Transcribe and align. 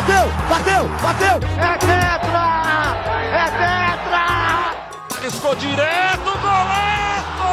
bateu, 0.00 0.24
bateu, 0.48 0.88
bateu. 1.02 1.36
É 1.58 1.76
tetra! 1.78 2.46
É 3.32 3.44
tetra! 3.60 4.24
Escou 5.26 5.54
direto, 5.56 6.30
golaço! 6.40 7.50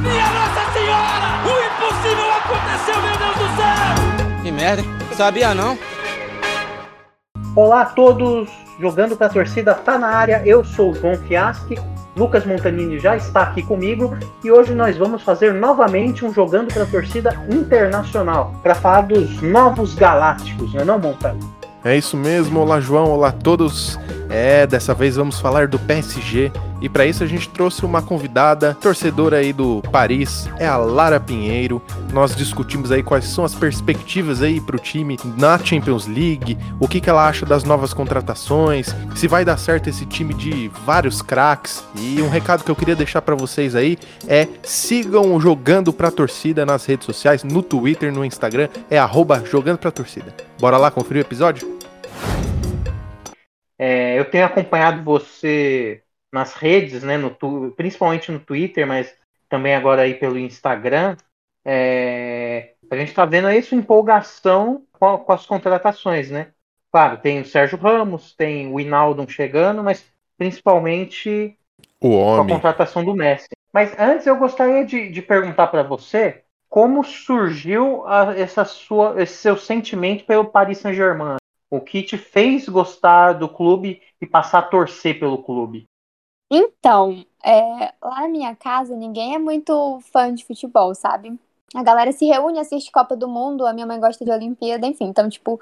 Minha 0.00 0.28
Nossa 0.30 0.72
Senhora! 0.72 1.28
O 1.44 1.52
impossível 1.66 2.32
aconteceu, 2.32 2.96
meu 3.02 3.16
Deus 3.18 3.36
do 3.36 3.48
céu! 3.56 4.42
Que 4.42 4.50
merda, 4.50 4.82
sabia 5.14 5.54
não? 5.54 5.78
Olá 7.54 7.82
a 7.82 7.86
todos, 7.86 8.48
jogando 8.80 9.16
com 9.16 9.24
a 9.24 9.28
torcida 9.28 9.74
tá 9.74 9.98
na 9.98 10.08
área. 10.08 10.42
Eu 10.44 10.64
sou 10.64 10.90
o 10.90 10.94
João 10.94 11.16
Fiaschi 11.16 11.78
Lucas 12.16 12.46
Montanini 12.46 12.98
já 12.98 13.16
está 13.16 13.42
aqui 13.42 13.62
comigo 13.62 14.16
e 14.44 14.50
hoje 14.50 14.72
nós 14.74 14.96
vamos 14.96 15.22
fazer 15.22 15.52
novamente 15.52 16.24
um 16.24 16.32
Jogando 16.32 16.72
para 16.72 16.84
a 16.84 16.86
Torcida 16.86 17.36
Internacional 17.50 18.54
para 18.62 18.74
falar 18.74 19.02
dos 19.02 19.42
novos 19.42 19.94
galácticos, 19.94 20.72
não 20.74 20.80
é 20.80 20.84
não, 20.84 20.98
Montanini? 20.98 21.44
É 21.84 21.96
isso 21.96 22.16
mesmo, 22.16 22.60
olá 22.60 22.80
João, 22.80 23.10
olá 23.10 23.28
a 23.28 23.32
todos. 23.32 23.98
É, 24.36 24.66
dessa 24.66 24.92
vez 24.92 25.14
vamos 25.14 25.38
falar 25.38 25.68
do 25.68 25.78
PSG 25.78 26.50
e 26.80 26.88
para 26.88 27.06
isso 27.06 27.22
a 27.22 27.26
gente 27.26 27.48
trouxe 27.48 27.84
uma 27.84 28.02
convidada, 28.02 28.76
torcedora 28.80 29.36
aí 29.36 29.52
do 29.52 29.80
Paris, 29.92 30.48
é 30.58 30.66
a 30.66 30.76
Lara 30.76 31.20
Pinheiro. 31.20 31.80
Nós 32.12 32.34
discutimos 32.34 32.90
aí 32.90 33.00
quais 33.00 33.26
são 33.26 33.44
as 33.44 33.54
perspectivas 33.54 34.42
aí 34.42 34.60
para 34.60 34.74
o 34.74 34.78
time 34.80 35.16
na 35.36 35.56
Champions 35.56 36.08
League, 36.08 36.58
o 36.80 36.88
que, 36.88 37.00
que 37.00 37.08
ela 37.08 37.28
acha 37.28 37.46
das 37.46 37.62
novas 37.62 37.94
contratações, 37.94 38.92
se 39.14 39.28
vai 39.28 39.44
dar 39.44 39.56
certo 39.56 39.88
esse 39.88 40.04
time 40.04 40.34
de 40.34 40.68
vários 40.84 41.22
craques. 41.22 41.84
E 41.94 42.20
um 42.20 42.28
recado 42.28 42.64
que 42.64 42.70
eu 42.72 42.76
queria 42.76 42.96
deixar 42.96 43.22
para 43.22 43.36
vocês 43.36 43.76
aí 43.76 43.96
é 44.26 44.48
sigam 44.64 45.38
jogando 45.40 45.92
para 45.92 46.08
a 46.08 46.10
torcida 46.10 46.66
nas 46.66 46.84
redes 46.84 47.06
sociais, 47.06 47.44
no 47.44 47.62
Twitter, 47.62 48.12
no 48.12 48.24
Instagram, 48.24 48.68
é 48.90 48.98
arroba 48.98 49.40
pra 49.80 49.92
torcida. 49.92 50.34
Bora 50.58 50.76
lá 50.76 50.90
conferir 50.90 51.22
o 51.22 51.24
episódio? 51.24 51.74
É, 53.78 54.18
eu 54.18 54.24
tenho 54.24 54.44
acompanhado 54.44 55.02
você 55.02 56.02
nas 56.32 56.54
redes, 56.54 57.02
né, 57.02 57.16
no, 57.16 57.30
principalmente 57.76 58.32
no 58.32 58.40
Twitter, 58.40 58.86
mas 58.86 59.14
também 59.48 59.74
agora 59.74 60.02
aí 60.02 60.14
pelo 60.14 60.38
Instagram. 60.38 61.16
É, 61.64 62.74
a 62.90 62.96
gente 62.96 63.08
está 63.08 63.24
vendo 63.24 63.46
aí 63.46 63.62
sua 63.62 63.78
empolgação 63.78 64.82
com, 64.92 65.18
com, 65.18 65.32
as 65.32 65.46
contratações, 65.46 66.30
né? 66.30 66.48
Claro, 66.90 67.18
tem 67.18 67.40
o 67.40 67.44
Sérgio 67.44 67.78
Ramos, 67.78 68.34
tem 68.34 68.72
o 68.72 68.78
Inaldo 68.78 69.28
chegando, 69.28 69.82
mas 69.82 70.04
principalmente 70.36 71.56
a 72.00 72.54
contratação 72.54 73.04
do 73.04 73.14
Messi. 73.14 73.48
Mas 73.72 73.98
antes 73.98 74.26
eu 74.26 74.36
gostaria 74.36 74.84
de, 74.84 75.10
de 75.10 75.22
perguntar 75.22 75.68
para 75.68 75.82
você 75.82 76.42
como 76.68 77.04
surgiu 77.04 78.06
a, 78.06 78.36
essa 78.36 78.64
sua, 78.64 79.20
esse 79.22 79.36
seu 79.36 79.56
sentimento 79.56 80.24
pelo 80.24 80.44
Paris 80.44 80.78
Saint-Germain. 80.78 81.36
O 81.70 81.80
que 81.80 82.02
te 82.02 82.16
fez 82.16 82.68
gostar 82.68 83.32
do 83.32 83.48
clube 83.48 84.00
e 84.20 84.26
passar 84.26 84.60
a 84.60 84.62
torcer 84.62 85.18
pelo 85.18 85.42
clube? 85.42 85.86
Então, 86.50 87.24
é, 87.42 87.92
lá 88.02 88.20
na 88.20 88.28
minha 88.28 88.54
casa, 88.54 88.94
ninguém 88.94 89.34
é 89.34 89.38
muito 89.38 90.00
fã 90.12 90.32
de 90.32 90.44
futebol, 90.44 90.94
sabe? 90.94 91.38
A 91.74 91.82
galera 91.82 92.12
se 92.12 92.24
reúne, 92.26 92.60
assiste 92.60 92.92
Copa 92.92 93.16
do 93.16 93.28
Mundo, 93.28 93.66
a 93.66 93.72
minha 93.72 93.86
mãe 93.86 93.98
gosta 93.98 94.24
de 94.24 94.30
Olimpíada, 94.30 94.86
enfim. 94.86 95.06
Então, 95.06 95.28
tipo, 95.28 95.60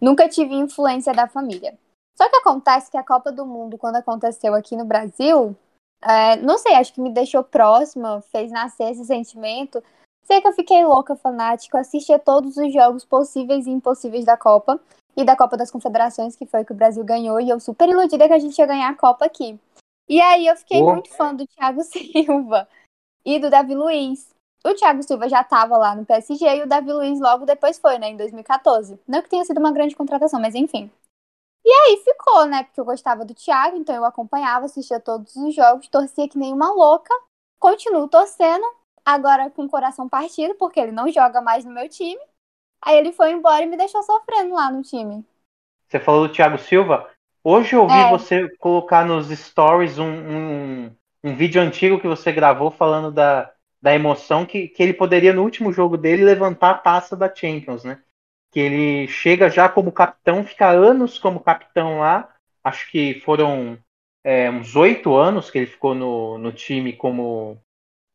nunca 0.00 0.28
tive 0.28 0.54
influência 0.54 1.12
da 1.12 1.28
família. 1.28 1.78
Só 2.16 2.28
que 2.30 2.36
acontece 2.36 2.90
que 2.90 2.96
a 2.96 3.04
Copa 3.04 3.30
do 3.30 3.44
Mundo, 3.44 3.76
quando 3.76 3.96
aconteceu 3.96 4.54
aqui 4.54 4.76
no 4.76 4.84
Brasil, 4.84 5.54
é, 6.02 6.36
não 6.36 6.56
sei, 6.56 6.74
acho 6.74 6.94
que 6.94 7.00
me 7.00 7.10
deixou 7.10 7.44
próxima, 7.44 8.22
fez 8.32 8.50
nascer 8.50 8.92
esse 8.92 9.04
sentimento. 9.04 9.82
Sei 10.24 10.40
que 10.40 10.48
eu 10.48 10.52
fiquei 10.52 10.84
louca, 10.84 11.16
fanática, 11.16 11.80
assistia 11.80 12.18
todos 12.18 12.56
os 12.56 12.72
jogos 12.72 13.04
possíveis 13.04 13.66
e 13.66 13.70
impossíveis 13.70 14.24
da 14.24 14.36
Copa 14.36 14.80
e 15.16 15.24
da 15.24 15.36
Copa 15.36 15.56
das 15.56 15.70
Confederações, 15.70 16.36
que 16.36 16.46
foi 16.46 16.64
que 16.64 16.72
o 16.72 16.76
Brasil 16.76 17.04
ganhou, 17.04 17.40
e 17.40 17.48
eu 17.48 17.60
super 17.60 17.88
iludida 17.88 18.26
que 18.26 18.34
a 18.34 18.38
gente 18.38 18.58
ia 18.58 18.66
ganhar 18.66 18.88
a 18.88 18.96
Copa 18.96 19.24
aqui. 19.24 19.58
E 20.08 20.20
aí 20.20 20.46
eu 20.46 20.56
fiquei 20.56 20.82
muito 20.82 21.10
fã 21.10 21.34
do 21.34 21.46
Thiago 21.46 21.82
Silva 21.84 22.68
e 23.24 23.38
do 23.38 23.50
Davi 23.50 23.74
Luiz. 23.74 24.32
O 24.64 24.74
Thiago 24.74 25.02
Silva 25.02 25.28
já 25.28 25.40
estava 25.40 25.76
lá 25.76 25.94
no 25.94 26.06
PSG 26.06 26.44
e 26.44 26.62
o 26.62 26.68
Davi 26.68 26.92
Luiz 26.92 27.20
logo 27.20 27.44
depois 27.44 27.78
foi, 27.78 27.98
né, 27.98 28.08
em 28.08 28.16
2014. 28.16 28.98
Não 29.06 29.22
que 29.22 29.28
tenha 29.28 29.44
sido 29.44 29.58
uma 29.58 29.72
grande 29.72 29.96
contratação, 29.96 30.40
mas 30.40 30.54
enfim. 30.54 30.90
E 31.64 31.70
aí 31.70 32.02
ficou, 32.04 32.44
né, 32.46 32.64
porque 32.64 32.80
eu 32.80 32.84
gostava 32.84 33.24
do 33.24 33.34
Thiago, 33.34 33.76
então 33.76 33.94
eu 33.94 34.04
acompanhava, 34.04 34.66
assistia 34.66 35.00
todos 35.00 35.34
os 35.36 35.54
jogos, 35.54 35.88
torcia 35.88 36.28
que 36.28 36.38
nem 36.38 36.52
uma 36.52 36.72
louca. 36.72 37.12
Continuo 37.58 38.08
torcendo, 38.08 38.64
agora 39.04 39.50
com 39.50 39.64
o 39.64 39.70
coração 39.70 40.08
partido, 40.08 40.54
porque 40.56 40.80
ele 40.80 40.92
não 40.92 41.10
joga 41.10 41.40
mais 41.40 41.64
no 41.64 41.72
meu 41.72 41.88
time. 41.88 42.20
Aí 42.82 42.98
ele 42.98 43.12
foi 43.12 43.30
embora 43.30 43.62
e 43.62 43.66
me 43.66 43.76
deixou 43.76 44.02
sofrendo 44.02 44.54
lá 44.54 44.70
no 44.70 44.82
time. 44.82 45.24
Você 45.88 46.00
falou 46.00 46.26
do 46.26 46.34
Thiago 46.34 46.58
Silva? 46.58 47.08
Hoje 47.44 47.74
eu 47.74 47.86
vi 47.86 47.94
é. 47.94 48.10
você 48.10 48.48
colocar 48.56 49.04
nos 49.04 49.28
stories 49.28 49.98
um, 49.98 50.06
um, 50.06 50.96
um, 51.22 51.36
vídeo 51.36 51.60
antigo 51.60 52.00
que 52.00 52.06
você 52.06 52.32
gravou 52.32 52.70
falando 52.70 53.10
da, 53.12 53.50
da 53.80 53.94
emoção 53.94 54.46
que, 54.46 54.68
que 54.68 54.82
ele 54.82 54.94
poderia, 54.94 55.32
no 55.32 55.42
último 55.42 55.72
jogo 55.72 55.96
dele, 55.96 56.24
levantar 56.24 56.70
a 56.70 56.78
taça 56.78 57.16
da 57.16 57.32
Champions, 57.32 57.84
né? 57.84 58.00
Que 58.50 58.60
ele 58.60 59.08
chega 59.08 59.48
já 59.48 59.68
como 59.68 59.92
capitão, 59.92 60.44
fica 60.44 60.68
anos 60.68 61.18
como 61.18 61.40
capitão 61.40 62.00
lá. 62.00 62.28
Acho 62.64 62.90
que 62.90 63.20
foram 63.24 63.78
é, 64.24 64.50
uns 64.50 64.76
oito 64.76 65.14
anos 65.14 65.50
que 65.50 65.58
ele 65.58 65.66
ficou 65.66 65.94
no, 65.94 66.38
no 66.38 66.52
time 66.52 66.92
como, 66.92 67.60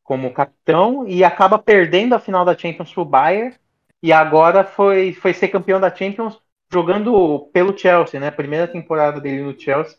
como 0.03 0.33
capitão 0.33 1.07
e 1.07 1.23
acaba 1.23 1.59
perdendo 1.59 2.13
a 2.15 2.19
final 2.19 2.45
da 2.45 2.57
Champions 2.57 2.93
pro 2.93 3.03
Bayern. 3.03 3.55
E 4.01 4.13
agora 4.13 4.63
foi, 4.63 5.13
foi 5.13 5.33
ser 5.33 5.47
campeão 5.47 5.79
da 5.79 5.93
Champions 5.93 6.39
jogando 6.71 7.49
pelo 7.53 7.77
Chelsea, 7.77 8.19
né? 8.19 8.29
Primeira 8.29 8.67
temporada 8.67 9.19
dele 9.19 9.41
no 9.41 9.59
Chelsea, 9.59 9.97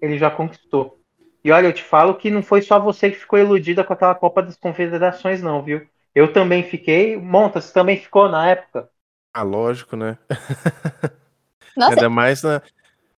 ele 0.00 0.18
já 0.18 0.30
conquistou. 0.30 1.00
E 1.44 1.52
olha, 1.52 1.68
eu 1.68 1.72
te 1.72 1.82
falo 1.82 2.14
que 2.14 2.30
não 2.30 2.42
foi 2.42 2.62
só 2.62 2.78
você 2.80 3.10
que 3.10 3.18
ficou 3.18 3.38
iludida 3.38 3.84
com 3.84 3.92
aquela 3.92 4.14
Copa 4.14 4.42
das 4.42 4.56
Confederações, 4.56 5.42
não, 5.42 5.62
viu? 5.62 5.86
Eu 6.14 6.32
também 6.32 6.64
fiquei. 6.64 7.16
Monta, 7.16 7.60
você 7.60 7.72
também 7.72 7.98
ficou 7.98 8.28
na 8.28 8.48
época? 8.48 8.88
Ah, 9.32 9.42
lógico, 9.42 9.96
né? 9.96 10.18
Nossa. 11.76 11.92
Ainda 11.92 12.08
mais 12.08 12.42
na, 12.42 12.62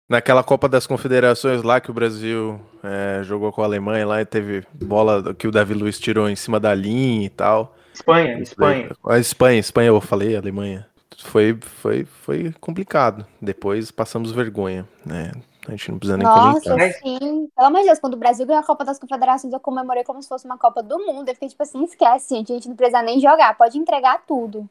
naquela 0.08 0.42
Copa 0.42 0.68
das 0.68 0.86
Confederações 0.86 1.62
lá 1.62 1.80
que 1.80 1.90
o 1.90 1.94
Brasil 1.94 2.60
é, 2.82 3.22
jogou 3.22 3.52
com 3.52 3.62
a 3.62 3.64
Alemanha 3.64 4.06
lá 4.06 4.20
e 4.20 4.26
teve 4.26 4.66
bola 4.74 5.32
que 5.34 5.46
o 5.46 5.52
Davi 5.52 5.74
Luiz 5.74 5.98
tirou 5.98 6.28
em 6.28 6.36
cima 6.36 6.58
da 6.58 6.74
linha 6.74 7.24
e 7.24 7.30
tal. 7.30 7.77
Espanha, 7.98 8.38
Espanha. 8.40 8.90
A 9.04 9.18
Espanha, 9.18 9.58
Espanha, 9.58 9.88
eu 9.88 10.00
falei, 10.00 10.36
Alemanha 10.36 10.86
foi, 11.22 11.58
foi, 11.60 12.04
foi 12.04 12.54
complicado. 12.60 13.26
Depois 13.40 13.90
passamos 13.90 14.32
vergonha, 14.32 14.88
né? 15.04 15.32
A 15.66 15.72
gente 15.72 15.90
não 15.90 15.98
precisa 15.98 16.16
nem 16.16 16.26
Nossa, 16.26 16.70
comentar. 16.70 16.92
sim. 17.00 17.48
Pelo 17.54 17.66
amor 17.66 17.80
de 17.80 17.86
Deus, 17.86 17.98
quando 17.98 18.14
o 18.14 18.18
Brasil 18.18 18.46
ganhou 18.46 18.62
a 18.62 18.66
Copa 18.66 18.84
das 18.84 18.98
Confederações, 18.98 19.52
eu 19.52 19.60
comemorei 19.60 20.02
como 20.02 20.22
se 20.22 20.28
fosse 20.28 20.46
uma 20.46 20.56
Copa 20.56 20.82
do 20.82 20.98
Mundo. 20.98 21.28
Eu 21.28 21.34
fiquei 21.34 21.48
tipo 21.48 21.62
assim, 21.62 21.84
esquece, 21.84 22.36
gente. 22.36 22.52
A 22.52 22.54
gente 22.54 22.68
não 22.68 22.76
precisa 22.76 23.02
nem 23.02 23.20
jogar, 23.20 23.56
pode 23.56 23.76
entregar 23.76 24.24
tudo. 24.26 24.68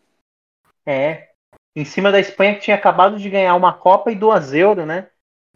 É. 0.85 1.29
Em 1.75 1.85
cima 1.85 2.11
da 2.11 2.19
Espanha 2.19 2.55
que 2.55 2.61
tinha 2.61 2.75
acabado 2.75 3.19
de 3.19 3.29
ganhar 3.29 3.53
uma 3.53 3.73
Copa 3.73 4.11
e 4.11 4.15
duas 4.15 4.53
euros, 4.53 4.87
né? 4.87 5.07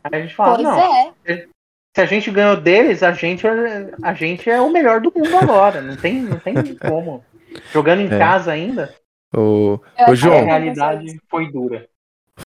Aí 0.04 0.12
a 0.14 0.22
gente 0.22 0.36
fala, 0.36 0.56
pois 0.56 0.68
não. 0.68 0.80
É. 0.80 1.48
Se 1.96 2.02
a 2.02 2.06
gente 2.06 2.30
ganhou 2.30 2.56
deles, 2.56 3.02
a 3.02 3.12
gente, 3.12 3.46
é, 3.46 3.94
a 4.04 4.14
gente 4.14 4.50
é 4.50 4.62
o 4.62 4.72
melhor 4.72 5.02
do 5.02 5.12
mundo 5.14 5.36
agora. 5.38 5.82
Não 5.82 5.98
tem, 5.98 6.22
não 6.22 6.40
tem 6.40 6.56
como. 6.76 7.24
Jogando 7.72 8.02
em 8.02 8.14
é. 8.14 8.18
casa 8.18 8.52
ainda. 8.52 8.94
O, 9.36 9.80
o 10.08 10.16
João. 10.16 10.40
A 10.40 10.44
realidade 10.44 11.18
foi 11.30 11.52
dura. 11.52 11.88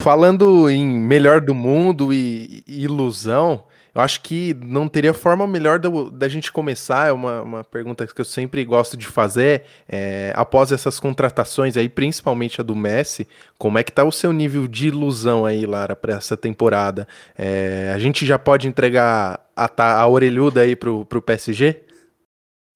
Falando 0.03 0.69
em 0.69 0.87
melhor 0.87 1.41
do 1.41 1.55
mundo 1.55 2.13
e, 2.13 2.63
e 2.67 2.83
ilusão, 2.83 3.65
eu 3.95 4.01
acho 4.01 4.23
que 4.23 4.55
não 4.55 4.89
teria 4.89 5.15
forma 5.15 5.47
melhor 5.47 5.79
da, 5.79 5.89
da 6.13 6.29
gente 6.29 6.51
começar. 6.51 7.09
É 7.09 7.13
uma, 7.13 7.43
uma 7.43 7.65
pergunta 7.65 8.05
que 8.07 8.21
eu 8.21 8.25
sempre 8.25 8.65
gosto 8.65 8.97
de 8.97 9.07
fazer. 9.07 9.63
É, 9.89 10.33
após 10.35 10.73
essas 10.73 10.99
contratações 10.99 11.77
aí, 11.77 11.89
principalmente 11.89 12.61
a 12.61 12.65
do 12.65 12.75
Messi, 12.75 13.29
como 13.57 13.79
é 13.79 13.85
que 13.85 13.93
tá 13.93 14.03
o 14.03 14.11
seu 14.11 14.33
nível 14.33 14.67
de 14.67 14.89
ilusão 14.89 15.47
aí, 15.47 15.65
Lara, 15.65 15.95
para 15.95 16.15
essa 16.15 16.37
temporada? 16.37 17.07
É, 17.39 17.93
a 17.95 17.99
gente 17.99 18.27
já 18.27 18.39
pode 18.39 18.67
entregar 18.67 19.41
a, 19.57 20.01
a 20.01 20.09
orelhuda 20.09 20.63
aí 20.63 20.75
pro, 20.75 21.05
pro 21.07 21.23
PSG? 21.23 21.84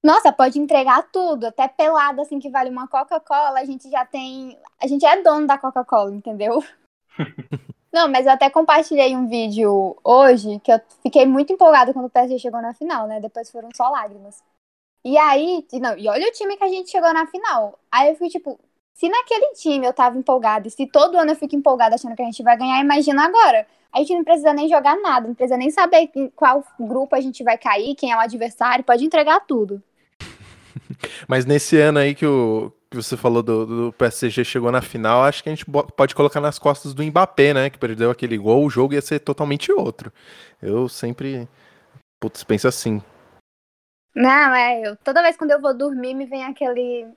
Nossa, 0.03 0.31
pode 0.31 0.57
entregar 0.57 1.03
tudo, 1.11 1.47
até 1.47 1.67
pelada 1.67 2.21
assim 2.21 2.39
que 2.39 2.49
vale 2.49 2.69
uma 2.69 2.87
Coca-Cola, 2.87 3.59
a 3.59 3.65
gente 3.65 3.89
já 3.89 4.05
tem, 4.05 4.57
a 4.81 4.87
gente 4.87 5.05
é 5.05 5.21
dono 5.21 5.45
da 5.45 5.57
Coca-Cola, 5.57 6.15
entendeu? 6.15 6.63
Não, 7.91 8.07
mas 8.07 8.25
eu 8.25 8.31
até 8.31 8.49
compartilhei 8.49 9.15
um 9.15 9.27
vídeo 9.27 9.97
hoje 10.03 10.59
que 10.59 10.71
eu 10.71 10.79
fiquei 11.01 11.25
muito 11.25 11.51
empolgada 11.51 11.91
quando 11.91 12.05
o 12.05 12.09
PSG 12.09 12.37
chegou 12.37 12.61
na 12.61 12.73
final, 12.73 13.07
né? 13.07 13.19
Depois 13.19 13.49
foram 13.49 13.69
só 13.75 13.89
lágrimas. 13.89 14.43
E 15.03 15.17
aí, 15.17 15.65
não, 15.73 15.97
e 15.97 16.07
olha 16.07 16.27
o 16.27 16.31
time 16.31 16.55
que 16.55 16.63
a 16.63 16.67
gente 16.67 16.91
chegou 16.91 17.11
na 17.11 17.25
final. 17.25 17.79
Aí 17.91 18.09
eu 18.09 18.15
fui 18.15 18.29
tipo, 18.29 18.59
se 18.93 19.09
naquele 19.09 19.53
time 19.53 19.87
eu 19.87 19.93
tava 19.93 20.17
empolgada 20.17 20.67
e 20.67 20.71
se 20.71 20.85
todo 20.85 21.17
ano 21.17 21.31
eu 21.31 21.35
fico 21.35 21.55
empolgada 21.55 21.95
achando 21.95 22.15
que 22.15 22.21
a 22.21 22.25
gente 22.25 22.43
vai 22.43 22.55
ganhar, 22.57 22.79
imagina 22.79 23.25
agora. 23.25 23.65
A 23.91 23.99
gente 23.99 24.13
não 24.13 24.23
precisa 24.23 24.53
nem 24.53 24.69
jogar 24.69 24.95
nada, 24.97 25.27
não 25.27 25.33
precisa 25.33 25.57
nem 25.57 25.71
saber 25.71 26.11
em 26.13 26.29
qual 26.29 26.63
grupo 26.79 27.15
a 27.15 27.21
gente 27.21 27.43
vai 27.43 27.57
cair, 27.57 27.95
quem 27.95 28.11
é 28.11 28.15
o 28.15 28.19
adversário, 28.19 28.83
pode 28.83 29.03
entregar 29.03 29.39
tudo. 29.47 29.81
Mas 31.27 31.45
nesse 31.45 31.77
ano 31.77 31.99
aí 31.99 32.15
que 32.15 32.25
o, 32.25 32.71
que 32.89 32.97
você 32.97 33.15
falou 33.15 33.43
do, 33.43 33.65
do 33.65 33.93
PSG 33.93 34.43
chegou 34.43 34.71
na 34.71 34.81
final, 34.81 35.23
acho 35.23 35.43
que 35.43 35.49
a 35.49 35.55
gente 35.55 35.65
pode 35.65 36.15
colocar 36.15 36.41
nas 36.41 36.57
costas 36.57 36.93
do 36.93 37.03
Mbappé, 37.03 37.53
né? 37.53 37.69
Que 37.69 37.77
perdeu 37.77 38.09
aquele 38.09 38.37
gol, 38.37 38.65
o 38.65 38.69
jogo 38.69 38.93
ia 38.93 39.01
ser 39.01 39.19
totalmente 39.19 39.71
outro. 39.71 40.11
Eu 40.61 40.89
sempre. 40.89 41.47
Putz, 42.19 42.43
penso 42.43 42.67
assim. 42.67 43.01
Não, 44.15 44.53
é, 44.53 44.81
eu, 44.87 44.95
toda 44.97 45.21
vez 45.21 45.37
quando 45.37 45.51
eu 45.51 45.61
vou 45.61 45.73
dormir 45.73 46.13
me 46.13 46.25
vem 46.25 46.43
aquele, 46.43 47.07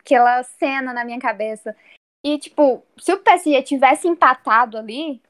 aquela 0.00 0.42
cena 0.42 0.92
na 0.92 1.04
minha 1.04 1.20
cabeça. 1.20 1.76
E, 2.24 2.38
tipo, 2.38 2.82
se 2.98 3.12
o 3.12 3.18
PSG 3.18 3.62
tivesse 3.62 4.08
empatado 4.08 4.76
ali, 4.76 5.22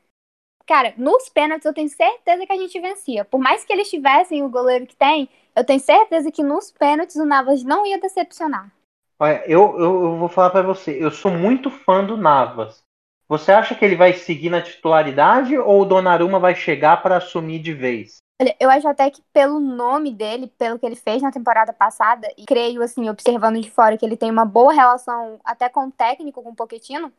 cara, 0.66 0.94
nos 0.96 1.28
pênaltis 1.28 1.66
eu 1.66 1.74
tenho 1.74 1.88
certeza 1.88 2.46
que 2.46 2.52
a 2.52 2.56
gente 2.56 2.78
vencia. 2.80 3.24
Por 3.24 3.40
mais 3.40 3.64
que 3.64 3.72
eles 3.72 3.90
tivessem 3.90 4.42
o 4.42 4.48
goleiro 4.48 4.86
que 4.86 4.96
tem, 4.96 5.28
eu 5.54 5.64
tenho 5.64 5.80
certeza 5.80 6.30
que 6.30 6.42
nos 6.42 6.70
pênaltis 6.70 7.16
o 7.16 7.24
Navas 7.24 7.62
não 7.62 7.86
ia 7.86 8.00
decepcionar. 8.00 8.70
Olha, 9.18 9.42
eu, 9.46 9.78
eu, 9.78 10.04
eu 10.04 10.16
vou 10.16 10.28
falar 10.28 10.50
para 10.50 10.62
você, 10.62 10.92
eu 11.02 11.10
sou 11.10 11.30
muito 11.30 11.70
fã 11.70 12.04
do 12.04 12.16
Navas. 12.16 12.82
Você 13.28 13.52
acha 13.52 13.74
que 13.74 13.84
ele 13.84 13.94
vai 13.94 14.12
seguir 14.12 14.50
na 14.50 14.60
titularidade 14.60 15.56
ou 15.56 15.82
o 15.82 15.84
Donnarumma 15.84 16.40
vai 16.40 16.54
chegar 16.54 17.00
para 17.00 17.18
assumir 17.18 17.60
de 17.60 17.72
vez? 17.72 18.16
Olha, 18.40 18.56
eu 18.58 18.70
acho 18.70 18.88
até 18.88 19.10
que 19.10 19.22
pelo 19.32 19.60
nome 19.60 20.10
dele, 20.10 20.50
pelo 20.58 20.78
que 20.78 20.86
ele 20.86 20.96
fez 20.96 21.22
na 21.22 21.30
temporada 21.30 21.72
passada, 21.72 22.26
e 22.36 22.46
creio, 22.46 22.82
assim, 22.82 23.08
observando 23.08 23.60
de 23.60 23.70
fora 23.70 23.98
que 23.98 24.04
ele 24.04 24.16
tem 24.16 24.30
uma 24.30 24.46
boa 24.46 24.72
relação 24.72 25.38
até 25.44 25.68
com 25.68 25.86
o 25.86 25.92
técnico, 25.92 26.42
com 26.42 26.50
o 26.50 26.56
Pochettino, 26.56 27.12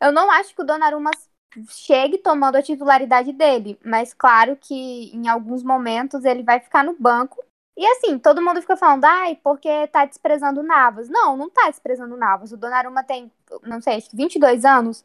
eu 0.00 0.10
não 0.10 0.30
acho 0.30 0.54
que 0.54 0.62
o 0.62 0.64
Donnarumma 0.64 1.10
chegue 1.68 2.18
tomando 2.18 2.56
a 2.56 2.62
titularidade 2.62 3.32
dele, 3.32 3.78
mas 3.84 4.12
claro 4.12 4.56
que 4.56 5.14
em 5.14 5.28
alguns 5.28 5.62
momentos 5.62 6.24
ele 6.24 6.42
vai 6.42 6.58
ficar 6.58 6.82
no 6.82 6.96
banco. 6.98 7.44
E 7.76 7.84
assim, 7.86 8.18
todo 8.18 8.42
mundo 8.42 8.60
fica 8.60 8.76
falando, 8.76 9.04
ai, 9.04 9.38
porque 9.42 9.86
tá 9.88 10.04
desprezando 10.04 10.60
o 10.60 10.64
Navas. 10.64 11.08
Não, 11.08 11.36
não 11.36 11.50
tá 11.50 11.68
desprezando 11.68 12.14
o 12.14 12.18
Navas. 12.18 12.52
O 12.52 12.56
Donnarumma 12.56 13.02
tem, 13.02 13.30
não 13.62 13.80
sei, 13.80 13.96
acho 13.96 14.10
que 14.10 14.16
22 14.16 14.64
anos. 14.64 15.04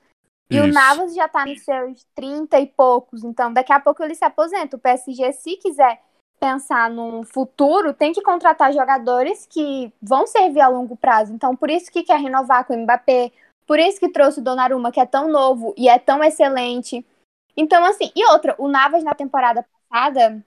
E 0.49 0.57
Isso. 0.57 0.65
o 0.65 0.71
Navas 0.71 1.13
já 1.13 1.27
tá 1.27 1.45
nos 1.45 1.61
seus 1.63 2.05
30 2.15 2.59
e 2.59 2.67
poucos, 2.67 3.23
então 3.23 3.53
daqui 3.53 3.71
a 3.71 3.79
pouco 3.79 4.03
ele 4.03 4.15
se 4.15 4.25
aposenta. 4.25 4.75
O 4.75 4.79
PSG, 4.79 5.31
se 5.33 5.57
quiser 5.57 6.01
pensar 6.39 6.89
no 6.89 7.23
futuro, 7.23 7.93
tem 7.93 8.13
que 8.13 8.21
contratar 8.21 8.73
jogadores 8.73 9.45
que 9.45 9.91
vão 10.01 10.25
servir 10.25 10.61
a 10.61 10.67
longo 10.67 10.95
prazo. 10.95 11.33
Então, 11.33 11.55
por 11.55 11.69
isso 11.69 11.91
que 11.91 12.03
quer 12.03 12.19
renovar 12.19 12.65
com 12.65 12.73
o 12.73 12.77
Mbappé, 12.77 13.31
por 13.67 13.77
isso 13.77 13.99
que 13.99 14.09
trouxe 14.09 14.39
o 14.39 14.43
Donnarumma, 14.43 14.91
que 14.91 14.99
é 14.99 15.05
tão 15.05 15.27
novo 15.27 15.73
e 15.77 15.87
é 15.87 15.99
tão 15.99 16.23
excelente. 16.23 17.05
Então, 17.55 17.83
assim, 17.83 18.11
e 18.15 18.25
outra, 18.31 18.55
o 18.57 18.67
Navas 18.67 19.03
na 19.03 19.13
temporada 19.13 19.65
passada, 19.89 20.43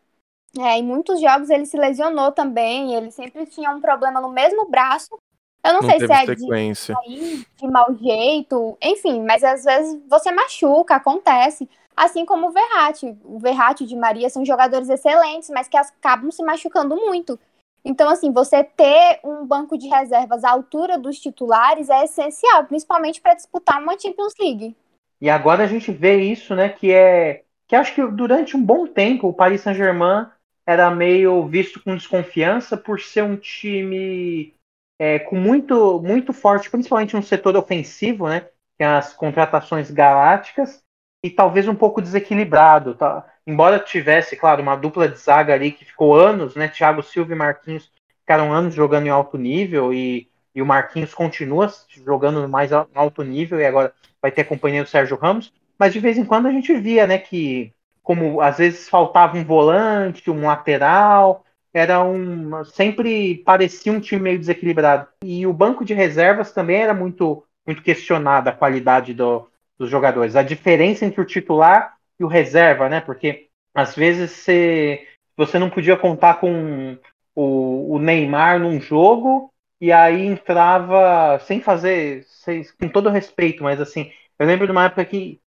é, 0.58 0.78
em 0.78 0.82
muitos 0.82 1.20
jogos 1.20 1.50
ele 1.50 1.66
se 1.66 1.76
lesionou 1.76 2.32
também, 2.32 2.94
ele 2.94 3.10
sempre 3.10 3.46
tinha 3.46 3.70
um 3.70 3.80
problema 3.80 4.20
no 4.20 4.28
mesmo 4.28 4.68
braço, 4.68 5.18
eu 5.64 5.74
não, 5.74 5.80
não 5.80 5.90
sei 5.90 6.00
se 6.00 6.12
é 6.12 6.26
sequência. 6.26 6.94
de, 7.06 7.46
de 7.56 7.66
mau 7.68 7.94
jeito, 7.94 8.76
enfim, 8.82 9.22
mas 9.22 9.44
às 9.44 9.64
vezes 9.64 10.00
você 10.08 10.32
machuca, 10.32 10.96
acontece. 10.96 11.68
Assim 11.96 12.24
como 12.24 12.48
o 12.48 12.50
Verratti. 12.50 13.16
O 13.24 13.38
Verratti 13.38 13.84
e 13.84 13.86
Di 13.86 13.94
Maria 13.94 14.28
são 14.28 14.44
jogadores 14.44 14.88
excelentes, 14.88 15.50
mas 15.50 15.68
que 15.68 15.76
acabam 15.76 16.30
se 16.30 16.42
machucando 16.42 16.96
muito. 16.96 17.38
Então, 17.84 18.08
assim, 18.08 18.32
você 18.32 18.64
ter 18.64 19.20
um 19.22 19.44
banco 19.44 19.76
de 19.76 19.88
reservas 19.88 20.42
à 20.42 20.50
altura 20.50 20.98
dos 20.98 21.20
titulares 21.20 21.88
é 21.90 22.04
essencial, 22.04 22.64
principalmente 22.64 23.20
para 23.20 23.34
disputar 23.34 23.80
uma 23.80 23.98
Champions 23.98 24.34
League. 24.40 24.76
E 25.20 25.30
agora 25.30 25.64
a 25.64 25.66
gente 25.66 25.92
vê 25.92 26.22
isso, 26.22 26.54
né, 26.54 26.68
que 26.68 26.92
é 26.92 27.44
que 27.68 27.76
acho 27.76 27.94
que 27.94 28.06
durante 28.06 28.56
um 28.56 28.62
bom 28.62 28.86
tempo 28.86 29.28
o 29.28 29.32
Paris 29.32 29.62
Saint-Germain 29.62 30.26
era 30.66 30.90
meio 30.90 31.46
visto 31.46 31.82
com 31.82 31.96
desconfiança 31.96 32.76
por 32.76 33.00
ser 33.00 33.22
um 33.22 33.36
time 33.36 34.54
é, 34.98 35.18
com 35.18 35.36
muito, 35.36 36.00
muito 36.00 36.32
forte, 36.32 36.70
principalmente 36.70 37.16
no 37.16 37.22
setor 37.22 37.56
ofensivo, 37.56 38.28
né? 38.28 38.48
Que 38.78 38.84
é 38.84 38.86
as 38.86 39.12
contratações 39.12 39.90
galácticas, 39.90 40.82
e 41.24 41.30
talvez 41.30 41.68
um 41.68 41.74
pouco 41.74 42.00
desequilibrado. 42.00 42.94
Tá? 42.94 43.26
Embora 43.46 43.78
tivesse, 43.78 44.36
claro, 44.36 44.62
uma 44.62 44.76
dupla 44.76 45.08
de 45.08 45.18
zaga 45.18 45.54
ali 45.54 45.72
que 45.72 45.84
ficou 45.84 46.14
anos, 46.14 46.54
né? 46.54 46.68
Thiago 46.68 47.02
Silva 47.02 47.32
e 47.32 47.36
Marquinhos 47.36 47.90
ficaram 48.20 48.52
anos 48.52 48.74
jogando 48.74 49.06
em 49.06 49.10
alto 49.10 49.36
nível 49.36 49.92
e, 49.92 50.28
e 50.54 50.62
o 50.62 50.66
Marquinhos 50.66 51.12
continua 51.12 51.72
jogando 52.04 52.48
mais 52.48 52.72
alto 52.72 53.22
nível 53.22 53.60
e 53.60 53.66
agora 53.66 53.92
vai 54.20 54.30
ter 54.30 54.42
a 54.42 54.46
companhia 54.46 54.84
do 54.84 54.88
Sérgio 54.88 55.16
Ramos. 55.16 55.52
Mas 55.78 55.92
de 55.92 55.98
vez 55.98 56.16
em 56.16 56.24
quando 56.24 56.46
a 56.46 56.52
gente 56.52 56.72
via, 56.76 57.06
né, 57.08 57.18
que 57.18 57.72
como 58.02 58.40
às 58.40 58.58
vezes 58.58 58.88
faltava 58.88 59.36
um 59.36 59.44
volante, 59.44 60.30
um 60.30 60.46
lateral, 60.46 61.44
era 61.72 62.02
um 62.04 62.64
sempre 62.64 63.38
parecia 63.44 63.92
um 63.92 64.00
time 64.00 64.22
meio 64.22 64.38
desequilibrado. 64.38 65.08
E 65.24 65.46
o 65.46 65.52
banco 65.52 65.84
de 65.84 65.94
reservas 65.94 66.52
também 66.52 66.76
era 66.76 66.94
muito 66.94 67.44
muito 67.66 67.82
questionado 67.82 68.48
a 68.48 68.52
qualidade 68.52 69.14
do, 69.14 69.48
dos 69.78 69.88
jogadores. 69.88 70.36
A 70.36 70.42
diferença 70.42 71.04
entre 71.04 71.20
o 71.20 71.24
titular 71.24 71.96
e 72.18 72.24
o 72.24 72.28
reserva, 72.28 72.88
né? 72.88 73.00
Porque 73.00 73.48
às 73.74 73.94
vezes 73.94 74.30
você, 74.32 75.06
você 75.36 75.58
não 75.58 75.70
podia 75.70 75.96
contar 75.96 76.40
com 76.40 76.98
o, 77.34 77.94
o 77.94 77.98
Neymar 77.98 78.58
num 78.58 78.80
jogo 78.80 79.52
e 79.80 79.90
aí 79.92 80.26
entrava 80.26 81.38
sem 81.40 81.60
fazer, 81.60 82.24
sem, 82.24 82.64
com 82.78 82.88
todo 82.88 83.10
respeito, 83.10 83.64
mas 83.64 83.80
assim, 83.80 84.12
eu 84.38 84.46
lembro 84.46 84.66
de 84.66 84.72
uma 84.72 84.84
época 84.84 85.04
que 85.04 85.40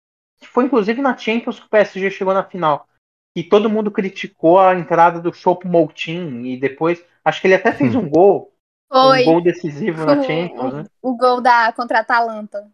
foi 0.49 0.65
inclusive 0.65 1.01
na 1.01 1.17
Champions 1.17 1.59
que 1.59 1.67
o 1.67 1.71
PSG 1.71 2.11
chegou 2.11 2.35
na 2.35 2.45
final 2.45 2.87
que 3.35 3.43
todo 3.43 3.71
mundo 3.71 3.91
criticou 3.91 4.59
a 4.59 4.75
entrada 4.75 5.21
do 5.21 5.33
Chopo 5.33 5.67
Moutin 5.67 6.45
e 6.45 6.57
depois 6.57 7.03
acho 7.25 7.41
que 7.41 7.47
ele 7.47 7.55
até 7.55 7.73
fez 7.73 7.95
um 7.95 8.09
gol, 8.09 8.53
Foi. 8.91 9.23
um 9.23 9.25
gol 9.25 9.41
decisivo 9.41 10.05
na 10.05 10.23
Champions, 10.23 10.75
né? 10.75 10.85
O 11.01 11.17
gol 11.17 11.41
da 11.41 11.73
contra 11.73 11.99
a 11.99 12.01
Atalanta. 12.03 12.71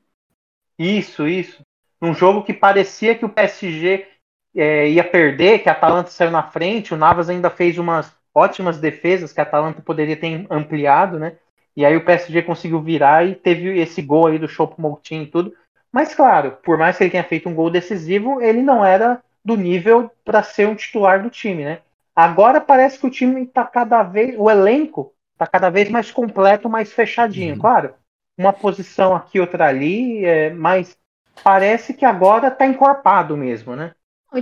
Isso, 0.79 1.27
isso. 1.29 1.63
Num 2.01 2.15
jogo 2.15 2.43
que 2.43 2.53
parecia 2.53 3.15
que 3.15 3.25
o 3.25 3.29
PSG 3.29 4.07
é, 4.55 4.89
ia 4.89 5.05
perder, 5.05 5.61
que 5.61 5.69
a 5.69 5.73
Atalanta 5.73 6.11
saiu 6.11 6.31
na 6.31 6.43
frente, 6.43 6.95
o 6.95 6.97
Navas 6.97 7.29
ainda 7.29 7.51
fez 7.51 7.79
umas 7.79 8.13
ótimas 8.35 8.79
defesas 8.79 9.33
que 9.33 9.41
a 9.41 9.45
Atalanta 9.45 9.83
poderia 9.83 10.17
ter 10.17 10.47
ampliado, 10.51 11.19
né? 11.19 11.37
E 11.77 11.85
aí 11.85 11.97
o 11.97 12.05
PSG 12.05 12.43
conseguiu 12.43 12.83
virar 12.83 13.25
e 13.27 13.37
teve 13.37 13.79
esse 13.79 14.03
gol 14.03 14.27
aí 14.27 14.39
do 14.39 14.49
Chopo 14.49 14.81
Moutin 14.81 15.23
e 15.23 15.27
tudo. 15.27 15.55
Mas 15.93 16.15
claro, 16.15 16.59
por 16.63 16.77
mais 16.77 16.97
que 16.97 17.05
ele 17.05 17.11
tenha 17.11 17.25
feito 17.25 17.49
um 17.49 17.55
gol 17.55 17.71
decisivo, 17.71 18.41
ele 18.41 18.63
não 18.63 18.85
era 18.85 19.23
do 19.45 19.57
nível 19.57 20.11
para 20.25 20.43
ser 20.43 20.69
um 20.69 20.75
titular 20.75 21.23
do 21.23 21.31
time, 21.31 21.65
né? 21.65 21.81
Agora 22.15 22.61
parece 22.61 22.99
que 22.99 23.07
o 23.07 23.11
time 23.11 23.45
está 23.45 23.65
cada 23.65 24.03
vez, 24.03 24.35
o 24.39 24.51
elenco 24.51 25.15
está 25.33 25.47
cada 25.47 25.71
vez 25.71 25.89
mais 25.89 26.11
completo, 26.11 26.69
mais 26.69 26.93
fechadinho. 26.93 27.55
Uhum. 27.55 27.61
Claro, 27.61 27.95
uma 28.37 28.53
posição 28.53 29.15
aqui, 29.15 29.41
outra 29.41 29.67
ali, 29.69 30.25
é, 30.25 30.51
mas 30.51 30.97
parece 31.43 31.95
que 31.95 32.05
agora 32.05 32.49
está 32.49 32.67
encorpado 32.67 33.37
mesmo, 33.37 33.75
né? 33.75 33.93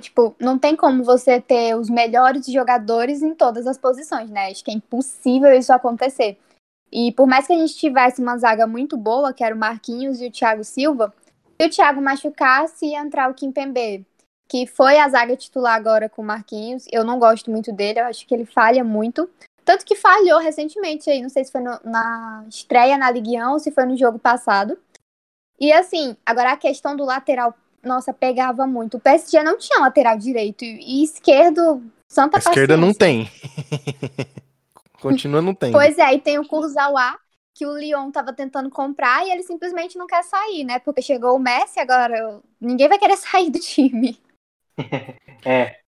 Tipo, 0.00 0.35
não 0.41 0.59
tem 0.59 0.75
como 0.75 1.05
você 1.05 1.41
ter 1.41 1.76
os 1.76 1.88
melhores 1.88 2.45
jogadores 2.47 3.23
em 3.23 3.35
todas 3.35 3.67
as 3.67 3.79
posições, 3.79 4.29
né? 4.31 4.49
Acho 4.50 4.65
que 4.65 4.71
é 4.71 4.75
impossível 4.75 5.53
isso 5.53 5.73
acontecer. 5.73 6.38
E 6.91 7.12
por 7.12 7.26
mais 7.26 7.47
que 7.47 7.53
a 7.53 7.59
gente 7.59 7.76
tivesse 7.76 8.21
uma 8.21 8.37
zaga 8.37 8.67
muito 8.67 8.97
boa, 8.97 9.33
que 9.33 9.45
era 9.45 9.55
o 9.55 9.59
Marquinhos 9.59 10.21
e 10.21 10.26
o 10.26 10.31
Thiago 10.31 10.65
Silva, 10.65 11.12
se 11.61 11.67
o 11.67 11.71
Thiago 11.71 12.01
machucasse, 12.01 12.87
ia 12.87 13.01
entrar 13.01 13.31
o 13.31 13.35
Kimpembe 13.35 14.07
que 14.49 14.67
foi 14.67 14.99
a 14.99 15.09
zaga 15.09 15.37
titular 15.37 15.75
agora 15.75 16.09
com 16.09 16.23
o 16.23 16.25
Marquinhos. 16.25 16.87
Eu 16.91 17.05
não 17.05 17.19
gosto 17.19 17.51
muito 17.51 17.73
dele, 17.73 18.01
eu 18.01 18.05
acho 18.05 18.27
que 18.27 18.35
ele 18.35 18.45
falha 18.45 18.85
muito. 18.85 19.29
Tanto 19.65 19.85
que 19.85 19.97
falhou 19.97 20.39
recentemente 20.39 21.11
aí, 21.11 21.21
não 21.21 21.29
sei 21.29 21.45
se 21.45 21.51
foi 21.51 21.61
no, 21.61 21.79
na 21.85 22.45
estreia 22.49 22.97
na 22.97 23.11
Ligue 23.11 23.37
1 23.37 23.51
ou 23.51 23.59
se 23.59 23.73
foi 23.73 23.85
no 23.85 23.97
jogo 23.97 24.19
passado. 24.19 24.79
E 25.59 25.73
assim, 25.73 26.17
agora 26.25 26.53
a 26.53 26.57
questão 26.57 26.95
do 26.95 27.05
lateral, 27.05 27.55
nossa, 27.83 28.13
pegava 28.13 28.67
muito. 28.67 28.97
O 28.97 29.01
PSG 29.01 29.43
não 29.43 29.59
tinha 29.59 29.81
lateral 29.81 30.17
direito 30.17 30.65
e, 30.65 31.03
esquerdo, 31.03 31.83
santa 32.09 32.37
a 32.37 32.41
esquerda 32.41 32.77
não 32.77 32.95
tem. 32.95 33.29
Continua 35.01 35.43
não 35.43 35.55
tem. 35.55 35.73
Pois 35.73 35.99
é, 35.99 36.15
e 36.15 36.21
tem 36.21 36.39
o 36.39 36.47
Kurzawa, 36.47 37.19
que 37.57 37.65
o 37.65 37.75
Lyon 37.75 38.11
tava 38.11 38.35
tentando 38.35 38.69
comprar 38.69 39.27
e 39.27 39.31
ele 39.31 39.43
simplesmente 39.43 39.97
não 39.97 40.07
quer 40.07 40.23
sair, 40.23 40.63
né? 40.63 40.79
Porque 40.79 41.01
chegou 41.01 41.35
o 41.35 41.39
Messi, 41.39 41.81
agora 41.81 42.39
ninguém 42.61 42.87
vai 42.87 42.99
querer 42.99 43.17
sair 43.17 43.51
do 43.51 43.59
time. 43.59 44.21
é. 45.45 45.81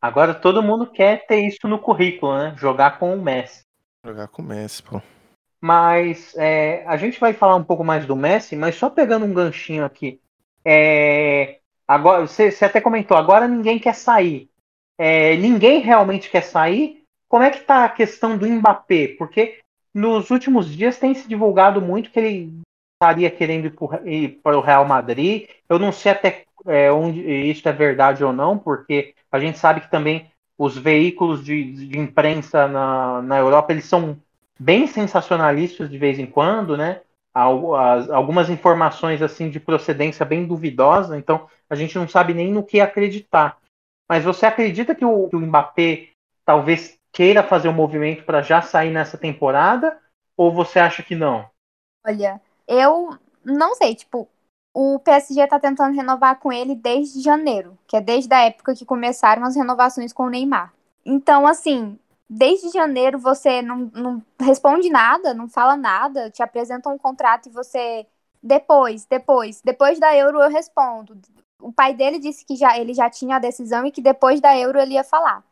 Agora 0.00 0.34
todo 0.34 0.62
mundo 0.62 0.86
quer 0.86 1.26
ter 1.26 1.40
isso 1.40 1.66
no 1.66 1.78
currículo, 1.78 2.36
né? 2.36 2.54
Jogar 2.58 2.98
com 2.98 3.14
o 3.14 3.22
Messi. 3.22 3.62
Jogar 4.04 4.28
com 4.28 4.42
o 4.42 4.44
Messi, 4.44 4.82
pô. 4.82 5.00
Mas 5.58 6.36
é, 6.36 6.84
a 6.86 6.98
gente 6.98 7.18
vai 7.18 7.32
falar 7.32 7.56
um 7.56 7.64
pouco 7.64 7.82
mais 7.82 8.04
do 8.04 8.14
Messi, 8.14 8.54
mas 8.54 8.74
só 8.74 8.90
pegando 8.90 9.24
um 9.24 9.32
ganchinho 9.32 9.86
aqui. 9.86 10.20
É, 10.62 11.60
agora, 11.88 12.26
você, 12.26 12.50
você, 12.50 12.66
até 12.66 12.78
comentou, 12.78 13.16
agora 13.16 13.48
ninguém 13.48 13.78
quer 13.78 13.94
sair. 13.94 14.50
É, 14.98 15.34
ninguém 15.36 15.80
realmente 15.80 16.28
quer 16.28 16.42
sair. 16.42 17.04
Como 17.26 17.42
é 17.42 17.50
que 17.50 17.60
tá 17.60 17.86
a 17.86 17.88
questão 17.88 18.36
do 18.36 18.46
Mbappé? 18.46 19.16
Porque 19.18 19.60
nos 19.96 20.30
últimos 20.30 20.66
dias 20.70 20.98
tem 20.98 21.14
se 21.14 21.26
divulgado 21.26 21.80
muito 21.80 22.10
que 22.10 22.18
ele 22.18 22.60
estaria 22.94 23.30
querendo 23.30 23.72
ir 24.04 24.40
para 24.42 24.58
o 24.58 24.60
Real 24.60 24.84
Madrid. 24.86 25.48
Eu 25.66 25.78
não 25.78 25.90
sei 25.90 26.12
até 26.12 26.44
é, 26.66 26.92
onde 26.92 27.20
isso 27.22 27.66
é 27.66 27.72
verdade 27.72 28.22
ou 28.22 28.30
não, 28.30 28.58
porque 28.58 29.14
a 29.32 29.40
gente 29.40 29.58
sabe 29.58 29.80
que 29.80 29.90
também 29.90 30.30
os 30.58 30.76
veículos 30.76 31.42
de, 31.42 31.88
de 31.88 31.98
imprensa 31.98 32.68
na, 32.68 33.22
na 33.22 33.38
Europa 33.38 33.72
eles 33.72 33.86
são 33.86 34.18
bem 34.60 34.86
sensacionalistas 34.86 35.88
de 35.88 35.96
vez 35.96 36.18
em 36.18 36.26
quando, 36.26 36.76
né? 36.76 37.00
algumas 37.34 38.48
informações 38.48 39.20
assim 39.20 39.50
de 39.50 39.60
procedência 39.60 40.24
bem 40.24 40.46
duvidosa, 40.46 41.18
então 41.18 41.46
a 41.68 41.74
gente 41.74 41.96
não 41.98 42.08
sabe 42.08 42.32
nem 42.32 42.50
no 42.50 42.62
que 42.62 42.80
acreditar. 42.80 43.58
Mas 44.08 44.24
você 44.24 44.46
acredita 44.46 44.94
que 44.94 45.04
o, 45.04 45.28
que 45.28 45.36
o 45.36 45.40
Mbappé 45.40 46.08
talvez 46.46 46.95
queira 47.16 47.42
fazer 47.42 47.70
um 47.70 47.72
movimento 47.72 48.24
para 48.24 48.42
já 48.42 48.60
sair 48.60 48.92
nessa 48.92 49.16
temporada? 49.16 49.98
Ou 50.36 50.52
você 50.52 50.78
acha 50.78 51.02
que 51.02 51.14
não? 51.16 51.48
Olha, 52.06 52.40
eu 52.68 53.16
não 53.42 53.74
sei, 53.74 53.94
tipo, 53.94 54.28
o 54.74 54.98
PSG 54.98 55.46
tá 55.46 55.58
tentando 55.58 55.96
renovar 55.96 56.38
com 56.38 56.52
ele 56.52 56.74
desde 56.74 57.22
janeiro, 57.22 57.78
que 57.88 57.96
é 57.96 58.02
desde 58.02 58.32
a 58.34 58.42
época 58.42 58.74
que 58.74 58.84
começaram 58.84 59.44
as 59.44 59.56
renovações 59.56 60.12
com 60.12 60.24
o 60.24 60.28
Neymar. 60.28 60.74
Então, 61.06 61.46
assim, 61.46 61.98
desde 62.28 62.68
janeiro 62.68 63.18
você 63.18 63.62
não, 63.62 63.90
não 63.94 64.22
responde 64.38 64.90
nada, 64.90 65.32
não 65.32 65.48
fala 65.48 65.74
nada, 65.74 66.30
te 66.30 66.42
apresenta 66.42 66.90
um 66.90 66.98
contrato 66.98 67.48
e 67.48 67.52
você. 67.52 68.06
Depois, 68.42 69.06
depois, 69.06 69.62
depois 69.64 69.98
da 69.98 70.14
Euro 70.14 70.42
eu 70.42 70.50
respondo. 70.50 71.18
O 71.58 71.72
pai 71.72 71.94
dele 71.94 72.18
disse 72.18 72.44
que 72.44 72.54
já, 72.56 72.78
ele 72.78 72.92
já 72.92 73.08
tinha 73.08 73.36
a 73.36 73.38
decisão 73.40 73.86
e 73.86 73.90
que 73.90 74.02
depois 74.02 74.38
da 74.38 74.54
Euro 74.56 74.78
ele 74.78 74.92
ia 74.94 75.02
falar. 75.02 75.42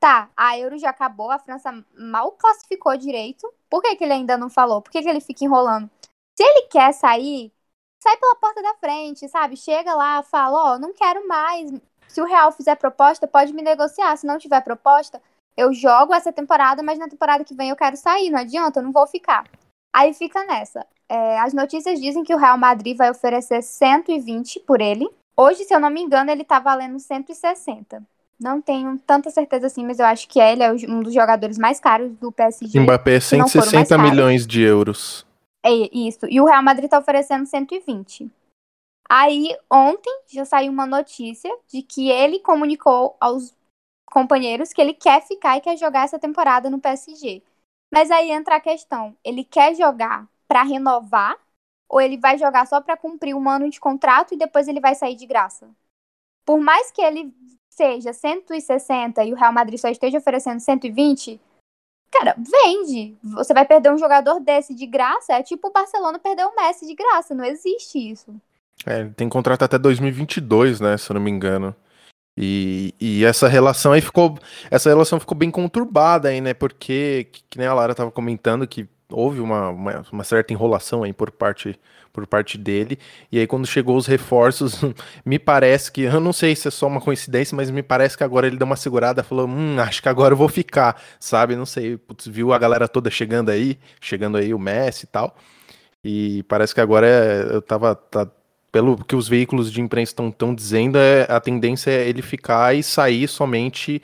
Tá, 0.00 0.30
a 0.34 0.58
Euro 0.58 0.78
já 0.78 0.88
acabou, 0.88 1.30
a 1.30 1.38
França 1.38 1.70
mal 1.94 2.32
classificou 2.32 2.96
direito. 2.96 3.46
Por 3.68 3.82
que, 3.82 3.94
que 3.96 4.02
ele 4.02 4.14
ainda 4.14 4.38
não 4.38 4.48
falou? 4.48 4.80
Por 4.80 4.90
que, 4.90 5.02
que 5.02 5.08
ele 5.08 5.20
fica 5.20 5.44
enrolando? 5.44 5.90
Se 6.34 6.42
ele 6.42 6.68
quer 6.68 6.92
sair, 6.94 7.52
sai 8.02 8.16
pela 8.16 8.34
porta 8.36 8.62
da 8.62 8.74
frente, 8.76 9.28
sabe? 9.28 9.58
Chega 9.58 9.94
lá, 9.94 10.22
fala, 10.22 10.56
ó, 10.56 10.74
oh, 10.74 10.78
não 10.78 10.94
quero 10.94 11.28
mais. 11.28 11.70
Se 12.08 12.20
o 12.20 12.24
Real 12.24 12.50
fizer 12.50 12.76
proposta, 12.76 13.28
pode 13.28 13.52
me 13.52 13.60
negociar. 13.60 14.16
Se 14.16 14.26
não 14.26 14.38
tiver 14.38 14.62
proposta, 14.62 15.22
eu 15.54 15.72
jogo 15.74 16.14
essa 16.14 16.32
temporada, 16.32 16.82
mas 16.82 16.98
na 16.98 17.06
temporada 17.06 17.44
que 17.44 17.54
vem 17.54 17.68
eu 17.68 17.76
quero 17.76 17.96
sair, 17.96 18.30
não 18.30 18.38
adianta, 18.40 18.80
eu 18.80 18.84
não 18.84 18.92
vou 18.92 19.06
ficar. 19.06 19.44
Aí 19.92 20.14
fica 20.14 20.42
nessa. 20.44 20.86
É, 21.10 21.38
as 21.40 21.52
notícias 21.52 22.00
dizem 22.00 22.24
que 22.24 22.34
o 22.34 22.38
Real 22.38 22.56
Madrid 22.56 22.96
vai 22.96 23.10
oferecer 23.10 23.62
120 23.62 24.60
por 24.60 24.80
ele. 24.80 25.06
Hoje, 25.36 25.64
se 25.64 25.74
eu 25.74 25.80
não 25.80 25.90
me 25.90 26.00
engano, 26.00 26.30
ele 26.30 26.44
tá 26.44 26.58
valendo 26.58 26.98
160. 26.98 28.02
Não 28.40 28.60
tenho 28.60 28.98
tanta 29.00 29.28
certeza 29.30 29.66
assim, 29.66 29.84
mas 29.84 29.98
eu 29.98 30.06
acho 30.06 30.26
que 30.26 30.40
ele 30.40 30.62
é 30.62 30.72
um 30.72 31.02
dos 31.02 31.12
jogadores 31.12 31.58
mais 31.58 31.78
caros 31.78 32.10
do 32.16 32.32
PSG. 32.32 32.80
Mbappé 32.80 33.16
é 33.16 33.20
160 33.20 33.98
milhões 33.98 34.46
de 34.46 34.62
euros. 34.62 35.26
É 35.62 35.70
isso. 35.70 36.26
E 36.26 36.40
o 36.40 36.46
Real 36.46 36.62
Madrid 36.62 36.88
tá 36.88 36.98
oferecendo 36.98 37.44
120. 37.44 38.30
Aí, 39.06 39.54
ontem, 39.70 40.22
já 40.28 40.44
saiu 40.44 40.72
uma 40.72 40.86
notícia 40.86 41.54
de 41.68 41.82
que 41.82 42.08
ele 42.08 42.38
comunicou 42.38 43.14
aos 43.20 43.54
companheiros 44.06 44.72
que 44.72 44.80
ele 44.80 44.94
quer 44.94 45.20
ficar 45.20 45.58
e 45.58 45.60
quer 45.60 45.76
jogar 45.76 46.04
essa 46.04 46.18
temporada 46.18 46.70
no 46.70 46.80
PSG. 46.80 47.42
Mas 47.92 48.10
aí 48.10 48.30
entra 48.30 48.56
a 48.56 48.60
questão: 48.60 49.14
ele 49.22 49.44
quer 49.44 49.74
jogar 49.74 50.26
para 50.48 50.62
renovar 50.62 51.36
ou 51.90 52.00
ele 52.00 52.16
vai 52.16 52.38
jogar 52.38 52.66
só 52.66 52.80
para 52.80 52.96
cumprir 52.96 53.34
um 53.34 53.50
ano 53.50 53.68
de 53.68 53.80
contrato 53.80 54.32
e 54.32 54.38
depois 54.38 54.68
ele 54.68 54.80
vai 54.80 54.94
sair 54.94 55.16
de 55.16 55.26
graça? 55.26 55.68
Por 56.44 56.60
mais 56.60 56.90
que 56.90 57.02
ele 57.02 57.34
seja 57.80 58.12
160 58.12 59.24
e 59.24 59.32
o 59.32 59.36
Real 59.36 59.54
Madrid 59.54 59.80
só 59.80 59.88
esteja 59.88 60.18
oferecendo 60.18 60.60
120, 60.60 61.40
cara, 62.10 62.36
vende. 62.36 63.16
Você 63.22 63.54
vai 63.54 63.64
perder 63.64 63.90
um 63.90 63.96
jogador 63.96 64.38
desse 64.38 64.74
de 64.74 64.84
graça, 64.84 65.32
é 65.32 65.42
tipo 65.42 65.68
o 65.68 65.72
Barcelona 65.72 66.18
perder 66.18 66.44
o 66.44 66.54
Messi 66.54 66.86
de 66.86 66.94
graça, 66.94 67.34
não 67.34 67.44
existe 67.44 67.98
isso. 67.98 68.34
É, 68.84 69.04
tem 69.16 69.30
contrato 69.30 69.62
até 69.62 69.78
2022, 69.78 70.78
né, 70.80 70.98
se 70.98 71.10
eu 71.10 71.14
não 71.14 71.22
me 71.22 71.30
engano. 71.30 71.74
E, 72.36 72.94
e, 73.00 73.24
essa 73.24 73.48
relação 73.48 73.92
aí 73.92 74.00
ficou. 74.00 74.38
Essa 74.70 74.88
relação 74.88 75.20
ficou 75.20 75.36
bem 75.36 75.50
conturbada 75.50 76.28
aí, 76.28 76.40
né? 76.40 76.54
Porque, 76.54 77.28
que, 77.30 77.42
que 77.50 77.58
nem 77.58 77.66
a 77.66 77.74
Lara 77.74 77.92
estava 77.92 78.10
comentando, 78.10 78.66
que 78.66 78.88
houve 79.10 79.40
uma, 79.40 79.68
uma, 79.70 80.04
uma, 80.12 80.24
certa 80.24 80.52
enrolação 80.52 81.02
aí 81.02 81.12
por 81.12 81.30
parte, 81.30 81.78
por 82.12 82.26
parte 82.26 82.56
dele. 82.56 82.98
E 83.30 83.38
aí, 83.38 83.46
quando 83.46 83.66
chegou 83.66 83.96
os 83.96 84.06
reforços, 84.06 84.80
me 85.24 85.38
parece 85.38 85.90
que. 85.90 86.02
Eu 86.02 86.20
não 86.20 86.32
sei 86.32 86.54
se 86.56 86.68
é 86.68 86.70
só 86.70 86.86
uma 86.86 87.00
coincidência, 87.00 87.56
mas 87.56 87.70
me 87.70 87.82
parece 87.82 88.16
que 88.16 88.24
agora 88.24 88.46
ele 88.46 88.56
deu 88.56 88.66
uma 88.66 88.76
segurada 88.76 89.22
falou: 89.22 89.46
hum, 89.46 89.78
acho 89.80 90.02
que 90.02 90.08
agora 90.08 90.32
eu 90.34 90.38
vou 90.38 90.48
ficar, 90.48 91.00
sabe? 91.18 91.56
Não 91.56 91.66
sei. 91.66 91.96
Putz, 91.96 92.26
viu 92.26 92.52
a 92.52 92.58
galera 92.58 92.88
toda 92.88 93.10
chegando 93.10 93.50
aí, 93.50 93.78
chegando 94.00 94.36
aí 94.38 94.54
o 94.54 94.58
Messi 94.58 95.04
e 95.04 95.08
tal. 95.08 95.36
E 96.04 96.42
parece 96.44 96.74
que 96.74 96.80
agora 96.80 97.06
é, 97.06 97.54
eu 97.54 97.62
tava. 97.62 97.94
Tá, 97.94 98.26
pelo 98.72 98.96
que 99.04 99.16
os 99.16 99.28
veículos 99.28 99.72
de 99.72 99.80
imprensa 99.80 100.14
estão 100.22 100.54
dizendo, 100.54 100.96
é, 100.96 101.26
a 101.28 101.40
tendência 101.40 101.90
é 101.90 102.08
ele 102.08 102.22
ficar 102.22 102.74
e 102.74 102.82
sair 102.82 103.26
somente 103.26 104.00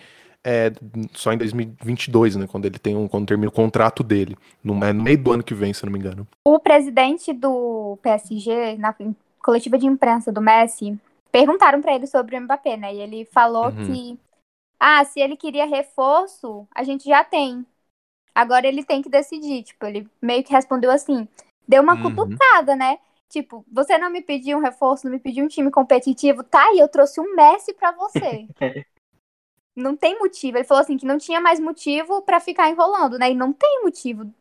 é, 0.49 0.71
só 1.12 1.33
em 1.33 1.38
2022, 1.38 2.37
né? 2.37 2.47
Quando 2.47 2.67
ele 2.67 2.79
tem 2.79 2.97
um, 2.97 3.09
quando 3.09 3.26
termina 3.26 3.49
o 3.49 3.53
contrato 3.53 4.05
dele. 4.05 4.37
No, 4.62 4.83
é 4.85 4.93
no 4.93 5.03
meio 5.03 5.19
do 5.19 5.33
ano 5.33 5.43
que 5.43 5.53
vem, 5.53 5.75
se 5.75 5.85
não 5.85 5.93
me 5.93 5.99
engano. 5.99 6.25
O 6.45 6.61
presidente 6.61 7.33
do 7.33 7.99
PSG, 8.00 8.76
na 8.79 8.95
coletiva 9.43 9.76
de 9.76 9.87
imprensa 9.87 10.31
do 10.31 10.41
Messi, 10.41 10.97
perguntaram 11.33 11.83
para 11.83 11.97
ele 11.97 12.07
sobre 12.07 12.37
o 12.37 12.41
Mbappé, 12.41 12.76
né? 12.76 12.95
E 12.95 13.00
ele 13.00 13.25
falou 13.33 13.67
uhum. 13.67 13.87
que 13.87 14.19
ah, 14.79 15.05
se 15.05 15.19
ele 15.19 15.37
queria 15.37 15.67
reforço, 15.67 16.65
a 16.73 16.85
gente 16.85 17.09
já 17.09 17.25
tem. 17.25 17.67
Agora 18.33 18.69
ele 18.69 18.85
tem 18.85 19.03
que 19.03 19.11
decidir. 19.11 19.65
Tipo, 19.65 19.85
ele 19.87 20.09
meio 20.23 20.45
que 20.45 20.53
respondeu 20.53 20.93
assim. 20.93 21.26
Deu 21.67 21.83
uma 21.83 21.95
uhum. 21.95 22.15
cutucada, 22.15 22.76
né? 22.76 23.00
Tipo, 23.29 23.65
você 23.73 23.99
não 23.99 24.11
me 24.11 24.23
pediu 24.23 24.59
um 24.59 24.61
reforço, 24.62 25.07
não 25.07 25.12
me 25.12 25.19
pediu 25.19 25.45
um 25.45 25.49
time 25.49 25.73
competitivo, 25.73 26.45
tá 26.45 26.62
aí, 26.67 26.79
eu 26.79 26.87
trouxe 26.87 27.21
um 27.21 27.35
Messi 27.35 27.75
para 27.75 27.91
você. 27.91 28.47
não 29.76 29.95
tem 29.95 30.18
motivo. 30.18 30.56
Ele 30.56 30.64
falou 30.64 30.83
assim 30.83 30.97
que 30.97 31.06
não 31.06 31.18
tinha 31.18 31.40
mais 31.40 31.61
motivo 31.61 32.23
para 32.23 32.40
ficar 32.40 32.71
enrolando, 32.71 33.18
né? 33.18 33.30
E 33.30 33.35
não 33.35 33.52
tem 33.52 33.83
motivo. 33.83 34.33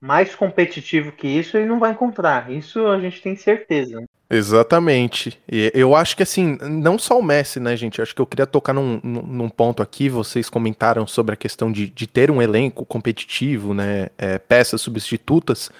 Mais 0.00 0.34
competitivo 0.34 1.12
que 1.12 1.26
isso 1.26 1.56
ele 1.56 1.66
não 1.66 1.78
vai 1.78 1.92
encontrar. 1.92 2.50
Isso 2.50 2.86
a 2.86 3.00
gente 3.00 3.22
tem 3.22 3.36
certeza. 3.36 4.04
Exatamente. 4.30 5.40
E 5.50 5.72
eu 5.74 5.96
acho 5.96 6.16
que 6.16 6.22
assim, 6.22 6.58
não 6.60 6.98
só 6.98 7.18
o 7.18 7.22
Messi, 7.22 7.58
né, 7.58 7.76
gente? 7.76 8.02
Acho 8.02 8.14
que 8.14 8.20
eu 8.20 8.26
queria 8.26 8.46
tocar 8.46 8.74
num, 8.74 9.00
num 9.02 9.48
ponto 9.48 9.82
aqui. 9.82 10.08
Vocês 10.08 10.50
comentaram 10.50 11.06
sobre 11.06 11.32
a 11.32 11.36
questão 11.36 11.72
de, 11.72 11.88
de 11.88 12.06
ter 12.06 12.30
um 12.30 12.42
elenco 12.42 12.84
competitivo, 12.84 13.72
né? 13.72 14.08
É, 14.18 14.38
peças 14.38 14.80
substitutas 14.80 15.70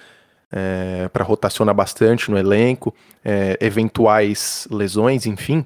é, 0.51 1.07
para 1.09 1.23
rotacionar 1.23 1.75
bastante 1.75 2.31
no 2.31 2.37
elenco, 2.37 2.93
é, 3.23 3.57
eventuais 3.61 4.67
lesões, 4.71 5.25
enfim. 5.25 5.63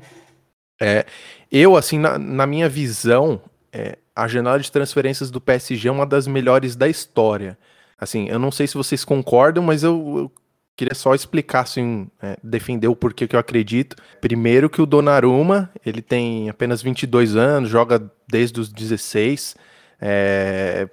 É, 0.84 1.06
eu, 1.50 1.78
assim, 1.78 1.98
na, 1.98 2.20
na 2.20 2.46
minha 2.46 2.68
visão, 2.68 3.42
é, 3.72 3.98
a 4.13 4.28
janela 4.28 4.60
de 4.60 4.70
transferências 4.70 5.32
do 5.32 5.40
PSG 5.40 5.88
é 5.88 5.92
uma 5.92 6.06
das 6.06 6.28
melhores 6.28 6.75
da 6.75 6.90
história. 6.90 7.58
Assim, 7.98 8.28
eu 8.28 8.38
não 8.38 8.52
sei 8.52 8.68
se 8.68 8.74
vocês 8.74 9.06
concordam, 9.06 9.63
mas 9.63 9.82
eu, 9.82 10.16
eu 10.18 10.32
queria 10.75 10.94
só 10.94 11.16
explicar, 11.16 11.62
assim, 11.62 12.10
é, 12.22 12.38
defender 12.44 12.90
o 12.90 12.96
porquê 12.96 13.28
que 13.28 13.36
eu 13.36 13.40
acredito. 13.40 13.96
Primeiro 14.20 14.70
que 14.70 14.82
o 14.82 14.86
Donnarumma, 14.86 15.72
ele 15.86 16.02
tem 16.02 16.50
apenas 16.50 16.82
22 16.82 17.38
anos, 17.38 17.70
joga 17.70 18.12
desde 18.28 18.60
os 18.60 18.68
16, 18.70 19.56
é, 20.02 20.90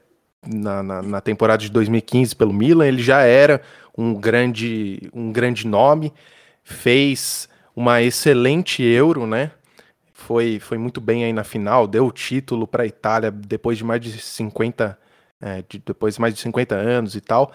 na, 0.47 0.85
na, 0.85 1.03
na, 1.03 1.21
temporada 1.21 1.61
de 1.61 1.71
2015 1.71 2.37
pelo 2.37 2.53
Milan, 2.53 2.87
ele 2.87 3.03
já 3.03 3.23
era 3.23 3.61
um 3.99 4.15
grande, 4.15 5.11
um 5.13 5.33
grande 5.33 5.67
nome, 5.67 6.13
fez 6.63 7.49
uma 7.75 8.01
excelente 8.03 8.85
Euro, 8.85 9.27
né? 9.27 9.51
Foi, 10.31 10.61
foi 10.61 10.79
muito 10.79 11.01
bem 11.01 11.25
aí 11.25 11.33
na 11.33 11.43
final, 11.43 11.89
deu 11.89 12.07
o 12.07 12.13
título 12.13 12.65
para 12.65 12.85
a 12.85 12.87
Itália 12.87 13.33
depois 13.33 13.77
de 13.77 13.83
mais 13.83 14.01
de 14.01 14.13
50, 14.13 14.97
é, 15.41 15.65
de, 15.69 15.83
depois 15.85 16.15
de 16.15 16.21
mais 16.21 16.33
de 16.33 16.39
50 16.39 16.73
anos 16.73 17.17
e 17.17 17.21
tal. 17.21 17.51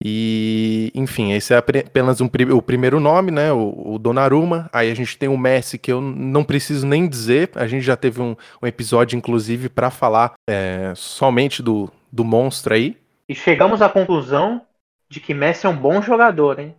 E, 0.00 0.92
enfim, 0.94 1.32
esse 1.32 1.52
é 1.52 1.56
apenas 1.56 2.20
um, 2.20 2.30
o 2.56 2.62
primeiro 2.62 3.00
nome, 3.00 3.32
né? 3.32 3.52
O, 3.52 3.94
o 3.94 3.98
Donnarumma. 3.98 4.70
Aí 4.72 4.92
a 4.92 4.94
gente 4.94 5.18
tem 5.18 5.28
o 5.28 5.36
Messi, 5.36 5.76
que 5.76 5.90
eu 5.90 6.00
não 6.00 6.44
preciso 6.44 6.86
nem 6.86 7.08
dizer. 7.08 7.50
A 7.56 7.66
gente 7.66 7.82
já 7.82 7.96
teve 7.96 8.22
um, 8.22 8.36
um 8.62 8.66
episódio, 8.68 9.16
inclusive, 9.16 9.68
para 9.68 9.90
falar 9.90 10.34
é, 10.48 10.92
somente 10.94 11.64
do, 11.64 11.90
do 12.12 12.22
monstro 12.22 12.74
aí. 12.74 12.96
E 13.28 13.34
chegamos 13.34 13.82
à 13.82 13.88
conclusão 13.88 14.62
de 15.08 15.18
que 15.18 15.34
Messi 15.34 15.66
é 15.66 15.68
um 15.68 15.76
bom 15.76 16.00
jogador, 16.00 16.60
hein? 16.60 16.76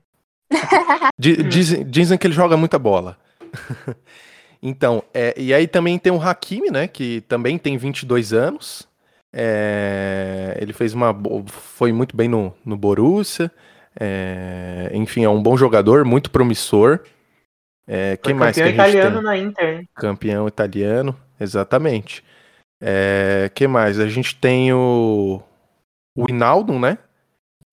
Dizem, 1.19 1.83
dizem 1.83 2.17
que 2.17 2.25
ele 2.25 2.33
joga 2.33 2.55
muita 2.55 2.79
bola. 2.79 3.17
então, 4.67 5.03
é, 5.13 5.33
e 5.37 5.53
aí 5.53 5.67
também 5.67 5.99
tem 5.99 6.11
o 6.11 6.19
Hakimi, 6.19 6.71
né? 6.71 6.87
Que 6.87 7.21
também 7.21 7.55
tem 7.57 7.77
22 7.77 8.33
anos. 8.33 8.87
É, 9.31 10.57
ele 10.59 10.73
fez 10.73 10.91
uma. 10.93 11.15
Foi 11.45 11.91
muito 11.91 12.17
bem 12.17 12.27
no, 12.27 12.51
no 12.65 12.75
Borussia. 12.75 13.51
É, 13.99 14.89
enfim, 14.91 15.23
é 15.23 15.29
um 15.29 15.41
bom 15.41 15.55
jogador, 15.55 16.03
muito 16.03 16.31
promissor. 16.31 17.01
É, 17.87 18.17
quem 18.17 18.33
mais 18.33 18.55
que 18.55 18.63
a 18.63 18.65
gente 18.65 18.73
italiano 18.73 19.17
tem? 19.17 19.23
na 19.23 19.37
Inter, 19.37 19.79
hein? 19.79 19.89
Campeão 19.93 20.47
italiano, 20.47 21.15
exatamente. 21.39 22.23
É, 22.81 23.51
que 23.53 23.67
mais? 23.67 23.99
A 23.99 24.07
gente 24.07 24.35
tem 24.35 24.73
o, 24.73 25.43
o 26.17 26.25
Inaldo, 26.27 26.79
né? 26.79 26.97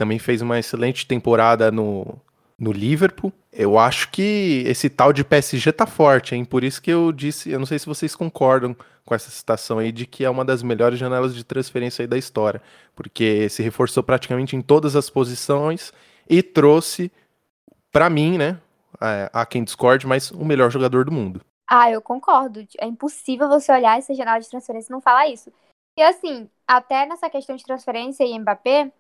também 0.03 0.19
fez 0.19 0.43
uma 0.43 0.59
excelente 0.59 1.07
temporada 1.07 1.71
no, 1.71 2.21
no 2.63 2.71
Liverpool. 2.71 3.33
Eu 3.53 3.77
acho 3.77 4.09
que 4.13 4.63
esse 4.67 4.89
tal 4.89 5.13
de 5.13 5.25
PSG 5.25 5.73
tá 5.73 5.85
forte, 5.85 6.37
hein? 6.37 6.45
Por 6.45 6.63
isso 6.63 6.81
que 6.81 6.93
eu 6.93 7.11
disse, 7.11 7.51
eu 7.51 7.59
não 7.59 7.67
sei 7.67 7.77
se 7.77 7.87
vocês 7.87 8.15
concordam 8.15 8.77
com 9.05 9.15
essa 9.17 9.31
citação 9.31 9.81
aí 9.81 9.91
de 9.91 10.07
que 10.07 10.25
é 10.25 10.31
uma 10.31 10.45
das 10.45 10.63
melhores 10.63 10.97
janelas 10.97 11.35
de 11.35 11.43
transferência 11.43 12.05
aí 12.05 12.07
da 12.07 12.17
história, 12.17 12.63
porque 12.95 13.49
se 13.49 13.65
reforçou 13.65 14.01
praticamente 14.05 14.55
em 14.55 14.63
todas 14.63 14.95
as 14.95 15.11
posições, 15.11 15.93
e 16.31 16.41
trouxe, 16.41 17.11
para 17.91 18.09
mim, 18.09 18.39
né? 18.39 18.59
Há 19.33 19.45
quem 19.45 19.65
discorde, 19.65 20.07
mas 20.07 20.31
o 20.31 20.45
melhor 20.45 20.71
jogador 20.71 21.05
do 21.05 21.11
mundo. 21.11 21.41
Ah, 21.69 21.91
eu 21.91 22.01
concordo. 22.01 22.65
É 22.79 22.87
impossível 22.87 23.49
você 23.49 23.73
olhar 23.73 23.99
essa 23.99 24.15
janela 24.15 24.39
de 24.39 24.49
transferência 24.49 24.89
e 24.89 24.93
não 24.93 25.01
falar 25.01 25.27
isso. 25.27 25.53
E 25.99 26.03
assim, 26.03 26.49
até 26.67 27.07
nessa 27.07 27.29
questão 27.29 27.57
de 27.57 27.65
transferência 27.65 28.25
e 28.25 28.39
Mbappé, 28.39 28.93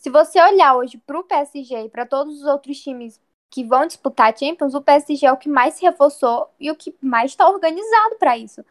se 0.00 0.08
você 0.08 0.42
olhar 0.42 0.76
hoje 0.76 0.96
pro 0.96 1.22
PSG 1.22 1.84
e 1.84 1.88
para 1.90 2.06
todos 2.06 2.40
os 2.40 2.44
outros 2.44 2.80
times 2.80 3.20
que 3.50 3.62
vão 3.62 3.86
disputar 3.86 4.32
a 4.32 4.36
Champions, 4.36 4.74
o 4.74 4.80
PSG 4.80 5.26
é 5.26 5.32
o 5.32 5.36
que 5.36 5.48
mais 5.48 5.74
se 5.74 5.82
reforçou 5.82 6.48
e 6.58 6.70
o 6.70 6.74
que 6.74 6.96
mais 7.02 7.32
está 7.32 7.46
organizado 7.46 8.16
para 8.18 8.38
isso. 8.38 8.64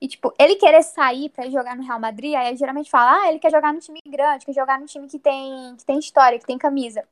E, 0.00 0.08
tipo, 0.08 0.34
ele 0.36 0.56
querer 0.56 0.82
sair 0.82 1.28
para 1.28 1.48
jogar 1.48 1.76
no 1.76 1.84
Real 1.84 2.00
Madrid, 2.00 2.34
aí 2.34 2.56
geralmente 2.56 2.90
fala, 2.90 3.22
ah, 3.22 3.28
ele 3.28 3.38
quer 3.38 3.52
jogar 3.52 3.72
no 3.72 3.78
time 3.78 4.00
grande, 4.04 4.44
quer 4.44 4.52
jogar 4.52 4.80
no 4.80 4.86
time 4.86 5.06
que 5.06 5.20
tem, 5.20 5.76
que 5.76 5.84
tem 5.84 6.00
história, 6.00 6.38
que 6.40 6.46
tem 6.46 6.58
camisa. 6.58 7.06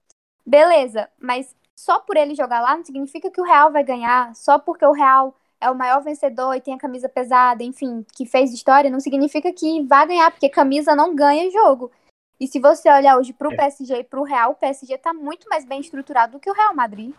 Beleza, 0.44 1.08
mas 1.16 1.54
só 1.78 2.00
por 2.00 2.16
ele 2.16 2.34
jogar 2.34 2.60
lá 2.60 2.76
não 2.76 2.84
significa 2.84 3.30
que 3.30 3.40
o 3.40 3.44
Real 3.44 3.70
vai 3.70 3.84
ganhar, 3.84 4.34
só 4.34 4.58
porque 4.58 4.84
o 4.84 4.92
Real 4.92 5.32
é 5.60 5.70
o 5.70 5.76
maior 5.76 6.02
vencedor 6.02 6.54
e 6.56 6.60
tem 6.60 6.74
a 6.74 6.78
camisa 6.78 7.08
pesada, 7.08 7.62
enfim, 7.62 8.04
que 8.16 8.26
fez 8.26 8.52
história, 8.52 8.90
não 8.90 8.98
significa 8.98 9.52
que 9.52 9.82
vai 9.84 10.08
ganhar, 10.08 10.28
porque 10.32 10.48
camisa 10.48 10.96
não 10.96 11.14
ganha 11.14 11.48
jogo. 11.52 11.92
E 12.40 12.48
se 12.48 12.58
você 12.58 12.90
olhar 12.90 13.18
hoje 13.18 13.34
pro 13.34 13.54
PSG 13.54 13.98
e 13.98 14.04
pro 14.04 14.22
Real, 14.22 14.52
o 14.52 14.54
PSG 14.54 14.96
tá 14.96 15.12
muito 15.12 15.46
mais 15.48 15.66
bem 15.66 15.80
estruturado 15.80 16.32
do 16.32 16.40
que 16.40 16.50
o 16.50 16.54
Real 16.54 16.74
Madrid. 16.74 17.12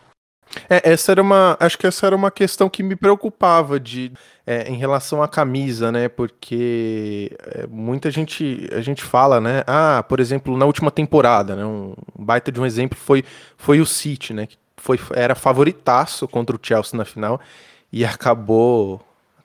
É, 0.67 0.91
essa 0.91 1.11
era 1.11 1.21
uma. 1.21 1.55
Acho 1.59 1.77
que 1.77 1.87
essa 1.87 2.07
era 2.07 2.15
uma 2.15 2.31
questão 2.31 2.69
que 2.69 2.81
me 2.81 2.95
preocupava 2.95 3.79
de, 3.79 4.11
é, 4.45 4.67
em 4.67 4.75
relação 4.75 5.21
à 5.21 5.27
camisa, 5.27 5.91
né? 5.91 6.09
Porque 6.09 7.31
é, 7.39 7.67
muita 7.67 8.09
gente 8.09 8.67
a 8.73 8.81
gente 8.81 9.03
fala, 9.03 9.39
né? 9.39 9.63
Ah, 9.67 10.03
por 10.09 10.19
exemplo, 10.19 10.57
na 10.57 10.65
última 10.65 10.91
temporada, 10.91 11.55
né? 11.55 11.65
Um 11.65 11.93
baita 12.17 12.51
de 12.51 12.59
um 12.59 12.65
exemplo 12.65 12.97
foi, 12.97 13.23
foi 13.55 13.79
o 13.79 13.85
City, 13.85 14.33
né? 14.33 14.47
Que 14.47 14.57
foi, 14.75 14.99
era 15.13 15.35
favoritaço 15.35 16.27
contra 16.27 16.55
o 16.55 16.59
Chelsea 16.61 16.97
na 16.97 17.05
final 17.05 17.39
e 17.91 18.03
acabou 18.03 18.99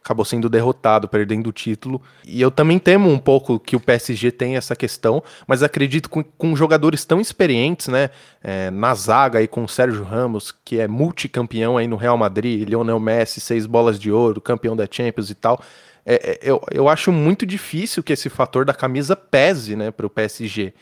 acabou 0.06 0.24
sendo 0.24 0.48
derrotado, 0.48 1.08
perdendo 1.08 1.48
o 1.48 1.52
título. 1.52 2.00
E 2.24 2.40
eu 2.40 2.50
também 2.50 2.78
temo 2.78 3.10
um 3.10 3.18
pouco 3.18 3.58
que 3.58 3.74
o 3.74 3.80
PSG 3.80 4.30
tenha 4.30 4.56
essa 4.56 4.76
questão, 4.76 5.22
mas 5.48 5.64
acredito 5.64 6.08
que 6.08 6.22
com, 6.38 6.54
jogadores 6.54 7.04
tão 7.04 7.20
experientes, 7.20 7.88
né? 7.88 8.10
É, 8.42 8.70
na 8.70 8.94
zaga 8.94 9.40
aí 9.40 9.48
com 9.48 9.64
o 9.64 9.68
Sérgio 9.68 10.04
Ramos, 10.04 10.54
que 10.64 10.78
é 10.78 10.86
multicampeão 10.86 11.76
aí 11.76 11.88
no 11.88 11.96
Real 11.96 12.16
Madrid, 12.16 12.68
Lionel 12.68 13.00
Messi, 13.00 13.40
seis 13.40 13.66
bolas 13.66 13.98
de 13.98 14.12
ouro, 14.12 14.40
campeão 14.40 14.76
da 14.76 14.86
Champions 14.88 15.28
e 15.28 15.34
tal. 15.34 15.60
É, 16.04 16.14
é 16.14 16.38
eu, 16.40 16.62
eu 16.70 16.88
acho 16.88 17.10
muito 17.10 17.44
difícil 17.44 18.02
que 18.02 18.12
esse 18.12 18.28
fator 18.28 18.64
da 18.64 18.72
camisa 18.72 19.16
pese 19.16 19.74
né, 19.74 19.90
para 19.90 20.06
o 20.06 20.10
PSG. 20.10 20.72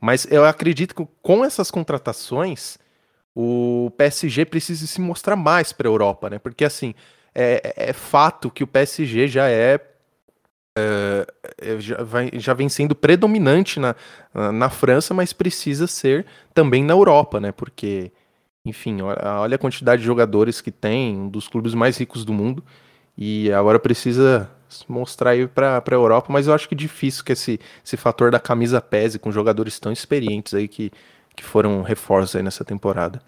Mas 0.00 0.24
eu 0.30 0.44
acredito 0.44 0.94
que 0.94 1.04
com 1.20 1.44
essas 1.44 1.68
contratações, 1.68 2.78
o 3.34 3.90
PSG 3.96 4.44
precisa 4.44 4.86
se 4.86 5.00
mostrar 5.00 5.34
mais 5.34 5.72
para 5.72 5.88
a 5.88 5.90
Europa, 5.90 6.30
né? 6.30 6.38
Porque 6.38 6.64
assim, 6.64 6.94
é, 7.40 7.90
é, 7.90 7.92
fato 7.92 8.50
que 8.50 8.64
o 8.64 8.66
PSG 8.66 9.28
já 9.28 9.48
é, 9.48 9.80
é, 10.76 11.26
é 11.62 11.80
já, 11.80 12.02
vai, 12.02 12.30
já, 12.34 12.52
vem 12.52 12.68
sendo 12.68 12.96
predominante 12.96 13.78
na, 13.78 13.94
na 14.52 14.68
França, 14.68 15.14
mas 15.14 15.32
precisa 15.32 15.86
ser 15.86 16.26
também 16.52 16.82
na 16.82 16.94
Europa, 16.94 17.38
né? 17.38 17.52
Porque, 17.52 18.10
enfim, 18.64 19.00
olha 19.02 19.54
a 19.54 19.58
quantidade 19.58 20.02
de 20.02 20.06
jogadores 20.06 20.60
que 20.60 20.72
tem, 20.72 21.16
um 21.16 21.28
dos 21.28 21.46
clubes 21.46 21.74
mais 21.74 21.96
ricos 21.96 22.24
do 22.24 22.32
mundo, 22.32 22.64
e 23.16 23.52
agora 23.52 23.78
precisa 23.78 24.50
mostrar 24.88 25.30
aí 25.30 25.46
para 25.46 25.78
a 25.78 25.94
Europa, 25.94 26.32
mas 26.32 26.48
eu 26.48 26.54
acho 26.54 26.68
que 26.68 26.74
é 26.74 26.78
difícil 26.78 27.24
que 27.24 27.32
esse, 27.32 27.60
esse 27.84 27.96
fator 27.96 28.32
da 28.32 28.40
camisa 28.40 28.80
pese 28.80 29.18
com 29.18 29.30
jogadores 29.30 29.78
tão 29.78 29.92
experientes 29.92 30.54
aí 30.54 30.66
que, 30.66 30.90
que 31.36 31.44
foram 31.44 31.82
reforços 31.82 32.34
aí 32.34 32.42
nessa 32.42 32.64
temporada. 32.64 33.22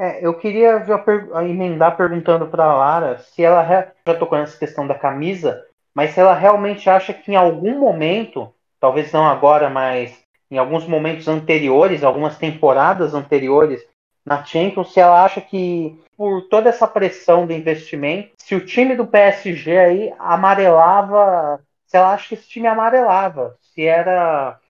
É, 0.00 0.24
eu 0.24 0.32
queria 0.34 0.78
já 0.84 0.96
per 0.96 1.28
emendar 1.42 1.96
perguntando 1.96 2.46
para 2.46 2.72
Lara 2.72 3.18
se 3.18 3.42
ela 3.42 3.64
já 4.06 4.14
tocou 4.14 4.38
nessa 4.38 4.56
questão 4.56 4.86
da 4.86 4.94
camisa, 4.94 5.66
mas 5.92 6.12
se 6.12 6.20
ela 6.20 6.34
realmente 6.34 6.88
acha 6.88 7.12
que 7.12 7.32
em 7.32 7.34
algum 7.34 7.80
momento, 7.80 8.54
talvez 8.78 9.10
não 9.10 9.26
agora, 9.26 9.68
mas 9.68 10.16
em 10.48 10.56
alguns 10.56 10.86
momentos 10.86 11.26
anteriores, 11.26 12.04
algumas 12.04 12.38
temporadas 12.38 13.12
anteriores 13.12 13.84
na 14.24 14.44
Champions, 14.44 14.92
se 14.92 15.00
ela 15.00 15.24
acha 15.24 15.40
que 15.40 16.00
por 16.16 16.42
toda 16.48 16.68
essa 16.68 16.86
pressão 16.86 17.44
do 17.44 17.52
investimento, 17.52 18.30
se 18.38 18.54
o 18.54 18.64
time 18.64 18.94
do 18.94 19.06
PSG 19.06 19.78
aí 19.78 20.14
amarelava, 20.16 21.60
se 21.86 21.96
ela 21.96 22.12
acha 22.12 22.28
que 22.28 22.34
esse 22.34 22.48
time 22.48 22.68
amarelava, 22.68 23.56
se 23.60 23.84
era 23.84 24.60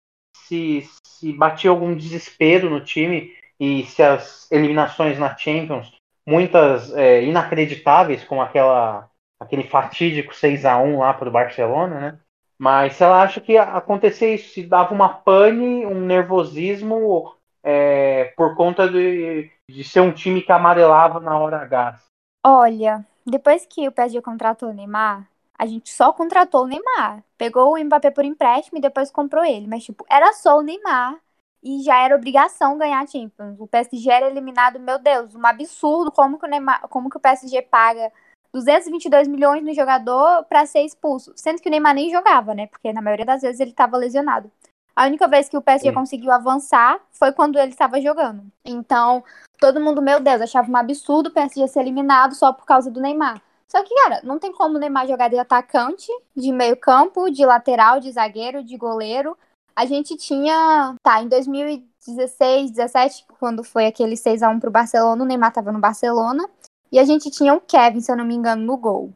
se, 0.47 0.89
se 1.05 1.33
batia 1.35 1.69
algum 1.69 1.95
desespero 1.95 2.71
no 2.71 2.81
time 2.81 3.31
e 3.59 3.85
se 3.85 4.03
as 4.03 4.51
eliminações 4.51 5.19
na 5.19 5.37
Champions, 5.37 5.93
muitas 6.27 6.95
é, 6.95 7.23
inacreditáveis, 7.23 8.25
como 8.25 8.41
aquela 8.41 9.09
aquele 9.41 9.63
fatídico 9.63 10.35
6 10.35 10.65
a 10.65 10.79
1 10.79 10.99
lá 10.99 11.15
para 11.15 11.29
o 11.29 11.33
Barcelona, 11.33 12.01
né? 12.01 12.19
Mas 12.59 12.95
se 12.95 13.05
ela 13.05 13.23
acha 13.23 13.41
que 13.41 13.57
acontecia 13.57 14.35
isso, 14.35 14.53
se 14.53 14.65
dava 14.65 14.93
uma 14.93 15.09
pane, 15.09 15.87
um 15.87 16.01
nervosismo 16.01 17.35
é, 17.63 18.33
por 18.37 18.57
conta 18.57 18.89
de, 18.89 19.49
de 19.69 19.85
ser 19.85 20.01
um 20.01 20.13
time 20.13 20.43
que 20.43 20.51
amarelava 20.51 21.21
na 21.21 21.39
hora 21.39 21.63
H. 21.63 22.01
Olha, 22.45 23.07
depois 23.25 23.65
que 23.65 23.87
o 23.87 23.93
PSG 23.93 24.21
contratou 24.21 24.71
o 24.71 24.73
Neymar, 24.73 25.29
a 25.57 25.67
gente 25.67 25.91
só 25.91 26.13
contratou 26.13 26.65
o 26.65 26.67
Neymar. 26.67 27.23
Pegou 27.37 27.75
o 27.75 27.85
Mbappé 27.85 28.11
por 28.11 28.25
empréstimo 28.25 28.79
e 28.79 28.81
depois 28.81 29.11
comprou 29.11 29.45
ele. 29.45 29.67
Mas, 29.69 29.85
tipo, 29.85 30.05
era 30.11 30.33
só 30.33 30.59
o 30.59 30.63
Neymar 30.63 31.17
e 31.63 31.83
já 31.83 32.03
era 32.03 32.15
obrigação 32.15 32.79
ganhar 32.79 33.03
a 33.03 33.07
Champions. 33.07 33.59
O 33.59 33.67
PSG 33.67 34.11
era 34.11 34.31
eliminado, 34.31 34.79
meu 34.79 34.99
Deus, 34.99 35.35
um 35.35 35.47
absurdo 35.47 36.11
como 36.13 36.39
que 36.39 36.47
o, 36.47 36.49
Neymar, 36.49 36.89
como 36.89 37.11
que 37.11 37.17
o 37.17 37.21
PSG 37.21 37.63
paga 37.63 38.13
222 38.53 39.29
milhões 39.29 39.63
no 39.65 39.75
jogador 39.75 40.45
para 40.45 40.67
ser 40.67 40.83
expulso, 40.83 41.33
sendo 41.37 41.61
que 41.61 41.69
o 41.69 41.71
Neymar 41.71 41.95
nem 41.95 42.11
jogava, 42.11 42.55
né? 42.55 42.67
Porque 42.67 42.93
na 42.93 43.03
maioria 43.03 43.27
das 43.27 43.43
vezes 43.43 43.61
ele 43.61 43.71
estava 43.71 43.97
lesionado. 43.97 44.51
A 44.95 45.07
única 45.07 45.29
vez 45.29 45.49
que 45.49 45.57
o 45.57 45.63
PSG 45.63 45.93
conseguiu 45.93 46.33
avançar 46.33 47.01
foi 47.13 47.33
quando 47.33 47.57
ele 47.57 47.71
estava 47.71 48.01
jogando. 48.01 48.43
Então, 48.65 49.23
todo 49.61 49.81
mundo, 49.81 50.03
meu 50.03 50.19
Deus, 50.19 50.41
achava 50.41 50.69
um 50.69 50.77
absurdo 50.77 51.29
o 51.29 51.33
PSG 51.33 51.69
ser 51.69 51.81
eliminado 51.81 52.35
só 52.35 52.53
por 52.53 52.65
causa 52.67 52.91
do 52.91 53.01
Neymar. 53.01 53.41
Só 53.69 53.83
que, 53.85 53.95
cara, 53.95 54.21
não 54.25 54.39
tem 54.39 54.51
como 54.51 54.77
o 54.77 54.79
Neymar 54.79 55.07
jogar 55.07 55.29
de 55.29 55.39
atacante, 55.39 56.09
de 56.35 56.51
meio 56.51 56.77
campo, 56.77 57.31
de 57.31 57.45
lateral, 57.47 58.01
de 58.01 58.11
zagueiro, 58.11 58.65
de 58.65 58.77
goleiro 58.77 59.37
a 59.79 59.87
gente 59.87 60.17
tinha, 60.17 60.97
tá, 61.05 61.23
em 61.23 61.29
2016, 61.29 62.73
17, 62.73 63.25
quando 63.39 63.63
foi 63.63 63.87
aquele 63.87 64.17
6 64.17 64.43
a 64.43 64.49
1 64.49 64.59
pro 64.59 64.73
Barcelona, 64.73 65.23
o 65.23 65.25
Neymar 65.25 65.53
tava 65.53 65.71
no 65.71 65.79
Barcelona, 65.79 66.51
e 66.91 66.99
a 66.99 67.05
gente 67.05 67.31
tinha 67.31 67.55
o 67.55 67.61
Kevin, 67.61 68.01
se 68.01 68.11
eu 68.11 68.17
não 68.17 68.25
me 68.25 68.35
engano, 68.35 68.61
no 68.65 68.77
gol. 68.77 69.13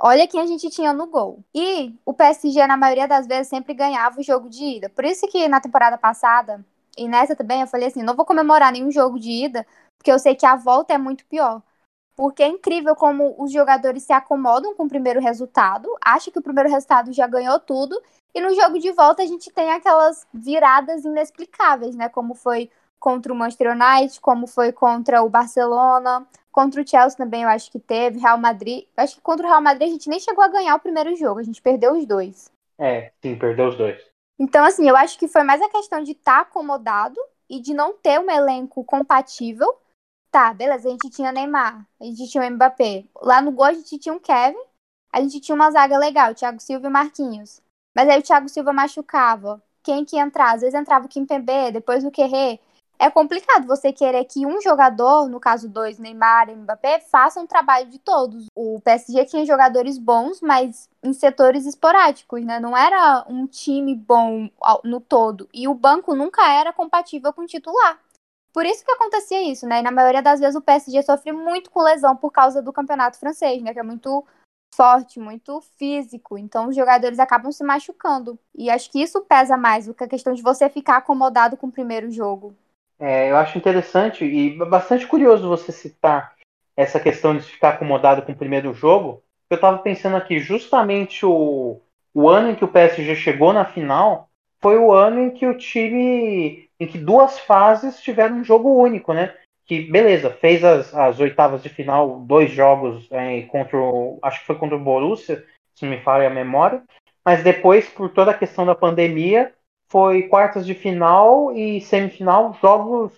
Olha 0.00 0.26
quem 0.26 0.40
a 0.40 0.46
gente 0.46 0.68
tinha 0.70 0.92
no 0.92 1.06
gol. 1.06 1.38
E 1.54 1.94
o 2.04 2.12
PSG, 2.12 2.66
na 2.66 2.76
maioria 2.76 3.06
das 3.06 3.28
vezes, 3.28 3.46
sempre 3.46 3.74
ganhava 3.74 4.18
o 4.18 4.24
jogo 4.24 4.50
de 4.50 4.64
ida. 4.64 4.90
Por 4.90 5.04
isso 5.04 5.28
que 5.28 5.46
na 5.46 5.60
temporada 5.60 5.96
passada, 5.96 6.66
e 6.98 7.06
nessa 7.06 7.36
também, 7.36 7.60
eu 7.60 7.68
falei 7.68 7.86
assim: 7.86 8.02
não 8.02 8.16
vou 8.16 8.24
comemorar 8.24 8.72
nenhum 8.72 8.90
jogo 8.90 9.20
de 9.20 9.30
ida, 9.30 9.64
porque 9.96 10.10
eu 10.10 10.18
sei 10.18 10.34
que 10.34 10.44
a 10.44 10.56
volta 10.56 10.94
é 10.94 10.98
muito 10.98 11.24
pior. 11.26 11.62
Porque 12.16 12.42
é 12.42 12.48
incrível 12.48 12.96
como 12.96 13.34
os 13.38 13.52
jogadores 13.52 14.02
se 14.02 14.12
acomodam 14.12 14.74
com 14.74 14.84
o 14.84 14.88
primeiro 14.88 15.20
resultado, 15.20 15.88
acham 16.02 16.32
que 16.32 16.38
o 16.38 16.42
primeiro 16.42 16.70
resultado 16.70 17.12
já 17.12 17.26
ganhou 17.26 17.60
tudo, 17.60 18.00
e 18.34 18.40
no 18.40 18.54
jogo 18.54 18.78
de 18.78 18.90
volta 18.92 19.22
a 19.22 19.26
gente 19.26 19.52
tem 19.52 19.70
aquelas 19.70 20.26
viradas 20.32 21.04
inexplicáveis, 21.04 21.94
né? 21.94 22.08
Como 22.08 22.34
foi 22.34 22.70
contra 22.98 23.32
o 23.32 23.36
Manchester 23.36 23.72
United, 23.72 24.20
como 24.20 24.46
foi 24.46 24.72
contra 24.72 25.22
o 25.22 25.28
Barcelona, 25.28 26.26
contra 26.50 26.80
o 26.80 26.88
Chelsea 26.88 27.18
também 27.18 27.42
eu 27.42 27.48
acho 27.50 27.70
que 27.70 27.78
teve, 27.78 28.18
Real 28.18 28.38
Madrid. 28.38 28.84
Eu 28.96 29.04
acho 29.04 29.16
que 29.16 29.20
contra 29.20 29.46
o 29.46 29.48
Real 29.48 29.60
Madrid 29.60 29.88
a 29.88 29.92
gente 29.92 30.08
nem 30.08 30.18
chegou 30.18 30.42
a 30.42 30.48
ganhar 30.48 30.74
o 30.74 30.80
primeiro 30.80 31.14
jogo, 31.14 31.38
a 31.38 31.42
gente 31.42 31.60
perdeu 31.60 31.92
os 31.92 32.06
dois. 32.06 32.50
É, 32.78 33.12
sim, 33.22 33.38
perdeu 33.38 33.68
os 33.68 33.76
dois. 33.76 34.02
Então, 34.38 34.64
assim, 34.64 34.88
eu 34.88 34.96
acho 34.96 35.18
que 35.18 35.28
foi 35.28 35.42
mais 35.42 35.60
a 35.62 35.68
questão 35.68 36.02
de 36.02 36.12
estar 36.12 36.36
tá 36.36 36.40
acomodado 36.40 37.18
e 37.48 37.60
de 37.60 37.72
não 37.72 37.94
ter 37.94 38.18
um 38.18 38.30
elenco 38.30 38.84
compatível. 38.84 39.68
Tá, 40.36 40.52
beleza, 40.52 40.86
a 40.86 40.90
gente 40.90 41.08
tinha 41.08 41.32
Neymar, 41.32 41.88
a 41.98 42.04
gente 42.04 42.28
tinha 42.28 42.46
o 42.46 42.50
Mbappé. 42.50 43.06
Lá 43.22 43.40
no 43.40 43.50
gol 43.50 43.64
a 43.64 43.72
gente 43.72 43.98
tinha 43.98 44.14
um 44.14 44.18
Kevin, 44.18 44.58
a 45.10 45.22
gente 45.22 45.40
tinha 45.40 45.54
uma 45.54 45.70
zaga 45.70 45.96
legal, 45.96 46.34
Thiago 46.34 46.60
Silva 46.60 46.88
e 46.88 46.90
Marquinhos. 46.90 47.62
Mas 47.94 48.06
aí 48.06 48.18
o 48.18 48.22
Thiago 48.22 48.46
Silva 48.46 48.70
machucava. 48.70 49.62
Quem 49.82 50.04
que 50.04 50.16
ia 50.16 50.22
entrar? 50.22 50.54
Às 50.54 50.60
vezes 50.60 50.78
entrava 50.78 51.06
o 51.06 51.08
Kimpembe, 51.08 51.72
depois 51.72 52.04
o 52.04 52.10
Querré. 52.10 52.58
É 52.98 53.08
complicado 53.08 53.66
você 53.66 53.94
querer 53.94 54.26
que 54.26 54.44
um 54.44 54.60
jogador, 54.60 55.26
no 55.26 55.40
caso 55.40 55.70
dois, 55.70 55.98
Neymar 55.98 56.50
e 56.50 56.54
Mbappé, 56.54 57.00
faça 57.00 57.40
um 57.40 57.46
trabalho 57.46 57.88
de 57.88 57.98
todos. 57.98 58.44
O 58.54 58.78
PSG 58.84 59.24
tinha 59.24 59.46
jogadores 59.46 59.96
bons, 59.96 60.42
mas 60.42 60.90
em 61.02 61.14
setores 61.14 61.64
esporádicos, 61.64 62.44
né? 62.44 62.60
Não 62.60 62.76
era 62.76 63.24
um 63.26 63.46
time 63.46 63.94
bom 63.94 64.50
no 64.84 65.00
todo. 65.00 65.48
E 65.54 65.66
o 65.66 65.72
banco 65.72 66.14
nunca 66.14 66.46
era 66.46 66.74
compatível 66.74 67.32
com 67.32 67.40
o 67.40 67.46
titular. 67.46 67.98
Por 68.56 68.64
isso 68.64 68.82
que 68.82 68.90
acontecia 68.90 69.42
isso, 69.42 69.66
né? 69.66 69.80
E 69.80 69.82
na 69.82 69.90
maioria 69.90 70.22
das 70.22 70.40
vezes 70.40 70.56
o 70.56 70.62
PSG 70.62 71.02
sofre 71.02 71.30
muito 71.30 71.70
com 71.70 71.82
lesão 71.82 72.16
por 72.16 72.30
causa 72.32 72.62
do 72.62 72.72
campeonato 72.72 73.18
francês, 73.18 73.62
né? 73.62 73.74
Que 73.74 73.80
é 73.80 73.82
muito 73.82 74.24
forte, 74.74 75.20
muito 75.20 75.60
físico. 75.78 76.38
Então 76.38 76.70
os 76.70 76.74
jogadores 76.74 77.18
acabam 77.18 77.52
se 77.52 77.62
machucando. 77.62 78.38
E 78.54 78.70
acho 78.70 78.90
que 78.90 79.02
isso 79.02 79.20
pesa 79.26 79.58
mais 79.58 79.84
do 79.84 79.92
que 79.92 80.04
a 80.04 80.08
questão 80.08 80.32
de 80.32 80.40
você 80.40 80.70
ficar 80.70 80.96
acomodado 80.96 81.54
com 81.54 81.66
o 81.66 81.70
primeiro 81.70 82.10
jogo. 82.10 82.56
É, 82.98 83.30
eu 83.30 83.36
acho 83.36 83.58
interessante 83.58 84.24
e 84.24 84.56
bastante 84.56 85.06
curioso 85.06 85.46
você 85.46 85.70
citar 85.70 86.34
essa 86.74 86.98
questão 86.98 87.36
de 87.36 87.42
ficar 87.42 87.74
acomodado 87.74 88.22
com 88.22 88.32
o 88.32 88.36
primeiro 88.36 88.72
jogo. 88.72 89.22
Eu 89.50 89.56
estava 89.56 89.76
pensando 89.80 90.16
aqui, 90.16 90.38
justamente 90.38 91.26
o, 91.26 91.78
o 92.14 92.26
ano 92.26 92.52
em 92.52 92.54
que 92.54 92.64
o 92.64 92.68
PSG 92.68 93.16
chegou 93.16 93.52
na 93.52 93.66
final 93.66 94.30
foi 94.62 94.78
o 94.78 94.92
ano 94.92 95.20
em 95.20 95.30
que 95.30 95.46
o 95.46 95.58
time, 95.58 96.65
em 96.78 96.86
que 96.86 96.98
duas 96.98 97.38
fases 97.38 98.00
tiveram 98.00 98.36
um 98.36 98.44
jogo 98.44 98.74
único, 98.74 99.12
né? 99.12 99.34
Que 99.64 99.80
beleza, 99.90 100.30
fez 100.30 100.62
as, 100.62 100.94
as 100.94 101.18
oitavas 101.18 101.62
de 101.62 101.68
final, 101.68 102.20
dois 102.20 102.50
jogos 102.50 103.08
é, 103.10 103.42
contra, 103.42 103.76
o, 103.76 104.18
acho 104.22 104.40
que 104.40 104.46
foi 104.46 104.56
contra 104.56 104.76
o 104.76 104.80
Borussia, 104.80 105.44
se 105.74 105.84
não 105.84 105.90
me 105.90 106.00
falha 106.02 106.28
a 106.28 106.30
memória, 106.30 106.82
mas 107.24 107.42
depois, 107.42 107.88
por 107.88 108.08
toda 108.10 108.30
a 108.30 108.38
questão 108.38 108.64
da 108.64 108.74
pandemia, 108.74 109.52
foi 109.88 110.24
quartas 110.24 110.64
de 110.64 110.74
final 110.74 111.52
e 111.52 111.80
semifinal 111.80 112.56
jogos, 112.60 113.12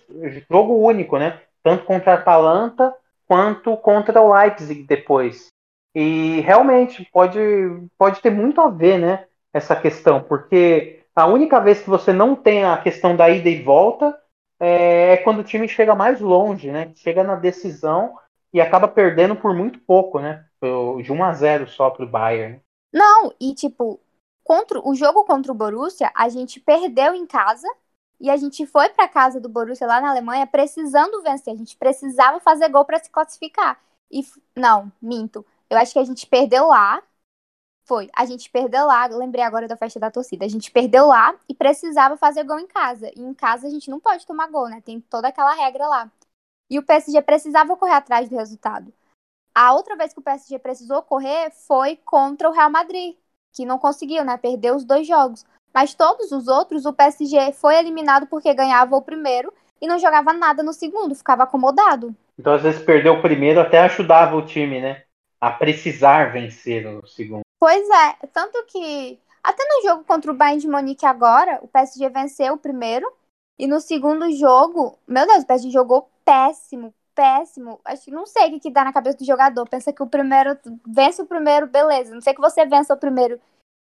jogo 0.49 0.75
único, 0.75 1.17
né? 1.17 1.41
Tanto 1.63 1.85
contra 1.85 2.13
a 2.13 2.15
Atalanta 2.15 2.93
quanto 3.27 3.77
contra 3.77 4.21
o 4.21 4.33
Leipzig 4.33 4.83
depois. 4.83 5.47
E 5.95 6.41
realmente 6.41 7.07
pode, 7.11 7.39
pode 7.97 8.21
ter 8.21 8.29
muito 8.29 8.61
a 8.61 8.69
ver, 8.69 8.97
né? 8.97 9.25
Essa 9.53 9.75
questão, 9.75 10.23
porque 10.23 10.98
a 11.15 11.25
única 11.25 11.59
vez 11.59 11.81
que 11.81 11.89
você 11.89 12.13
não 12.13 12.35
tem 12.35 12.63
a 12.63 12.77
questão 12.77 13.15
da 13.15 13.29
ida 13.29 13.49
e 13.49 13.61
volta 13.61 14.17
é, 14.59 15.13
é 15.13 15.17
quando 15.17 15.39
o 15.39 15.43
time 15.43 15.67
chega 15.67 15.95
mais 15.95 16.19
longe, 16.19 16.71
né? 16.71 16.91
Chega 16.95 17.23
na 17.23 17.35
decisão 17.35 18.17
e 18.53 18.59
acaba 18.59 18.87
perdendo 18.87 19.35
por 19.35 19.53
muito 19.53 19.79
pouco, 19.79 20.19
né? 20.19 20.45
De 21.01 21.11
1 21.11 21.23
a 21.23 21.33
0 21.33 21.67
só 21.67 21.89
pro 21.89 22.07
Bayern. 22.07 22.61
Não, 22.91 23.33
e 23.39 23.53
tipo, 23.53 23.99
contra 24.43 24.79
o 24.85 24.95
jogo 24.95 25.23
contra 25.23 25.51
o 25.51 25.55
Borussia, 25.55 26.11
a 26.15 26.27
gente 26.27 26.59
perdeu 26.59 27.13
em 27.13 27.25
casa 27.25 27.67
e 28.19 28.29
a 28.29 28.35
gente 28.35 28.65
foi 28.65 28.89
para 28.89 29.07
casa 29.07 29.39
do 29.39 29.47
Borussia 29.47 29.87
lá 29.87 30.01
na 30.01 30.09
Alemanha 30.09 30.45
precisando 30.45 31.21
vencer. 31.21 31.53
A 31.53 31.57
gente 31.57 31.77
precisava 31.77 32.39
fazer 32.39 32.67
gol 32.69 32.83
para 32.83 32.99
se 32.99 33.09
classificar. 33.09 33.79
E 34.11 34.21
não, 34.55 34.91
minto. 35.01 35.45
Eu 35.69 35.77
acho 35.77 35.93
que 35.93 35.99
a 35.99 36.03
gente 36.03 36.27
perdeu 36.27 36.67
lá. 36.67 37.01
Foi. 37.89 38.07
A 38.15 38.23
gente 38.23 38.51
perdeu 38.51 38.85
lá. 38.85 39.07
Lembrei 39.07 39.43
agora 39.43 39.67
da 39.67 39.75
festa 39.75 39.99
da 39.99 40.11
torcida. 40.11 40.45
A 40.45 40.47
gente 40.47 40.69
perdeu 40.69 41.07
lá 41.07 41.35
e 41.49 41.55
precisava 41.55 42.15
fazer 42.15 42.43
gol 42.43 42.59
em 42.59 42.67
casa. 42.67 43.09
E 43.15 43.19
em 43.19 43.33
casa 43.33 43.65
a 43.65 43.69
gente 43.71 43.89
não 43.89 43.99
pode 43.99 44.27
tomar 44.27 44.47
gol, 44.51 44.69
né? 44.69 44.79
Tem 44.85 45.01
toda 45.01 45.29
aquela 45.29 45.55
regra 45.55 45.87
lá. 45.87 46.11
E 46.69 46.77
o 46.77 46.83
PSG 46.83 47.19
precisava 47.23 47.75
correr 47.75 47.93
atrás 47.93 48.29
do 48.29 48.35
resultado. 48.35 48.93
A 49.55 49.73
outra 49.73 49.95
vez 49.95 50.13
que 50.13 50.19
o 50.19 50.21
PSG 50.21 50.59
precisou 50.59 51.01
correr 51.01 51.49
foi 51.67 51.95
contra 52.05 52.47
o 52.47 52.53
Real 52.53 52.69
Madrid 52.69 53.15
que 53.51 53.65
não 53.65 53.79
conseguiu, 53.79 54.23
né? 54.23 54.37
Perdeu 54.37 54.75
os 54.75 54.85
dois 54.85 55.07
jogos. 55.07 55.43
Mas 55.73 55.95
todos 55.95 56.31
os 56.31 56.47
outros, 56.47 56.85
o 56.85 56.93
PSG 56.93 57.53
foi 57.53 57.75
eliminado 57.75 58.27
porque 58.27 58.53
ganhava 58.53 58.95
o 58.95 59.01
primeiro 59.01 59.51
e 59.81 59.87
não 59.87 59.97
jogava 59.97 60.31
nada 60.31 60.61
no 60.61 60.73
segundo, 60.73 61.15
ficava 61.15 61.41
acomodado. 61.41 62.15
Então, 62.37 62.53
às 62.53 62.61
vezes, 62.61 62.83
perder 62.83 63.09
o 63.09 63.21
primeiro 63.21 63.59
até 63.59 63.79
ajudava 63.79 64.35
o 64.35 64.45
time, 64.45 64.79
né? 64.79 65.05
A 65.41 65.51
precisar 65.51 66.31
vencer 66.33 66.83
no 66.83 67.05
segundo. 67.07 67.41
Pois 67.59 67.89
é, 67.89 68.27
tanto 68.33 68.63
que 68.65 69.19
até 69.43 69.63
no 69.63 69.83
jogo 69.83 70.03
contra 70.03 70.31
o 70.31 70.35
Bayern 70.35 70.61
de 70.61 70.67
Monique 70.67 71.05
agora, 71.05 71.59
o 71.61 71.67
PSG 71.67 72.09
venceu 72.09 72.53
o 72.53 72.57
primeiro 72.57 73.11
e 73.57 73.67
no 73.67 73.79
segundo 73.79 74.31
jogo, 74.31 74.97
meu 75.07 75.25
Deus, 75.25 75.43
o 75.43 75.47
PSG 75.47 75.69
jogou 75.69 76.09
péssimo, 76.23 76.93
péssimo. 77.13 77.79
Acho 77.83 78.05
que 78.05 78.11
não 78.11 78.25
sei 78.25 78.47
o 78.47 78.51
que, 78.51 78.59
que 78.61 78.71
dá 78.71 78.85
na 78.85 78.93
cabeça 78.93 79.17
do 79.17 79.25
jogador. 79.25 79.67
Pensa 79.67 79.91
que 79.91 80.01
o 80.01 80.07
primeiro 80.07 80.57
vence 80.87 81.21
o 81.21 81.25
primeiro, 81.25 81.67
beleza. 81.67 82.13
Não 82.13 82.21
sei 82.21 82.33
que 82.33 82.39
você 82.39 82.65
vença 82.65 82.93
o 82.93 82.97
primeiro 82.97 83.39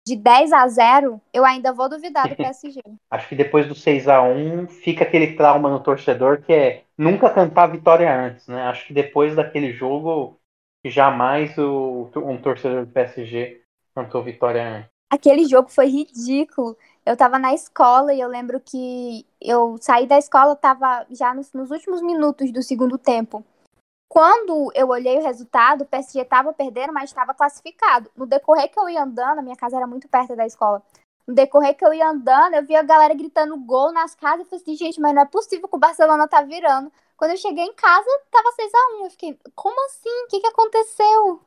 de 0.07 0.17
10 0.17 0.53
a 0.53 0.69
0, 0.69 1.21
eu 1.33 1.45
ainda 1.45 1.73
vou 1.73 1.89
duvidar 1.89 2.29
do 2.29 2.37
PSG. 2.37 2.81
Acho 3.11 3.29
que 3.29 3.35
depois 3.35 3.67
do 3.67 3.75
6 3.75 4.07
a 4.07 4.23
1 4.23 4.69
fica 4.69 5.03
aquele 5.03 5.35
trauma 5.35 5.71
no 5.71 5.83
torcedor 5.83 6.43
que 6.43 6.53
é 6.53 6.85
nunca 6.97 7.31
cantar 7.31 7.69
vitória 7.69 8.15
antes, 8.15 8.47
né? 8.47 8.63
Acho 8.65 8.87
que 8.87 8.93
depois 8.93 9.35
daquele 9.35 9.73
jogo 9.73 10.39
jamais 10.91 11.57
o, 11.59 12.11
um 12.17 12.41
torcedor 12.41 12.87
do 12.87 12.93
PSG 12.93 13.63
cantou 13.95 14.23
vitória. 14.23 14.89
Aquele 15.11 15.45
jogo 15.47 15.69
foi 15.69 15.87
ridículo 15.87 16.77
eu 17.07 17.17
tava 17.17 17.39
na 17.39 17.53
escola 17.53 18.15
e 18.15 18.21
eu 18.21 18.29
lembro 18.29 18.59
que 18.61 19.27
eu 19.41 19.77
saí 19.81 20.07
da 20.07 20.17
escola, 20.17 20.57
tava 20.57 21.07
já 21.11 21.35
nos, 21.35 21.53
nos 21.53 21.71
últimos 21.71 22.01
minutos 22.01 22.51
do 22.51 22.63
segundo 22.63 22.97
tempo. 22.97 23.45
Quando 24.09 24.71
eu 24.75 24.89
olhei 24.89 25.19
o 25.19 25.23
resultado, 25.23 25.83
o 25.83 25.87
PSG 25.87 26.21
estava 26.21 26.53
perdendo, 26.53 26.93
mas 26.93 27.11
estava 27.11 27.35
classificado. 27.35 28.11
No 28.17 28.27
decorrer 28.27 28.71
que 28.71 28.79
eu 28.79 28.89
ia 28.89 29.03
andando, 29.03 29.41
a 29.41 29.43
minha 29.43 29.57
casa 29.57 29.77
era 29.77 29.87
muito 29.87 30.09
perto 30.09 30.35
da 30.37 30.47
escola. 30.47 30.83
No 31.27 31.35
decorrer 31.35 31.77
que 31.77 31.85
eu 31.85 31.93
ia 31.93 32.09
andando, 32.09 32.55
eu 32.55 32.65
vi 32.65 32.77
a 32.77 32.83
galera 32.83 33.13
gritando 33.13 33.59
gol 33.59 33.93
nas 33.93 34.15
casas. 34.15 34.41
Eu 34.41 34.47
falei 34.47 34.63
assim, 34.63 34.77
gente, 34.77 35.01
mas 35.01 35.15
não 35.15 35.23
é 35.23 35.27
possível 35.27 35.69
que 35.69 35.77
o 35.77 35.81
Barcelona 35.81 36.29
tá 36.29 36.43
virando. 36.43 36.91
Quando 37.17 37.33
eu 37.33 37.37
cheguei 37.37 37.65
em 37.65 37.75
casa, 37.75 38.07
tava 38.31 38.51
6x1. 38.51 39.05
Eu 39.05 39.11
fiquei, 39.11 39.39
como 39.55 39.87
assim? 39.87 40.25
O 40.25 40.29
que, 40.29 40.41
que 40.41 40.47
aconteceu? 40.47 41.41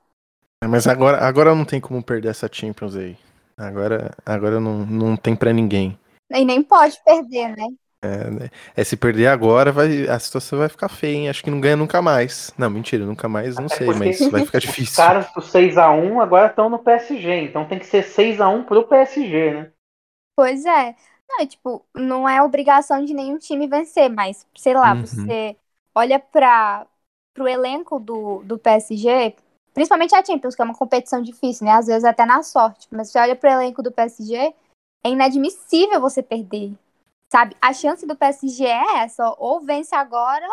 É, 0.64 0.68
mas 0.68 0.88
agora, 0.88 1.18
agora 1.20 1.54
não 1.54 1.66
tem 1.66 1.80
como 1.80 2.04
perder 2.04 2.30
essa 2.30 2.50
Champions 2.52 2.96
aí. 2.96 3.18
Agora, 3.58 4.16
agora 4.26 4.60
não, 4.60 4.86
não 4.86 5.18
tem 5.18 5.36
para 5.36 5.52
ninguém. 5.52 5.98
E 6.32 6.46
nem 6.46 6.62
pode 6.62 7.00
perder, 7.04 7.56
né? 7.56 7.68
É, 8.02 8.30
né? 8.30 8.50
é, 8.76 8.84
se 8.84 8.96
perder 8.96 9.28
agora, 9.28 9.72
vai, 9.72 10.08
a 10.08 10.20
situação 10.20 10.60
vai 10.60 10.70
ficar 10.70 10.88
feia, 10.88 11.16
hein? 11.16 11.30
Acho 11.30 11.44
que 11.44 11.50
não 11.50 11.60
ganha 11.60 11.76
nunca 11.76 12.02
mais. 12.02 12.54
Não, 12.58 12.70
mentira, 12.70 13.06
nunca 13.06 13.28
mais, 13.28 13.56
não 13.56 13.66
Até 13.66 13.78
sei, 13.78 13.88
mas 13.88 14.20
vai 14.30 14.46
ficar 14.46 14.60
difícil. 14.62 14.92
Os 14.92 14.96
caras 14.96 15.34
do 15.34 15.42
6x1 15.42 16.22
agora 16.22 16.48
estão 16.48 16.70
no 16.70 16.80
PSG, 16.80 17.42
então 17.42 17.66
tem 17.66 17.80
que 17.80 17.86
ser 17.86 18.04
6x1 18.04 18.66
pro 18.66 18.88
PSG, 18.88 19.54
né? 19.54 19.72
Pois 20.36 20.66
é. 20.66 20.96
Não, 21.30 21.46
tipo, 21.46 21.86
não 21.94 22.28
é 22.28 22.42
obrigação 22.42 23.04
de 23.04 23.14
nenhum 23.14 23.38
time 23.38 23.68
vencer, 23.68 24.10
mas, 24.10 24.46
sei 24.56 24.74
lá, 24.74 24.94
uhum. 24.94 25.02
você 25.02 25.56
olha 25.94 26.20
para 26.20 26.88
pro 27.34 27.48
elenco 27.48 28.00
do, 28.00 28.42
do 28.44 28.58
PSG, 28.58 29.36
Principalmente 29.78 30.16
a 30.16 30.26
Champions, 30.26 30.56
que 30.56 30.62
é 30.64 30.66
uma 30.66 30.74
competição 30.74 31.22
difícil, 31.22 31.64
né? 31.64 31.74
Às 31.74 31.86
vezes 31.86 32.04
até 32.04 32.26
na 32.26 32.42
sorte. 32.42 32.88
Mas 32.90 33.12
você 33.12 33.20
olha 33.20 33.36
pro 33.36 33.48
elenco 33.48 33.84
do 33.84 33.92
PSG, 33.92 34.36
é 35.06 35.10
inadmissível 35.10 36.02
você 36.02 36.24
perder. 36.24 36.74
Sabe? 37.32 37.56
A 37.62 37.72
chance 37.72 38.04
do 38.04 38.16
PSG 38.16 38.66
é 38.66 39.04
essa. 39.04 39.36
Ou 39.38 39.62
vence 39.62 39.94
agora, 39.94 40.48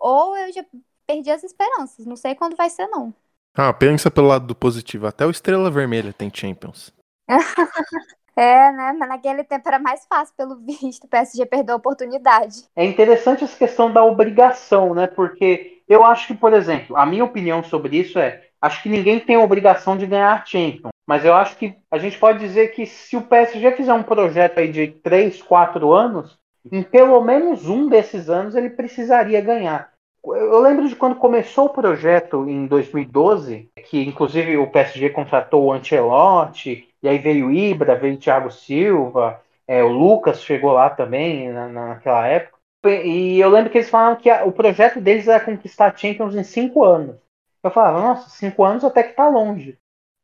ou 0.00 0.34
eu 0.38 0.50
já 0.54 0.64
perdi 1.06 1.30
as 1.30 1.44
esperanças. 1.44 2.06
Não 2.06 2.16
sei 2.16 2.34
quando 2.34 2.56
vai 2.56 2.70
ser, 2.70 2.86
não. 2.86 3.12
Ah, 3.54 3.74
pensa 3.74 4.10
pelo 4.10 4.28
lado 4.28 4.46
do 4.46 4.54
positivo. 4.54 5.06
Até 5.06 5.26
o 5.26 5.30
Estrela 5.30 5.70
Vermelha 5.70 6.14
tem 6.14 6.30
Champions. 6.34 6.94
é, 8.36 8.72
né? 8.72 8.96
Mas 8.98 9.08
naquele 9.08 9.44
tempo 9.44 9.68
era 9.68 9.78
mais 9.78 10.04
fácil, 10.06 10.34
pelo 10.36 10.56
visto. 10.64 11.04
O 11.04 11.08
PSG 11.08 11.46
perdeu 11.46 11.74
a 11.74 11.78
oportunidade. 11.78 12.64
É 12.76 12.84
interessante 12.84 13.44
essa 13.44 13.56
questão 13.56 13.92
da 13.92 14.04
obrigação, 14.04 14.94
né? 14.94 15.06
Porque 15.06 15.82
eu 15.88 16.04
acho 16.04 16.26
que, 16.26 16.34
por 16.34 16.52
exemplo, 16.52 16.96
a 16.96 17.04
minha 17.04 17.24
opinião 17.24 17.62
sobre 17.62 17.98
isso 17.98 18.18
é 18.18 18.42
Acho 18.62 18.80
que 18.80 18.88
ninguém 18.88 19.18
tem 19.18 19.34
a 19.34 19.40
obrigação 19.40 19.96
de 19.96 20.06
ganhar 20.06 20.34
a 20.34 20.44
Champions. 20.46 20.92
Mas 21.04 21.24
eu 21.24 21.34
acho 21.34 21.56
que 21.56 21.74
a 21.90 21.98
gente 21.98 22.16
pode 22.16 22.38
dizer 22.38 22.68
que 22.68 22.86
se 22.86 23.16
o 23.16 23.22
PSG 23.22 23.72
fizer 23.72 23.92
um 23.92 24.04
projeto 24.04 24.58
aí 24.58 24.70
de 24.70 24.86
3, 24.86 25.42
4 25.42 25.92
anos, 25.92 26.38
em 26.70 26.80
pelo 26.80 27.20
menos 27.22 27.68
um 27.68 27.88
desses 27.88 28.30
anos 28.30 28.54
ele 28.54 28.70
precisaria 28.70 29.40
ganhar. 29.40 29.90
Eu 30.24 30.60
lembro 30.60 30.88
de 30.88 30.94
quando 30.94 31.16
começou 31.16 31.66
o 31.66 31.70
projeto 31.70 32.48
em 32.48 32.68
2012, 32.68 33.68
que 33.88 34.04
inclusive 34.04 34.56
o 34.56 34.70
PSG 34.70 35.10
contratou 35.10 35.64
o 35.64 35.72
Ancelotti, 35.72 36.88
e 37.02 37.08
aí 37.08 37.18
veio 37.18 37.48
o 37.48 37.52
Ibra, 37.52 37.96
veio 37.96 38.14
o 38.14 38.18
Thiago 38.18 38.50
Silva, 38.50 39.40
é, 39.66 39.82
o 39.82 39.88
Lucas 39.88 40.42
chegou 40.42 40.72
lá 40.72 40.90
também 40.90 41.50
na, 41.50 41.68
naquela 41.68 42.26
época. 42.26 42.58
E 42.84 43.38
eu 43.38 43.48
lembro 43.48 43.70
que 43.70 43.78
eles 43.78 43.90
falaram 43.90 44.16
que 44.16 44.28
a, 44.28 44.44
o 44.44 44.52
projeto 44.52 45.00
deles 45.00 45.28
era 45.28 45.44
conquistar 45.44 45.86
a 45.92 45.96
Champions 45.96 46.34
em 46.34 46.42
cinco 46.42 46.84
anos. 46.84 47.16
Eu 47.62 47.70
falava, 47.70 48.00
nossa, 48.00 48.30
cinco 48.30 48.64
anos 48.64 48.84
até 48.84 49.02
que 49.02 49.14
tá 49.14 49.28
longe. 49.28 49.78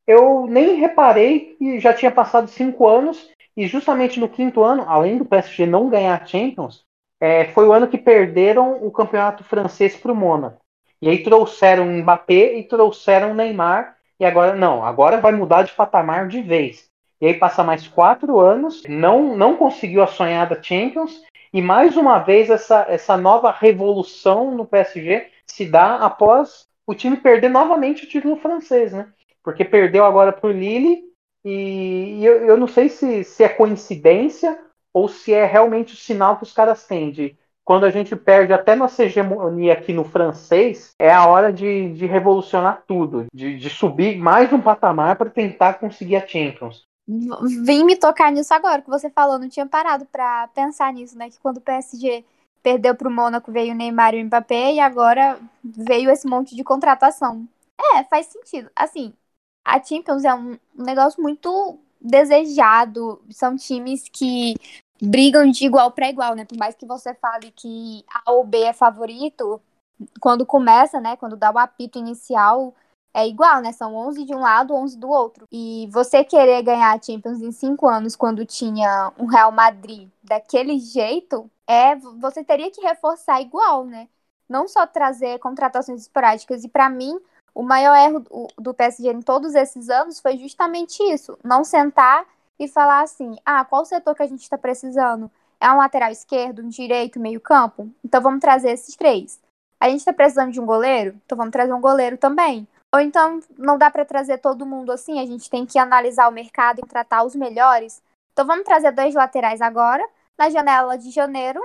Eu 0.07 0.47
nem 0.47 0.77
reparei 0.77 1.57
que 1.57 1.79
já 1.81 1.93
tinha 1.93 2.11
passado 2.11 2.49
cinco 2.49 2.89
anos 2.89 3.31
e 3.57 3.67
justamente 3.67 4.19
no 4.19 4.29
quinto 4.29 4.63
ano, 4.63 4.85
além 4.89 5.19
do 5.19 5.25
PSG 5.25 5.67
não 5.67 5.91
ganhar 5.91 6.21
a 6.21 6.25
Champions, 6.25 6.85
é, 7.21 7.47
foi 7.47 7.67
o 7.67 7.73
ano 7.73 7.89
que 7.89 7.99
perderam 7.99 8.85
o 8.87 8.91
campeonato 8.91 9.45
francês 9.45 9.97
para 9.97 10.13
o 10.13 10.17
Mônaco. 10.17 10.61
E 11.03 11.09
aí 11.09 11.23
trouxeram 11.23 11.85
o 11.87 11.93
Mbappé 11.93 12.59
e 12.59 12.65
trouxeram 12.65 13.33
o 13.33 13.35
Neymar. 13.35 13.98
E 14.21 14.25
agora, 14.25 14.55
não, 14.55 14.85
agora 14.85 15.21
vai 15.21 15.33
mudar 15.33 15.63
de 15.63 15.73
patamar 15.73 16.29
de 16.29 16.43
vez. 16.43 16.89
E 17.21 17.27
aí 17.27 17.35
passa 17.35 17.65
mais 17.65 17.87
quatro 17.87 18.39
anos, 18.39 18.83
não, 18.89 19.37
não 19.37 19.57
conseguiu 19.57 20.03
a 20.03 20.07
sonhada 20.07 20.63
Champions. 20.63 21.23
E 21.53 21.63
mais 21.63 21.97
uma 21.97 22.19
vez 22.19 22.51
essa, 22.51 22.87
essa 22.89 23.17
nova 23.17 23.51
revolução 23.51 24.55
no 24.55 24.67
PSG 24.67 25.29
se 25.47 25.65
dá 25.65 25.97
após 25.97 26.67
o 26.87 26.95
time 26.95 27.17
perder 27.17 27.49
novamente 27.49 28.05
o 28.05 28.09
título 28.09 28.37
francês, 28.37 28.93
né? 28.93 29.09
Porque 29.43 29.65
perdeu 29.65 30.05
agora 30.05 30.33
para 30.33 30.49
o 30.49 30.53
Lille 30.53 31.03
e, 31.45 32.25
eu, 32.25 32.45
eu, 32.45 32.57
não 32.57 32.67
sei 32.67 32.89
se, 32.89 33.25
se 33.25 33.45
é 33.45 33.49
coincidência 33.49 34.59
ou 34.93 35.09
se 35.09 35.33
é 35.33 35.45
realmente 35.45 35.95
o 35.95 35.97
sinal 35.97 36.37
que 36.37 36.43
os 36.43 36.53
caras 36.53 36.87
têm 36.87 37.11
de 37.11 37.37
quando 37.69 37.85
a 37.85 37.91
gente 37.91 38.17
perde 38.17 38.51
até 38.51 38.75
nossa 38.75 39.05
hegemonia 39.05 39.75
aqui 39.75 39.93
no 39.93 40.03
francês, 40.03 40.93
é 40.99 41.13
a 41.13 41.27
hora 41.27 41.53
de, 41.53 41.93
de 41.93 42.07
revolucionar 42.07 42.83
tudo, 42.87 43.27
de, 43.31 43.59
de 43.59 43.69
subir 43.69 44.17
mais 44.17 44.51
um 44.51 44.59
patamar 44.59 45.17
para 45.17 45.29
tentar 45.29 45.75
conseguir 45.75 46.17
a 46.17 46.27
Champions. 46.27 46.85
Vim 47.07 47.85
me 47.85 47.95
tocar 47.95 48.33
nisso 48.33 48.55
agora 48.55 48.81
que 48.81 48.89
você 48.89 49.11
falou, 49.11 49.39
não 49.39 49.51
tinha 49.51 49.67
parado 49.67 50.07
para 50.07 50.49
pensar 50.55 50.91
nisso, 50.95 51.19
né? 51.19 51.29
Que 51.29 51.39
quando 51.41 51.59
o 51.59 51.61
PSG 51.61 52.25
perdeu 52.63 52.95
pro 52.95 53.11
Mônaco, 53.11 53.53
veio 53.53 53.75
o 53.75 53.77
Neymar 53.77 54.15
e 54.15 54.23
o 54.23 54.25
Mbappé, 54.25 54.73
e 54.73 54.81
agora 54.81 55.39
veio 55.63 56.11
esse 56.11 56.27
monte 56.27 56.57
de 56.57 56.65
contratação. 56.65 57.47
É, 57.79 58.03
faz 58.05 58.29
sentido. 58.29 58.71
Assim, 58.75 59.13
a 59.63 59.75
Champions 59.83 60.25
é 60.25 60.35
um 60.35 60.57
negócio 60.75 61.23
muito 61.23 61.79
desejado. 62.01 63.21
São 63.29 63.57
times 63.57 64.09
que 64.11 64.55
brigam 65.01 65.51
de 65.51 65.65
igual 65.67 65.91
para 65.91 66.09
igual, 66.09 66.35
né? 66.35 66.45
Por 66.45 66.57
mais 66.57 66.75
que 66.75 66.87
você 66.87 67.15
fale 67.15 67.51
que 67.53 68.05
A 68.13 68.33
ou 68.33 68.45
B 68.45 68.59
é 68.63 68.73
favorito, 68.73 69.61
quando 70.21 70.47
começa, 70.47 71.01
né? 71.01 71.17
Quando 71.17 71.37
dá 71.37 71.51
o 71.51 71.59
apito 71.59 71.99
inicial, 71.99 72.75
é 73.15 73.27
igual, 73.27 73.61
né? 73.61 73.73
São 73.73 73.95
11 73.95 74.25
de 74.25 74.35
um 74.35 74.41
lado, 74.41 74.75
11 74.75 74.97
do 74.97 75.09
outro. 75.09 75.47
E 75.51 75.89
você 75.91 76.25
querer 76.25 76.63
ganhar 76.63 76.97
a 76.97 77.03
Champions 77.03 77.41
em 77.41 77.51
cinco 77.51 77.89
anos, 77.89 78.17
quando 78.17 78.45
tinha 78.45 79.13
um 79.19 79.27
Real 79.27 79.53
Madrid 79.53 80.09
daquele 80.23 80.79
jeito, 80.79 81.51
é 81.67 81.97
você 81.97 82.45
teria 82.45 82.71
que 82.71 82.81
reforçar 82.81 83.41
igual, 83.41 83.85
né? 83.85 84.09
Não 84.49 84.67
só 84.67 84.87
trazer 84.87 85.39
contratações 85.39 86.03
esporádicas. 86.03 86.65
E 86.65 86.69
para 86.69 86.89
mim, 86.89 87.19
o 87.55 87.63
maior 87.63 87.97
erro 87.97 88.49
do 88.57 88.73
PSG 88.73 89.13
em 89.13 89.21
todos 89.21 89.55
esses 89.55 89.91
anos 89.91 90.21
foi 90.21 90.39
justamente 90.39 91.03
isso: 91.03 91.39
não 91.45 91.65
sentar 91.65 92.25
e 92.59 92.69
falar 92.69 93.03
assim: 93.03 93.37
ah, 93.45 93.65
qual 93.65 93.85
setor 93.85 94.15
que 94.15 94.23
a 94.23 94.27
gente 94.27 94.43
está 94.43 94.59
precisando? 94.59 95.31
É 95.61 95.71
um 95.71 95.79
lateral 95.79 96.11
esquerdo, 96.11 96.63
um 96.63 96.69
direito, 96.69 97.21
meio 97.21 97.41
campo? 97.41 97.91
Então 98.05 98.21
vamos 98.21 98.41
trazer 98.41 98.71
esses 98.71 98.95
três. 98.97 99.41
A 99.81 99.89
gente 99.89 100.01
está 100.01 100.13
precisando 100.13 100.53
de 100.53 100.61
um 100.61 100.67
goleiro? 100.67 101.21
Então 101.25 101.37
vamos 101.39 101.53
trazer 101.53 101.73
um 101.73 101.81
goleiro 101.81 102.17
também. 102.17 102.67
Ou 102.93 103.01
então 103.01 103.41
não 103.57 103.77
dá 103.77 103.91
para 103.91 104.05
trazer 104.05 104.39
todo 104.39 104.67
mundo 104.67 104.91
assim, 104.93 105.21
a 105.21 105.27
gente 105.27 105.51
tem 105.51 105.67
que 105.67 105.79
analisar 105.79 106.29
o 106.29 106.33
mercado 106.33 106.81
e 106.81 106.89
tratar 106.89 107.23
os 107.25 107.35
melhores. 107.35 108.03
Então 108.33 108.47
vamos 108.47 108.65
trazer 108.65 108.93
dois 108.93 109.15
laterais 109.15 109.61
agora, 109.61 110.07
na 110.39 110.49
janela 110.49 110.97
de 110.97 111.11
janeiro, 111.11 111.61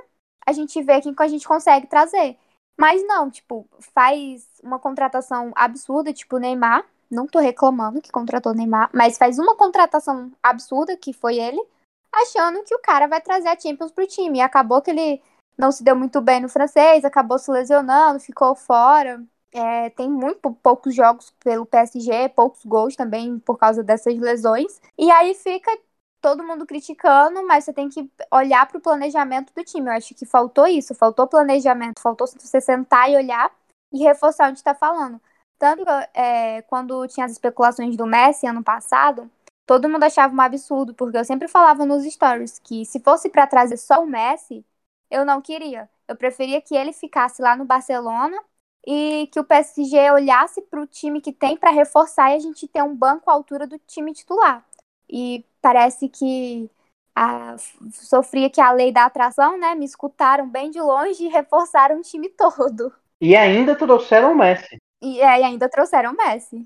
a 0.45 0.51
gente 0.51 0.81
vê 0.81 0.99
quem 0.99 1.13
que 1.13 1.23
a 1.23 1.27
gente 1.27 1.47
consegue 1.47 1.87
trazer. 1.87 2.37
Mas 2.77 3.05
não, 3.05 3.29
tipo, 3.29 3.67
faz 3.79 4.47
uma 4.63 4.79
contratação 4.79 5.51
absurda, 5.55 6.11
tipo 6.11 6.35
o 6.37 6.39
Neymar. 6.39 6.83
Não 7.13 7.27
tô 7.27 7.39
reclamando 7.39 8.01
que 8.01 8.11
contratou 8.11 8.53
Neymar, 8.53 8.89
mas 8.93 9.17
faz 9.17 9.37
uma 9.37 9.55
contratação 9.55 10.31
absurda, 10.41 10.97
que 10.97 11.13
foi 11.13 11.37
ele, 11.37 11.63
achando 12.11 12.63
que 12.63 12.73
o 12.73 12.79
cara 12.79 13.07
vai 13.07 13.21
trazer 13.21 13.49
a 13.49 13.59
Champions 13.59 13.91
pro 13.91 14.07
time. 14.07 14.39
E 14.39 14.41
acabou 14.41 14.81
que 14.81 14.91
ele 14.91 15.21
não 15.57 15.71
se 15.71 15.83
deu 15.83 15.95
muito 15.95 16.19
bem 16.21 16.41
no 16.41 16.49
francês, 16.49 17.05
acabou 17.05 17.37
se 17.37 17.51
lesionando, 17.51 18.19
ficou 18.19 18.55
fora. 18.55 19.23
É, 19.51 19.91
tem 19.91 20.09
muito 20.09 20.51
poucos 20.63 20.95
jogos 20.95 21.31
pelo 21.43 21.65
PSG, 21.65 22.29
poucos 22.29 22.65
gols 22.65 22.95
também 22.95 23.37
por 23.39 23.57
causa 23.57 23.83
dessas 23.83 24.17
lesões. 24.17 24.81
E 24.97 25.11
aí 25.11 25.35
fica 25.35 25.71
todo 26.19 26.43
mundo 26.43 26.65
criticando, 26.65 27.45
mas 27.45 27.65
você 27.65 27.73
tem 27.73 27.89
que 27.89 28.09
olhar 28.31 28.65
para 28.65 28.77
o 28.77 28.81
planejamento 28.81 29.53
do 29.53 29.63
time. 29.63 29.89
Eu 29.89 29.93
acho 29.93 30.15
que 30.15 30.25
faltou 30.25 30.65
isso, 30.65 30.95
faltou 30.95 31.27
planejamento, 31.27 32.01
faltou 32.01 32.25
você 32.25 32.59
sentar 32.59 33.11
e 33.11 33.15
olhar 33.15 33.51
e 33.91 33.99
reforçar 34.03 34.49
onde 34.49 34.57
está 34.57 34.73
falando. 34.73 35.21
Tanto 35.57 35.83
é, 36.13 36.61
quando 36.63 37.07
tinha 37.07 37.25
as 37.25 37.31
especulações 37.33 37.95
do 37.95 38.05
Messi 38.05 38.45
ano 38.45 38.63
passado, 38.63 39.29
todo 39.65 39.89
mundo 39.89 40.03
achava 40.03 40.33
um 40.33 40.41
absurdo, 40.41 40.93
porque 40.93 41.17
eu 41.17 41.25
sempre 41.25 41.47
falava 41.47 41.85
nos 41.85 42.03
stories 42.05 42.59
que 42.59 42.85
se 42.85 42.99
fosse 42.99 43.29
para 43.29 43.47
trazer 43.47 43.77
só 43.77 44.03
o 44.03 44.07
Messi, 44.07 44.65
eu 45.09 45.25
não 45.25 45.41
queria. 45.41 45.89
Eu 46.07 46.15
preferia 46.15 46.61
que 46.61 46.75
ele 46.75 46.91
ficasse 46.91 47.41
lá 47.41 47.55
no 47.55 47.65
Barcelona 47.65 48.37
e 48.85 49.29
que 49.31 49.39
o 49.39 49.43
PSG 49.43 50.11
olhasse 50.11 50.61
para 50.63 50.81
o 50.81 50.87
time 50.87 51.21
que 51.21 51.31
tem 51.31 51.55
para 51.55 51.71
reforçar 51.71 52.31
e 52.31 52.35
a 52.35 52.39
gente 52.39 52.67
ter 52.67 52.83
um 52.83 52.95
banco 52.95 53.29
à 53.29 53.33
altura 53.33 53.65
do 53.65 53.79
time 53.79 54.13
titular. 54.13 54.65
E 55.09 55.45
parece 55.61 56.09
que 56.09 56.69
a, 57.15 57.55
sofria 57.91 58.49
que 58.49 58.59
a 58.59 58.71
lei 58.71 58.91
da 58.91 59.05
atração, 59.05 59.57
né? 59.57 59.75
Me 59.75 59.85
escutaram 59.85 60.49
bem 60.49 60.69
de 60.69 60.81
longe 60.81 61.25
e 61.25 61.29
reforçaram 61.31 61.99
o 61.99 62.01
time 62.01 62.29
todo. 62.29 62.91
E 63.21 63.35
ainda 63.35 63.75
trouxeram 63.75 64.33
o 64.33 64.37
Messi. 64.37 64.77
E, 65.03 65.19
é, 65.19 65.41
e 65.41 65.43
ainda 65.43 65.67
trouxeram 65.67 66.13
o 66.13 66.15
Messi. 66.15 66.65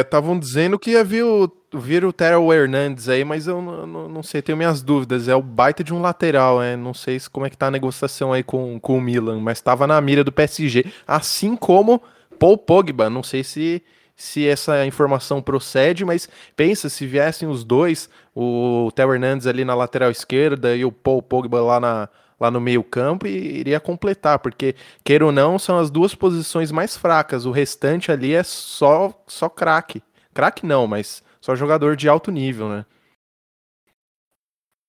Estavam 0.00 0.36
é, 0.36 0.38
dizendo 0.38 0.78
que 0.78 0.92
ia 0.92 1.02
vir 1.02 1.24
o, 1.24 1.50
vir 1.74 2.04
o 2.04 2.12
Terrell 2.12 2.52
Hernandes 2.52 3.08
aí, 3.08 3.24
mas 3.24 3.48
eu 3.48 3.60
não, 3.60 4.22
sei, 4.22 4.40
tenho 4.40 4.56
minhas 4.56 4.82
dúvidas. 4.82 5.26
É 5.26 5.34
o 5.34 5.42
baita 5.42 5.82
de 5.82 5.92
um 5.92 6.00
lateral, 6.00 6.62
é. 6.62 6.76
Não 6.76 6.94
sei 6.94 7.18
como 7.32 7.44
é 7.44 7.50
que 7.50 7.56
tá 7.56 7.66
a 7.66 7.70
negociação 7.72 8.32
aí 8.32 8.44
com, 8.44 8.78
com 8.78 8.98
o 8.98 9.00
Milan, 9.00 9.40
mas 9.40 9.58
estava 9.58 9.84
na 9.86 10.00
mira 10.00 10.22
do 10.22 10.30
PSG. 10.30 10.84
Assim 11.06 11.56
como 11.56 12.00
Paul 12.38 12.56
Pogba. 12.56 13.10
Não 13.10 13.22
sei 13.22 13.42
se, 13.42 13.82
se 14.14 14.46
essa 14.46 14.86
informação 14.86 15.42
procede, 15.42 16.04
mas 16.04 16.28
pensa, 16.54 16.88
se 16.88 17.04
viessem 17.04 17.48
os 17.48 17.64
dois, 17.64 18.08
o 18.34 18.90
Theo 18.94 19.12
Hernandes 19.12 19.48
ali 19.48 19.64
na 19.64 19.74
lateral 19.74 20.10
esquerda 20.10 20.76
e 20.76 20.84
o 20.84 20.92
Paul 20.92 21.22
Pogba 21.22 21.60
lá 21.60 21.80
na, 21.80 22.08
lá 22.42 22.50
no 22.50 22.60
meio-campo 22.60 23.26
e 23.26 23.60
iria 23.60 23.78
completar, 23.78 24.40
porque, 24.40 24.74
queira 25.04 25.24
ou 25.24 25.30
não, 25.30 25.58
são 25.60 25.78
as 25.78 25.90
duas 25.90 26.12
posições 26.12 26.72
mais 26.72 26.96
fracas. 26.96 27.46
O 27.46 27.52
restante 27.52 28.10
ali 28.10 28.34
é 28.34 28.42
só, 28.42 29.14
só 29.28 29.48
craque. 29.48 30.02
Craque 30.34 30.66
não, 30.66 30.88
mas 30.88 31.22
só 31.40 31.54
jogador 31.54 31.94
de 31.94 32.08
alto 32.08 32.32
nível, 32.32 32.68
né? 32.68 32.84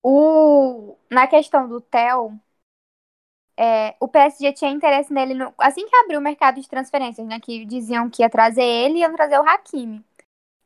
O... 0.02 0.98
Na 1.12 1.28
questão 1.28 1.70
do 1.70 1.80
Theo, 1.80 2.40
é, 3.56 3.96
o 4.00 4.08
PSG 4.08 4.52
tinha 4.54 4.72
interesse 4.72 5.14
nele 5.14 5.36
no... 5.36 5.54
assim 5.60 5.88
que 5.88 5.96
abriu 5.96 6.20
o 6.20 6.24
mercado 6.24 6.60
de 6.60 6.68
transferências, 6.68 7.28
né? 7.28 7.40
Que 7.40 7.66
diziam 7.66 8.10
que 8.10 8.24
ia 8.24 8.30
trazer 8.30 8.64
ele 8.64 8.96
e 8.96 9.02
iam 9.02 9.14
trazer 9.16 9.38
o 9.38 9.48
Hakimi. 9.48 10.04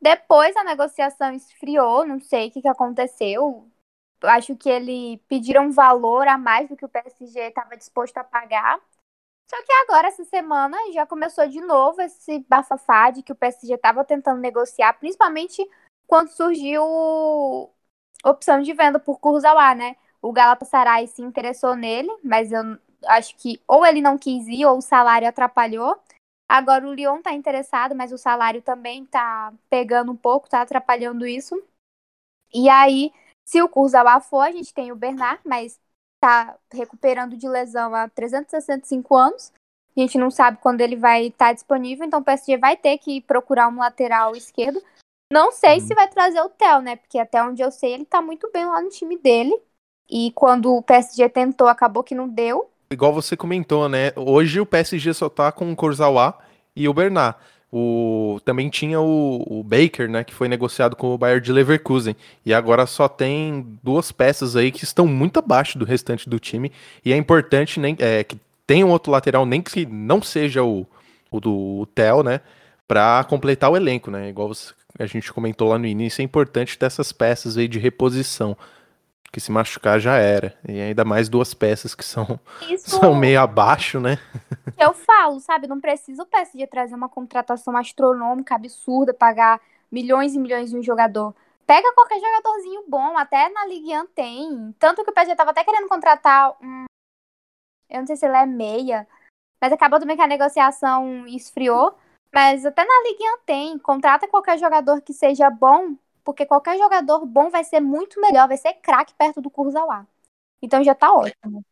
Depois 0.02 0.56
a 0.56 0.64
negociação 0.64 1.34
esfriou, 1.34 2.06
não 2.08 2.20
sei 2.22 2.48
o 2.48 2.52
que, 2.52 2.62
que 2.62 2.68
aconteceu 2.68 3.68
acho 4.24 4.56
que 4.56 4.70
ele 4.70 5.18
pediram 5.28 5.68
um 5.68 5.72
valor 5.72 6.28
a 6.28 6.38
mais 6.38 6.70
do 6.70 6.76
que 6.76 6.86
o 6.86 6.90
PSG 6.90 7.40
estava 7.50 7.78
disposto 7.78 8.18
a 8.18 8.24
pagar. 8.24 8.80
Só 9.50 9.58
que 9.64 9.72
agora, 9.74 10.08
essa 10.10 10.26
semana, 10.26 10.78
já 10.94 11.06
começou 11.06 11.48
de 11.48 11.62
novo 11.62 12.02
esse 12.02 12.40
bafafá 12.50 13.12
de 13.12 13.24
que 13.24 13.32
o 13.32 13.36
PSG 13.36 13.76
estava 13.76 14.04
tentando 14.06 14.42
negociar, 14.42 14.94
principalmente 14.94 15.66
quando 16.08 16.30
surgiu 16.30 16.84
opção 18.26 18.62
de 18.62 18.74
venda 18.74 19.00
por 19.00 19.20
Kurzawa, 19.20 19.76
né? 19.76 19.96
O 20.22 20.32
Galatasaray 20.34 21.08
se 21.08 21.22
interessou 21.22 21.76
nele, 21.76 22.10
mas 22.24 22.52
eu 22.52 22.62
acho 23.08 23.36
que 23.38 23.62
ou 23.68 23.86
ele 23.86 24.02
não 24.02 24.18
quis 24.18 24.48
ir 24.48 24.66
ou 24.66 24.78
o 24.78 24.82
salário 24.82 25.28
atrapalhou. 25.28 25.98
Agora 26.50 26.88
o 26.88 26.94
Lyon 26.94 27.22
tá 27.22 27.34
interessado, 27.34 27.96
mas 27.96 28.12
o 28.12 28.18
salário 28.18 28.62
também 28.62 29.06
tá 29.06 29.54
pegando 29.70 30.12
um 30.12 30.16
pouco, 30.16 30.50
tá 30.50 30.62
atrapalhando 30.62 31.28
isso. 31.28 31.56
E 32.54 32.70
aí 32.70 33.12
se 33.48 33.62
o 33.62 33.70
Kurzawa 33.70 34.20
for, 34.20 34.42
a 34.42 34.52
gente 34.52 34.74
tem 34.74 34.92
o 34.92 34.96
Bernard, 34.96 35.40
mas 35.46 35.80
tá 36.20 36.58
recuperando 36.70 37.38
de 37.38 37.48
lesão 37.48 37.96
há 37.96 38.10
365 38.10 39.16
anos. 39.16 39.54
A 39.96 40.02
gente 40.02 40.18
não 40.18 40.30
sabe 40.30 40.58
quando 40.62 40.82
ele 40.82 40.98
vai 40.98 41.28
estar 41.28 41.48
tá 41.48 41.54
disponível, 41.54 42.06
então 42.06 42.20
o 42.20 42.24
PSG 42.24 42.58
vai 42.58 42.76
ter 42.76 42.98
que 42.98 43.22
procurar 43.22 43.70
um 43.70 43.78
lateral 43.78 44.36
esquerdo. 44.36 44.84
Não 45.32 45.54
sei 45.54 45.80
se 45.80 45.94
uhum. 45.94 45.96
vai 45.96 46.10
trazer 46.10 46.42
o 46.42 46.50
Theo, 46.50 46.82
né? 46.82 46.98
Porque 46.98 47.18
até 47.18 47.42
onde 47.42 47.62
eu 47.62 47.72
sei, 47.72 47.94
ele 47.94 48.04
tá 48.04 48.22
muito 48.22 48.52
bem 48.52 48.66
lá 48.66 48.82
no 48.82 48.90
time 48.90 49.18
dele. 49.18 49.58
E 50.10 50.32
quando 50.32 50.76
o 50.76 50.82
PSG 50.82 51.30
tentou, 51.30 51.70
acabou 51.70 52.04
que 52.04 52.14
não 52.14 52.28
deu. 52.28 52.70
Igual 52.92 53.14
você 53.14 53.38
comentou, 53.38 53.88
né? 53.88 54.12
Hoje 54.18 54.60
o 54.60 54.66
PSG 54.66 55.14
só 55.14 55.30
tá 55.30 55.54
com 55.54 55.72
o 55.72 55.76
Kurzawa 55.76 56.38
e 56.76 56.88
o 56.90 56.94
Bernard. 56.94 57.38
O, 57.72 58.40
também 58.46 58.70
tinha 58.70 59.00
o, 59.00 59.44
o, 59.46 59.64
Baker, 59.64 60.10
né, 60.10 60.24
que 60.24 60.34
foi 60.34 60.48
negociado 60.48 60.96
com 60.96 61.14
o 61.14 61.18
Bayern 61.18 61.44
de 61.44 61.52
Leverkusen. 61.52 62.16
E 62.46 62.54
agora 62.54 62.86
só 62.86 63.10
tem 63.10 63.78
duas 63.84 64.12
peças 64.12 64.56
aí 64.56 64.72
que 64.72 64.84
estão 64.84 65.06
muito 65.06 65.38
abaixo 65.38 65.78
do 65.78 65.84
restante 65.84 66.30
do 66.30 66.40
time. 66.40 66.72
E 67.04 67.12
é 67.12 67.18
importante 67.18 67.80
nem, 67.80 67.96
é, 68.00 68.24
que 68.24 68.38
tenha 68.66 68.86
um 68.86 68.90
outro 68.90 69.12
lateral, 69.12 69.46
nem 69.46 69.62
que 69.62 69.86
não 69.86 70.22
seja 70.22 70.64
o, 70.64 70.88
o 71.30 71.40
do 71.40 71.88
Theo, 71.94 72.24
né, 72.24 72.40
para 72.88 73.24
completar 73.26 73.70
o 73.70 73.76
elenco, 73.76 74.10
né. 74.10 74.30
Igual 74.30 74.52
a 74.98 75.06
gente 75.06 75.32
comentou 75.34 75.68
lá 75.68 75.78
no 75.78 75.86
início, 75.86 76.22
é 76.22 76.24
importante 76.24 76.78
ter 76.78 76.86
essas 76.86 77.12
peças 77.12 77.58
aí 77.58 77.68
de 77.68 77.80
reposição 77.80 78.58
que 79.32 79.40
se 79.40 79.52
machucar 79.52 80.00
já 80.00 80.18
era. 80.18 80.58
E 80.68 80.80
ainda 80.80 81.04
mais 81.04 81.30
duas 81.30 81.54
peças 81.54 81.94
que 81.94 82.04
são, 82.04 82.40
Isso... 82.70 83.00
são 83.00 83.16
meio 83.16 83.40
abaixo, 83.42 84.00
né? 84.00 84.18
Eu 84.78 84.94
falo, 84.94 85.40
sabe? 85.40 85.68
Não 85.68 85.80
precisa 85.80 86.24
o 86.24 86.26
PSG 86.26 86.68
trazer 86.68 86.96
uma 86.96 87.10
contratação 87.10 87.76
astronômica, 87.76 88.56
absurda, 88.56 89.14
pagar 89.14 89.60
milhões 89.92 90.34
e 90.34 90.40
milhões 90.40 90.70
de 90.70 90.78
um 90.78 90.84
jogador. 90.84 91.36
Pega 91.66 91.94
qualquer 91.94 92.20
jogadorzinho 92.20 92.84
bom, 92.88 93.18
até 93.18 93.50
na 93.50 93.66
Ligue 93.66 93.98
1 93.98 94.08
tem. 94.08 94.76
Tanto 94.80 95.04
que 95.04 95.10
o 95.10 95.14
PSG 95.14 95.36
tava 95.36 95.52
até 95.52 95.64
querendo 95.64 95.90
contratar 95.90 96.56
um. 96.62 96.86
Eu 97.90 98.00
não 98.00 98.08
sei 98.08 98.16
se 98.16 98.26
ele 98.26 98.38
é 98.38 98.46
meia. 98.46 99.08
Mas 99.60 99.74
acabou 99.74 100.00
também 100.00 100.16
que 100.16 100.22
a 100.22 100.28
negociação 100.28 101.28
esfriou. 101.28 101.98
Mas 102.34 102.66
até 102.66 102.86
na 102.86 103.04
Ligue 103.04 103.24
1 103.24 103.40
tem. 103.46 103.78
Contrata 103.80 104.28
qualquer 104.28 104.58
jogador 104.58 105.02
que 105.02 105.14
seja 105.14 105.50
bom 105.50 105.98
porque 106.28 106.46
qualquer 106.46 106.78
jogador 106.78 107.26
bom 107.26 107.50
vai 107.50 107.64
ser 107.64 107.80
muito 107.80 108.20
melhor, 108.20 108.50
vai 108.50 108.58
ser 108.58 108.74
craque 108.74 109.14
perto 109.18 109.40
do 109.40 109.50
Kurzawa. 109.50 110.06
Então 110.62 110.84
já 110.84 110.94
tá 110.94 111.14
ótimo. 111.14 111.64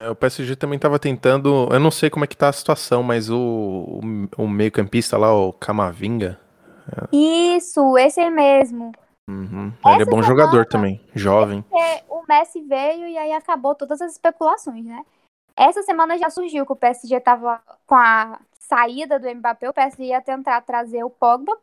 É, 0.00 0.08
o 0.08 0.14
PSG 0.14 0.54
também 0.54 0.76
estava 0.76 1.00
tentando, 1.00 1.68
eu 1.72 1.80
não 1.80 1.90
sei 1.90 2.08
como 2.08 2.24
é 2.24 2.28
que 2.28 2.36
tá 2.36 2.48
a 2.48 2.52
situação, 2.52 3.02
mas 3.02 3.28
o, 3.28 3.36
o, 3.36 4.00
o 4.44 4.48
meio-campista 4.48 5.18
lá, 5.18 5.34
o 5.34 5.52
Camavinga. 5.52 6.38
É... 6.86 7.16
Isso, 7.56 7.98
esse 7.98 8.30
mesmo. 8.30 8.92
Uhum. 9.28 9.72
Ele 9.84 10.02
é 10.02 10.06
bom 10.06 10.22
jogador 10.22 10.64
também, 10.64 11.04
jovem. 11.12 11.64
o 12.08 12.22
Messi 12.28 12.62
veio 12.62 13.08
e 13.08 13.18
aí 13.18 13.32
acabou 13.32 13.74
todas 13.74 14.00
as 14.00 14.12
especulações, 14.12 14.84
né? 14.84 15.04
Essa 15.56 15.82
semana 15.82 16.16
já 16.18 16.30
surgiu 16.30 16.64
que 16.64 16.72
o 16.72 16.76
PSG 16.76 17.16
estava 17.16 17.60
com 17.84 17.96
a 17.96 18.38
saída 18.60 19.18
do 19.18 19.28
Mbappé, 19.34 19.68
o 19.68 19.74
PSG 19.74 20.04
ia 20.04 20.22
tentar 20.22 20.60
trazer 20.60 21.02
o 21.02 21.10
Pogba 21.10 21.58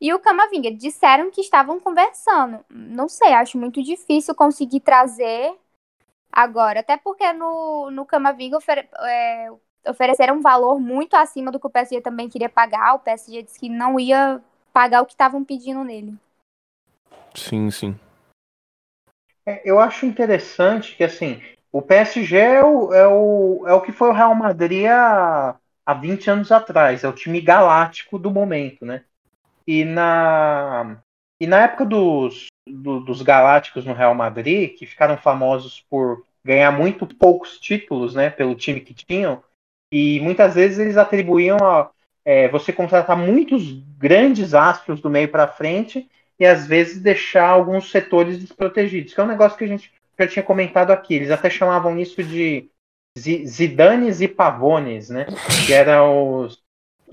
e 0.00 0.12
o 0.12 0.18
Camavinga. 0.18 0.70
Disseram 0.70 1.30
que 1.30 1.40
estavam 1.40 1.80
conversando. 1.80 2.64
Não 2.70 3.08
sei, 3.08 3.32
acho 3.32 3.58
muito 3.58 3.82
difícil 3.82 4.34
conseguir 4.34 4.80
trazer 4.80 5.56
agora. 6.30 6.80
Até 6.80 6.96
porque 6.96 7.32
no, 7.32 7.90
no 7.90 8.04
Camavinga 8.04 8.56
ofere, 8.56 8.88
é, 9.00 9.48
ofereceram 9.86 10.36
um 10.36 10.42
valor 10.42 10.80
muito 10.80 11.14
acima 11.14 11.50
do 11.50 11.60
que 11.60 11.66
o 11.66 11.70
PSG 11.70 12.00
também 12.00 12.28
queria 12.28 12.48
pagar. 12.48 12.94
O 12.94 12.98
PSG 12.98 13.42
disse 13.42 13.58
que 13.58 13.68
não 13.68 13.98
ia 13.98 14.40
pagar 14.72 15.02
o 15.02 15.06
que 15.06 15.12
estavam 15.12 15.44
pedindo 15.44 15.84
nele. 15.84 16.14
Sim, 17.34 17.70
sim. 17.70 17.98
É, 19.46 19.62
eu 19.64 19.78
acho 19.78 20.06
interessante 20.06 20.96
que, 20.96 21.04
assim, 21.04 21.40
o 21.70 21.82
PSG 21.82 22.36
é 22.36 22.64
o, 22.64 22.92
é 22.92 23.06
o, 23.06 23.64
é 23.66 23.74
o 23.74 23.80
que 23.80 23.92
foi 23.92 24.08
o 24.08 24.12
Real 24.12 24.34
Madrid 24.34 24.86
há, 24.86 25.56
há 25.84 25.94
20 25.94 26.30
anos 26.30 26.50
atrás. 26.50 27.04
É 27.04 27.08
o 27.08 27.12
time 27.12 27.40
galáctico 27.40 28.18
do 28.18 28.30
momento, 28.30 28.84
né? 28.86 29.04
E 29.66 29.84
na, 29.84 30.98
e 31.40 31.46
na 31.46 31.62
época 31.62 31.84
dos, 31.84 32.46
do, 32.66 33.00
dos 33.00 33.22
Galácticos 33.22 33.84
no 33.84 33.94
Real 33.94 34.14
Madrid, 34.14 34.76
que 34.76 34.86
ficaram 34.86 35.16
famosos 35.16 35.84
por 35.88 36.24
ganhar 36.44 36.70
muito 36.70 37.06
poucos 37.06 37.58
títulos, 37.58 38.14
né, 38.14 38.28
pelo 38.28 38.54
time 38.54 38.80
que 38.80 38.92
tinham, 38.92 39.42
e 39.90 40.20
muitas 40.20 40.54
vezes 40.54 40.78
eles 40.78 40.96
atribuíam 40.96 41.58
a 41.58 41.90
é, 42.24 42.48
você 42.48 42.72
contratar 42.72 43.16
muitos 43.16 43.72
grandes 43.98 44.54
astros 44.54 45.00
do 45.00 45.10
meio 45.10 45.28
para 45.28 45.48
frente 45.48 46.08
e 46.38 46.44
às 46.44 46.66
vezes 46.66 47.00
deixar 47.00 47.48
alguns 47.48 47.90
setores 47.90 48.38
desprotegidos, 48.38 49.14
que 49.14 49.20
é 49.20 49.24
um 49.24 49.28
negócio 49.28 49.56
que 49.56 49.64
a 49.64 49.68
gente 49.68 49.92
já 50.18 50.26
tinha 50.26 50.42
comentado 50.42 50.90
aqui. 50.90 51.14
Eles 51.14 51.30
até 51.30 51.50
chamavam 51.50 51.98
isso 51.98 52.22
de 52.22 52.68
Zidanes 53.16 54.20
e 54.20 54.28
Pavones, 54.28 55.10
né? 55.10 55.26
Que 55.66 55.72
era 55.72 56.02
os 56.04 56.63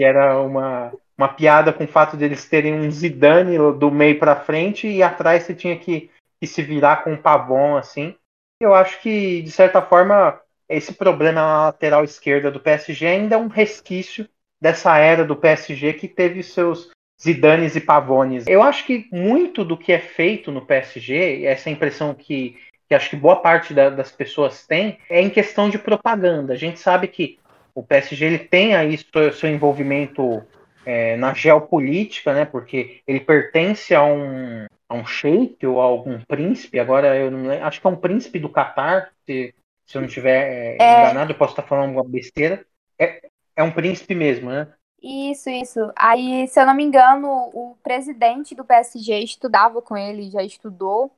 que 0.01 0.03
era 0.03 0.41
uma 0.41 0.91
uma 1.15 1.27
piada 1.27 1.71
com 1.71 1.83
o 1.83 1.87
fato 1.87 2.17
deles 2.17 2.49
terem 2.49 2.73
um 2.73 2.89
Zidane 2.89 3.55
do 3.77 3.91
meio 3.91 4.17
para 4.17 4.35
frente 4.35 4.87
e 4.87 5.03
atrás 5.03 5.43
você 5.43 5.53
tinha 5.53 5.77
que, 5.77 6.09
que, 6.39 6.47
se 6.47 6.63
virar 6.63 7.03
com 7.03 7.13
um 7.13 7.21
Pavon 7.21 7.77
assim. 7.77 8.15
Eu 8.59 8.73
acho 8.73 8.99
que 9.01 9.43
de 9.43 9.51
certa 9.51 9.83
forma 9.83 10.41
esse 10.67 10.93
problema 10.93 11.41
na 11.41 11.65
lateral 11.65 12.03
esquerda 12.03 12.49
do 12.49 12.59
PSG 12.59 13.05
ainda 13.05 13.35
é 13.35 13.37
um 13.37 13.49
resquício 13.49 14.27
dessa 14.59 14.97
era 14.97 15.23
do 15.23 15.35
PSG 15.35 15.93
que 15.93 16.07
teve 16.07 16.41
seus 16.41 16.89
Zidanes 17.21 17.75
e 17.75 17.81
Pavones. 17.81 18.47
Eu 18.47 18.63
acho 18.63 18.83
que 18.83 19.07
muito 19.11 19.63
do 19.63 19.77
que 19.77 19.91
é 19.91 19.99
feito 19.99 20.51
no 20.51 20.65
PSG, 20.65 21.45
essa 21.45 21.69
impressão 21.69 22.15
que, 22.15 22.57
que 22.89 22.95
acho 22.95 23.11
que 23.11 23.15
boa 23.15 23.35
parte 23.35 23.75
da, 23.75 23.91
das 23.91 24.11
pessoas 24.11 24.65
tem, 24.65 24.97
é 25.07 25.21
em 25.21 25.29
questão 25.29 25.69
de 25.69 25.77
propaganda. 25.77 26.53
A 26.53 26.57
gente 26.57 26.79
sabe 26.79 27.07
que 27.07 27.37
o 27.73 27.83
PSG 27.83 28.25
ele 28.25 28.39
tem 28.39 28.75
aí 28.75 28.97
seu, 28.97 29.33
seu 29.33 29.49
envolvimento 29.49 30.43
é, 30.85 31.15
na 31.17 31.33
geopolítica, 31.33 32.33
né? 32.33 32.45
Porque 32.45 33.01
ele 33.07 33.19
pertence 33.19 33.93
a 33.93 34.03
um, 34.03 34.65
a 34.89 34.95
um 34.95 35.05
sheik 35.05 35.65
ou 35.65 35.81
a 35.81 35.85
algum 35.85 36.19
príncipe. 36.21 36.79
Agora 36.79 37.15
eu 37.15 37.31
não 37.31 37.47
lembro, 37.47 37.65
acho 37.65 37.79
que 37.79 37.87
é 37.87 37.89
um 37.89 37.95
príncipe 37.95 38.39
do 38.39 38.49
Catar, 38.49 39.11
se, 39.25 39.53
se 39.85 39.97
eu 39.97 40.01
não 40.01 40.07
estiver 40.07 40.77
é, 40.77 40.77
é... 40.79 41.01
enganado, 41.01 41.31
eu 41.31 41.37
posso 41.37 41.53
estar 41.53 41.63
falando 41.63 41.89
alguma 41.89 42.03
besteira. 42.03 42.65
É, 42.99 43.21
é 43.55 43.63
um 43.63 43.71
príncipe 43.71 44.15
mesmo, 44.15 44.49
né? 44.49 44.67
Isso, 45.01 45.49
isso. 45.49 45.79
Aí, 45.95 46.47
se 46.47 46.61
eu 46.61 46.65
não 46.65 46.75
me 46.75 46.83
engano, 46.83 47.27
o 47.53 47.75
presidente 47.81 48.53
do 48.53 48.63
PSG 48.63 49.19
estudava 49.19 49.81
com 49.81 49.97
ele, 49.97 50.29
já 50.29 50.43
estudou 50.43 51.11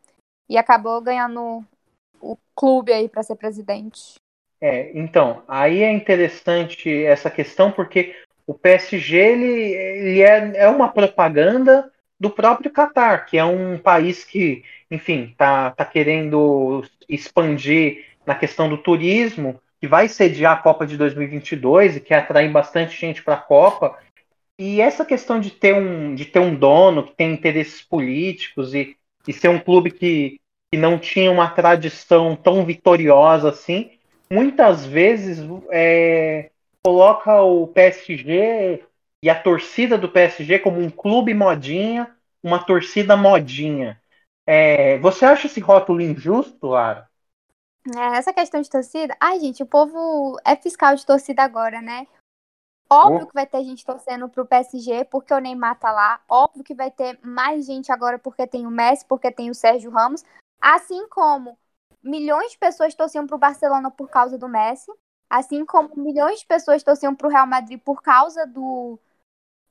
e 0.48 0.58
acabou 0.58 1.02
ganhando 1.02 1.66
o 2.22 2.38
clube 2.56 2.94
aí 2.94 3.10
para 3.10 3.24
ser 3.24 3.36
presidente. 3.36 4.16
É, 4.66 4.92
então, 4.98 5.44
aí 5.46 5.84
é 5.84 5.92
interessante 5.92 6.90
essa 7.04 7.30
questão 7.30 7.70
porque 7.70 8.16
o 8.48 8.54
PSG 8.54 9.18
ele, 9.18 9.46
ele 9.46 10.22
é, 10.22 10.54
é 10.56 10.70
uma 10.70 10.88
propaganda 10.88 11.92
do 12.18 12.30
próprio 12.30 12.72
Catar, 12.72 13.26
que 13.26 13.38
é 13.38 13.44
um 13.44 13.78
país 13.78 14.24
que, 14.24 14.64
enfim, 14.90 15.36
tá, 15.38 15.72
tá 15.72 15.84
querendo 15.84 16.82
expandir 17.10 18.06
na 18.26 18.36
questão 18.36 18.70
do 18.70 18.78
turismo, 18.78 19.60
que 19.82 19.86
vai 19.86 20.08
sediar 20.08 20.54
a 20.54 20.62
Copa 20.62 20.88
de 20.88 20.96
2022 20.96 21.98
e 21.98 22.00
quer 22.00 22.20
atrair 22.20 22.50
bastante 22.50 22.98
gente 22.98 23.22
para 23.22 23.34
a 23.34 23.42
Copa. 23.42 24.00
E 24.58 24.80
essa 24.80 25.04
questão 25.04 25.42
de 25.42 25.52
ter 25.52 25.76
um, 25.76 26.16
de 26.16 26.24
ter 26.24 26.40
um 26.40 26.56
dono 26.56 27.04
que 27.04 27.18
tem 27.18 27.34
interesses 27.34 27.82
políticos 27.82 28.74
e, 28.74 28.96
e 29.28 29.34
ser 29.34 29.50
um 29.50 29.60
clube 29.60 29.92
que, 29.92 30.40
que 30.72 30.80
não 30.80 30.98
tinha 30.98 31.30
uma 31.30 31.50
tradição 31.50 32.34
tão 32.34 32.64
vitoriosa 32.66 33.50
assim, 33.50 33.92
muitas 34.34 34.86
vezes 34.86 35.40
é, 35.70 36.50
coloca 36.84 37.42
o 37.42 37.68
PSG 37.68 38.84
e 39.22 39.30
a 39.30 39.40
torcida 39.40 39.98
do 39.98 40.10
PSG 40.10 40.60
como 40.60 40.80
um 40.80 40.90
clube 40.90 41.34
modinha, 41.34 42.14
uma 42.42 42.64
torcida 42.66 43.16
modinha. 43.16 44.02
É, 44.46 44.98
você 44.98 45.26
acha 45.26 45.48
esse 45.48 45.60
rótulo 45.60 46.02
injusto, 46.02 46.68
Lara? 46.68 47.08
É, 47.96 48.18
essa 48.18 48.34
questão 48.34 48.60
de 48.60 48.70
torcida. 48.70 49.16
Ai, 49.20 49.40
gente, 49.40 49.62
o 49.62 49.68
povo 49.68 50.38
é 50.44 50.56
fiscal 50.56 50.96
de 50.96 51.06
torcida 51.06 51.44
agora, 51.44 51.82
né? 51.82 52.08
Óbvio 52.92 53.24
oh. 53.24 53.28
que 53.28 53.34
vai 53.34 53.46
ter 53.46 53.64
gente 53.64 53.86
torcendo 53.86 54.28
pro 54.30 54.46
PSG 54.46 55.06
porque 55.06 55.34
o 55.34 55.40
Neymar 55.40 55.80
tá 55.80 55.92
lá. 55.92 56.22
Óbvio 56.28 56.64
que 56.64 56.74
vai 56.74 56.92
ter 56.92 57.20
mais 57.24 57.66
gente 57.66 57.92
agora 57.92 58.20
porque 58.20 58.48
tem 58.48 58.66
o 58.66 58.72
Messi, 58.72 59.06
porque 59.06 59.32
tem 59.32 59.50
o 59.50 59.56
Sérgio 59.56 59.92
Ramos. 59.92 60.24
Assim 60.62 61.08
como 61.08 61.58
milhões 62.04 62.52
de 62.52 62.58
pessoas 62.58 62.94
torciam 62.94 63.26
pro 63.26 63.38
Barcelona 63.38 63.90
por 63.90 64.10
causa 64.10 64.38
do 64.38 64.50
Messi. 64.50 64.92
Assim 65.30 65.66
como 65.66 65.90
milhões 65.96 66.40
de 66.40 66.46
pessoas 66.46 66.84
torciam 66.84 67.16
para 67.16 67.28
o 67.28 67.30
Real 67.30 67.48
Madrid 67.48 67.80
por 67.80 68.02
causa 68.02 68.46
do, 68.46 69.00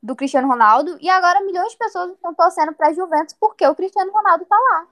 do 0.03 0.17
Cristiano 0.17 0.49
Ronaldo. 0.49 0.97
E 1.01 1.09
agora 1.09 1.45
milhões 1.45 1.73
de 1.73 1.79
pessoas 1.79 2.11
estão 2.11 2.35
torcendo 2.35 2.73
para 2.73 2.89
a 2.89 2.93
Juventus 2.93 3.37
porque 3.39 3.67
o 3.67 3.75
Cristiano 3.75 4.11
Ronaldo 4.11 4.43
está 4.43 4.57
lá. 4.57 4.89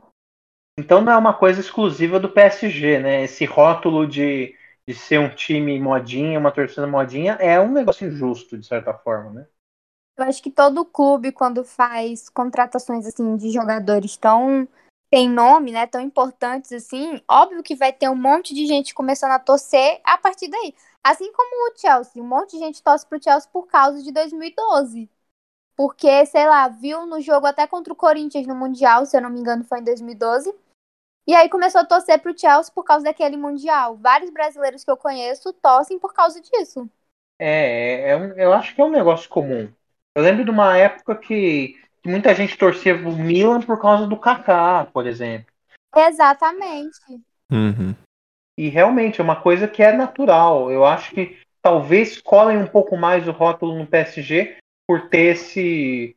Então 0.79 1.00
não 1.00 1.12
é 1.12 1.16
uma 1.16 1.35
coisa 1.35 1.61
exclusiva 1.61 2.20
do 2.20 2.31
PSG, 2.31 3.00
né? 3.00 3.24
Esse 3.24 3.44
rótulo 3.44 4.07
de, 4.07 4.55
de 4.87 4.94
ser 4.94 5.18
um 5.18 5.29
time 5.29 5.79
modinha, 5.81 6.38
uma 6.38 6.53
torcida 6.53 6.87
modinha, 6.87 7.33
é 7.35 7.61
um 7.61 7.72
negócio 7.72 8.07
injusto, 8.07 8.57
de 8.57 8.66
certa 8.66 8.94
forma, 8.94 9.31
né? 9.33 9.46
Eu 10.16 10.24
acho 10.24 10.42
que 10.42 10.50
todo 10.50 10.85
clube, 10.85 11.33
quando 11.33 11.64
faz 11.64 12.29
contratações 12.29 13.07
assim 13.07 13.37
de 13.37 13.50
jogadores 13.50 14.16
tão 14.16 14.68
tem 15.11 15.29
nome, 15.29 15.73
né, 15.73 15.87
tão 15.87 16.01
importantes 16.01 16.73
assim, 16.73 17.20
óbvio 17.29 17.62
que 17.62 17.75
vai 17.75 17.92
ter 17.92 18.09
um 18.09 18.14
monte 18.14 18.55
de 18.55 18.64
gente 18.66 18.94
começando 18.94 19.33
a 19.33 19.38
torcer 19.38 20.01
a 20.05 20.16
partir 20.16 20.49
daí. 20.49 20.75
Assim 21.03 21.33
como 21.33 21.73
o 21.73 21.79
Chelsea, 21.79 22.23
um 22.23 22.27
monte 22.27 22.53
de 22.53 22.59
gente 22.59 22.83
torce 22.83 23.07
pro 23.07 23.23
Chelsea 23.23 23.51
por 23.53 23.66
causa 23.66 24.03
de 24.03 24.12
2012. 24.12 25.11
Porque, 25.77 26.27
sei 26.27 26.46
lá, 26.46 26.68
viu 26.68 27.07
no 27.07 27.20
jogo 27.20 27.46
até 27.46 27.66
contra 27.66 27.92
o 27.92 27.96
Corinthians 27.96 28.46
no 28.46 28.55
Mundial, 28.55 29.07
se 29.07 29.16
eu 29.16 29.20
não 29.20 29.31
me 29.31 29.40
engano, 29.40 29.64
foi 29.64 29.81
em 29.81 29.85
2012. 29.85 30.55
E 31.27 31.35
aí 31.35 31.49
começou 31.49 31.81
a 31.81 31.87
torcer 31.87 32.20
pro 32.20 32.38
Chelsea 32.38 32.73
por 32.75 32.85
causa 32.85 33.05
daquele 33.05 33.37
Mundial. 33.37 33.96
Vários 33.96 34.31
brasileiros 34.31 34.85
que 34.85 34.90
eu 34.90 34.96
conheço 34.96 35.53
torcem 35.55 35.99
por 35.99 36.12
causa 36.12 36.40
disso. 36.40 36.88
É, 37.38 37.46
é, 37.46 38.11
é 38.11 38.16
um, 38.16 38.33
eu 38.37 38.53
acho 38.53 38.75
que 38.75 38.81
é 38.81 38.85
um 38.85 38.90
negócio 38.90 39.29
comum. 39.29 39.73
Eu 40.14 40.23
lembro 40.23 40.44
de 40.44 40.51
uma 40.51 40.77
época 40.77 41.16
que 41.16 41.81
muita 42.05 42.35
gente 42.35 42.57
torcia 42.57 42.95
o 42.95 43.17
Milan 43.17 43.61
por 43.61 43.81
causa 43.81 44.07
do 44.07 44.17
Kaká, 44.17 44.87
por 44.93 45.07
exemplo. 45.07 45.47
Exatamente. 45.95 46.99
Uhum. 47.51 47.95
E 48.57 48.69
realmente 48.69 49.21
é 49.21 49.25
uma 49.25 49.37
coisa 49.37 49.67
que 49.67 49.83
é 49.83 49.93
natural. 49.93 50.71
Eu 50.71 50.85
acho 50.85 51.13
que 51.13 51.39
talvez 51.63 52.21
colhem 52.21 52.59
um 52.59 52.67
pouco 52.67 52.97
mais 52.97 53.27
o 53.27 53.33
rótulo 53.33 53.79
no 53.79 53.87
PSG 53.87 54.57
por 54.87 55.09
ter 55.09 55.33
esse, 55.35 56.17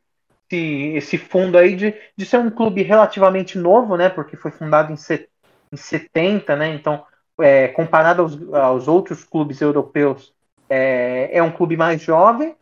esse, 0.50 0.94
esse 0.96 1.18
fundo 1.18 1.58
aí 1.58 1.76
de, 1.76 1.94
de 2.16 2.26
ser 2.26 2.38
um 2.38 2.50
clube 2.50 2.84
relativamente 2.84 3.58
novo, 3.58 3.96
né? 3.96 4.10
Porque 4.10 4.38
foi 4.38 4.52
fundado 4.52 4.92
em, 4.92 4.98
set, 4.98 5.30
em 5.72 5.78
70, 5.78 6.56
né? 6.56 6.74
Então, 6.74 7.06
é, 7.40 7.68
comparado 7.70 8.22
aos, 8.22 8.54
aos 8.54 8.88
outros 8.88 9.24
clubes 9.24 9.62
europeus, 9.62 10.34
é, 10.70 11.30
é 11.32 11.44
um 11.44 11.52
clube 11.52 11.76
mais 11.76 12.02
jovem. 12.02 12.56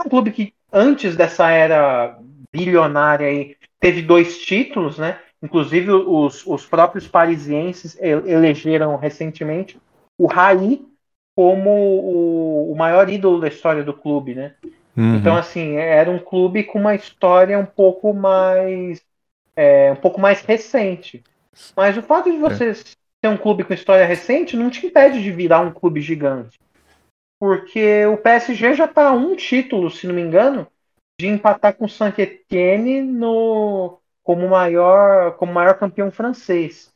É 0.00 0.06
um 0.06 0.10
clube 0.10 0.30
que 0.30 0.54
antes 0.72 1.16
dessa 1.16 1.50
era 1.50 2.18
bilionária 2.52 3.26
aí, 3.26 3.56
teve 3.80 4.02
dois 4.02 4.38
títulos, 4.38 4.98
né? 4.98 5.18
Inclusive 5.42 5.90
os, 5.90 6.46
os 6.46 6.66
próprios 6.66 7.06
parisienses 7.06 7.96
elegeram 8.00 8.96
recentemente 8.96 9.80
o 10.16 10.26
Raí 10.26 10.84
como 11.36 11.70
o, 11.70 12.72
o 12.72 12.76
maior 12.76 13.08
ídolo 13.08 13.40
da 13.40 13.48
história 13.48 13.84
do 13.84 13.94
clube, 13.94 14.34
né? 14.34 14.54
Uhum. 14.96 15.16
Então 15.16 15.36
assim 15.36 15.76
era 15.76 16.10
um 16.10 16.18
clube 16.18 16.64
com 16.64 16.80
uma 16.80 16.96
história 16.96 17.56
um 17.56 17.66
pouco 17.66 18.12
mais 18.12 19.00
é, 19.54 19.92
um 19.92 19.96
pouco 19.96 20.20
mais 20.20 20.42
recente. 20.42 21.22
Mas 21.76 21.96
o 21.96 22.02
fato 22.02 22.30
de 22.30 22.38
você 22.38 22.70
é. 22.70 22.74
ser 22.74 22.94
um 23.26 23.36
clube 23.36 23.62
com 23.64 23.74
história 23.74 24.04
recente 24.04 24.56
não 24.56 24.70
te 24.70 24.86
impede 24.86 25.22
de 25.22 25.30
virar 25.30 25.60
um 25.60 25.72
clube 25.72 26.00
gigante. 26.00 26.58
Porque 27.38 28.04
o 28.06 28.16
PSG 28.16 28.74
já 28.74 28.86
está 28.86 29.12
um 29.12 29.36
título, 29.36 29.90
se 29.90 30.06
não 30.06 30.14
me 30.14 30.22
engano, 30.22 30.66
de 31.18 31.26
empatar 31.26 31.74
com 31.74 31.86
o 31.86 31.88
Saint-Étienne 31.88 33.02
no 33.02 33.98
como 34.22 34.48
maior 34.48 35.32
como 35.32 35.52
maior 35.52 35.74
campeão 35.74 36.10
francês. 36.10 36.92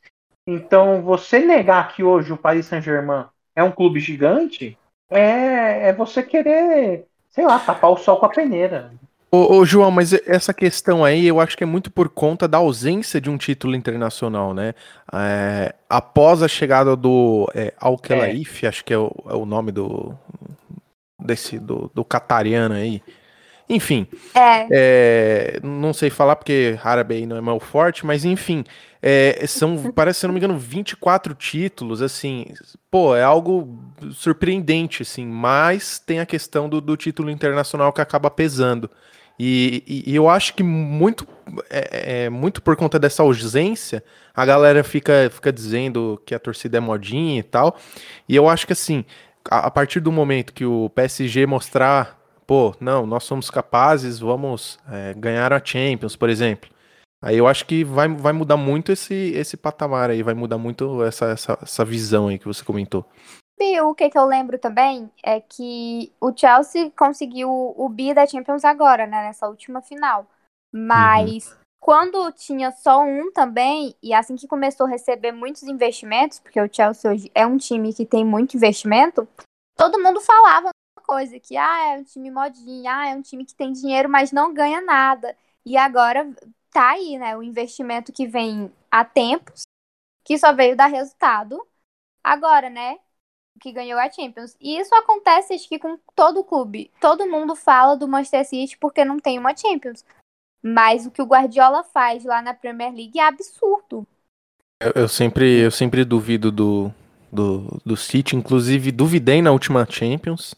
Então, 0.47 1.03
você 1.03 1.39
negar 1.39 1.95
que 1.95 2.03
hoje 2.03 2.33
o 2.33 2.37
Paris 2.37 2.67
Saint-Germain 2.67 3.27
é 3.55 3.63
um 3.63 3.71
clube 3.71 4.01
gigante, 4.01 4.77
é, 5.11 5.89
é 5.89 5.93
você 5.93 6.23
querer, 6.23 7.07
sei 7.31 7.47
lá, 7.47 7.59
tapar 7.59 7.91
o 7.91 7.97
sol 7.97 8.17
com 8.17 8.27
a 8.27 8.29
peneira. 8.29 8.93
Ô, 9.31 9.57
ô, 9.57 9.65
João, 9.65 9.91
mas 9.91 10.13
essa 10.27 10.53
questão 10.53 11.03
aí 11.03 11.27
eu 11.27 11.41
acho 11.41 11.57
que 11.57 11.65
é 11.65 11.67
muito 11.67 11.91
por 11.91 12.11
conta 12.11 12.47
da 12.47 12.59
ausência 12.59 13.19
de 13.19 13.31
um 13.31 13.39
título 13.39 13.75
internacional, 13.75 14.53
né? 14.53 14.75
É, 15.11 15.75
após 15.89 16.43
a 16.43 16.49
chegada 16.49 16.95
do 16.95 17.51
é, 17.55 17.73
Al 17.79 17.97
Khelaif, 17.97 18.67
é. 18.67 18.69
acho 18.69 18.85
que 18.85 18.93
é 18.93 18.99
o, 18.99 19.11
é 19.27 19.35
o, 19.35 19.47
nome 19.47 19.73
do 19.73 20.15
desse 21.19 21.59
do, 21.59 21.91
do 21.95 22.05
Catariano 22.05 22.75
aí. 22.75 23.03
Enfim, 23.73 24.07
é. 24.35 24.67
é. 24.71 25.61
não 25.63 25.95
sei 25.95 26.11
falar 26.11 26.37
porque 26.37 26.79
árabe 26.85 27.15
aí 27.15 27.27
não 27.27 27.39
é 27.39 27.41
meu 27.41 27.59
forte, 27.59 28.05
mas 28.05 28.23
enfim, 28.23 28.65
é, 29.01 29.47
são, 29.47 29.91
parece, 29.97 30.21
se 30.21 30.27
não 30.27 30.35
me 30.35 30.39
engano, 30.39 30.59
24 30.59 31.35
títulos, 31.35 32.03
assim, 32.03 32.45
pô, 32.91 33.17
é 33.17 33.23
algo 33.23 33.79
surpreendente, 34.13 35.03
assim, 35.03 35.25
mas 35.25 35.99
tem 35.99 36.21
a 36.21 36.27
questão 36.27 36.69
do, 36.69 36.83
do 36.83 36.99
título 36.99 37.31
internacional 37.31 37.95
que 37.95 38.03
acaba 38.03 38.31
pesando. 38.31 38.91
E, 39.39 39.83
e, 39.87 40.13
e 40.13 40.15
eu 40.15 40.29
acho 40.29 40.53
que 40.53 40.63
muito, 40.63 41.27
é, 41.71 42.25
é, 42.25 42.31
muito 42.31 42.61
por 42.61 42.77
conta 42.77 42.99
dessa 42.99 43.23
ausência, 43.23 44.05
a 44.35 44.45
galera 44.45 44.85
fica, 44.85 45.31
fica 45.33 45.51
dizendo 45.51 46.21
que 46.27 46.35
a 46.35 46.39
torcida 46.39 46.77
é 46.77 46.81
modinha 46.81 47.41
e 47.41 47.43
tal. 47.43 47.79
E 48.29 48.37
eu 48.37 48.51
acho 48.51 48.67
que 48.67 48.75
assim, 48.75 49.05
a, 49.51 49.67
a 49.67 49.71
partir 49.71 50.01
do 50.01 50.13
momento 50.13 50.53
que 50.53 50.67
o 50.67 50.91
PSG 50.91 51.47
mostrar, 51.47 52.22
pô, 52.47 52.75
não, 52.81 53.07
nós 53.07 53.25
somos 53.25 53.51
capazes, 53.51 54.19
vamos 54.19 54.79
é, 54.91 55.15
ganhar 55.15 55.53
a 55.53 55.65
Champions, 55.65 56.17
por 56.17 56.29
exemplo. 56.29 56.71
Aí 57.23 57.39
eu 57.39 57.47
acho 57.47 57.65
que 57.67 57.85
vai, 57.85 58.09
vai 58.09 58.33
mudar 58.33 58.57
muito 58.57 58.91
esse, 58.91 59.15
esse 59.15 59.57
patamar 59.57 60.11
aí, 60.11 60.23
vai 60.23 60.35
mudar 60.35 60.59
muito 60.59 61.05
essa, 61.05 61.27
essa, 61.27 61.59
essa 61.63 61.85
visão 61.85 62.27
aí 62.27 62.39
que 62.39 62.47
você 62.47 62.65
comentou. 62.65 63.07
E 63.61 63.81
o 63.81 63.95
que, 63.95 64.11
que 64.11 64.19
eu 64.19 64.25
lembro 64.25 64.59
também 64.59 65.09
é 65.23 65.41
que 65.41 66.13
o 66.21 66.37
Chelsea 66.37 66.91
conseguiu 66.99 67.49
o 67.49 67.89
bi 67.89 68.13
da 68.13 68.27
Champions 68.27 68.65
agora, 68.65 69.07
né? 69.07 69.23
Nessa 69.23 69.49
última 69.49 69.81
final. 69.81 70.27
Mas 70.75 71.47
uhum. 71.47 71.57
quando 71.81 72.33
tinha 72.33 72.73
só 72.73 73.05
um 73.05 73.31
também, 73.31 73.95
e 74.03 74.13
assim 74.13 74.35
que 74.35 74.49
começou 74.49 74.87
a 74.87 74.91
receber 74.91 75.31
muitos 75.31 75.63
investimentos, 75.63 76.41
porque 76.41 76.61
o 76.61 76.69
Chelsea 76.73 77.09
hoje 77.09 77.31
é 77.37 77.47
um 77.47 77.57
time 77.57 77.95
que 77.95 78.05
tem 78.05 78.25
muito 78.25 78.57
investimento, 78.57 79.29
todo 79.77 80.03
mundo 80.03 80.21
falava 80.21 80.71
coisa, 81.03 81.39
que 81.41 81.57
ah, 81.57 81.95
é 81.95 81.99
um 81.99 82.05
time 82.05 82.31
modinho, 82.31 82.89
ah, 82.89 83.09
é 83.09 83.15
um 83.15 83.23
time 83.23 83.45
que 83.45 83.55
tem 83.55 83.73
dinheiro, 83.73 84.09
mas 84.09 84.33
não 84.33 84.55
ganha 84.55 84.81
nada. 84.81 85.37
E 85.65 85.77
agora 85.77 86.31
tá 86.71 86.91
aí, 86.93 87.19
né? 87.19 87.37
O 87.37 87.43
investimento 87.43 88.13
que 88.13 88.27
vem 88.27 88.73
há 88.91 89.05
tempos, 89.05 89.63
que 90.25 90.39
só 90.39 90.53
veio 90.53 90.77
dar 90.77 90.87
resultado 90.87 91.61
agora, 92.25 92.71
né? 92.71 92.99
que 93.63 93.73
ganhou 93.73 93.99
a 93.99 94.11
Champions. 94.11 94.57
E 94.61 94.79
isso 94.79 94.93
acontece, 94.95 95.55
acho 95.55 95.69
que 95.69 95.79
com 95.79 95.97
todo 96.15 96.41
o 96.41 96.45
clube. 96.45 96.91
Todo 97.01 97.29
mundo 97.29 97.55
fala 97.55 97.97
do 97.97 98.09
Manchester 98.09 98.45
City 98.45 98.77
porque 98.77 99.05
não 99.05 99.19
tem 99.19 99.39
uma 99.39 99.57
Champions. 99.57 100.05
Mas 100.63 101.07
o 101.07 101.11
que 101.11 101.23
o 101.23 101.27
Guardiola 101.27 101.85
faz 101.85 102.25
lá 102.25 102.43
na 102.43 102.55
Premier 102.55 102.93
League 102.93 103.19
é 103.19 103.27
absurdo. 103.27 104.07
Eu, 104.81 105.03
eu 105.03 105.09
sempre, 105.09 105.61
eu 105.61 105.71
sempre 105.71 106.05
duvido 106.05 106.51
do, 106.51 106.93
do, 107.33 107.81
do 107.85 107.97
City. 107.97 108.37
Inclusive, 108.37 108.91
duvidei 108.91 109.41
na 109.41 109.53
última 109.53 109.87
Champions. 109.89 110.55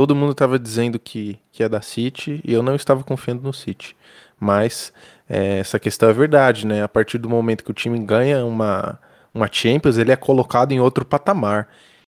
Todo 0.00 0.16
mundo 0.16 0.32
estava 0.32 0.58
dizendo 0.58 0.98
que, 0.98 1.38
que 1.52 1.62
é 1.62 1.68
da 1.68 1.82
City 1.82 2.40
e 2.42 2.54
eu 2.54 2.62
não 2.62 2.74
estava 2.74 3.04
confiando 3.04 3.42
no 3.42 3.52
City. 3.52 3.94
Mas 4.40 4.94
é, 5.28 5.58
essa 5.58 5.78
questão 5.78 6.08
é 6.08 6.12
verdade, 6.14 6.66
né? 6.66 6.82
A 6.82 6.88
partir 6.88 7.18
do 7.18 7.28
momento 7.28 7.62
que 7.62 7.70
o 7.70 7.74
time 7.74 7.98
ganha 7.98 8.42
uma, 8.46 8.98
uma 9.34 9.46
Champions, 9.52 9.98
ele 9.98 10.10
é 10.10 10.16
colocado 10.16 10.72
em 10.72 10.80
outro 10.80 11.04
patamar. 11.04 11.68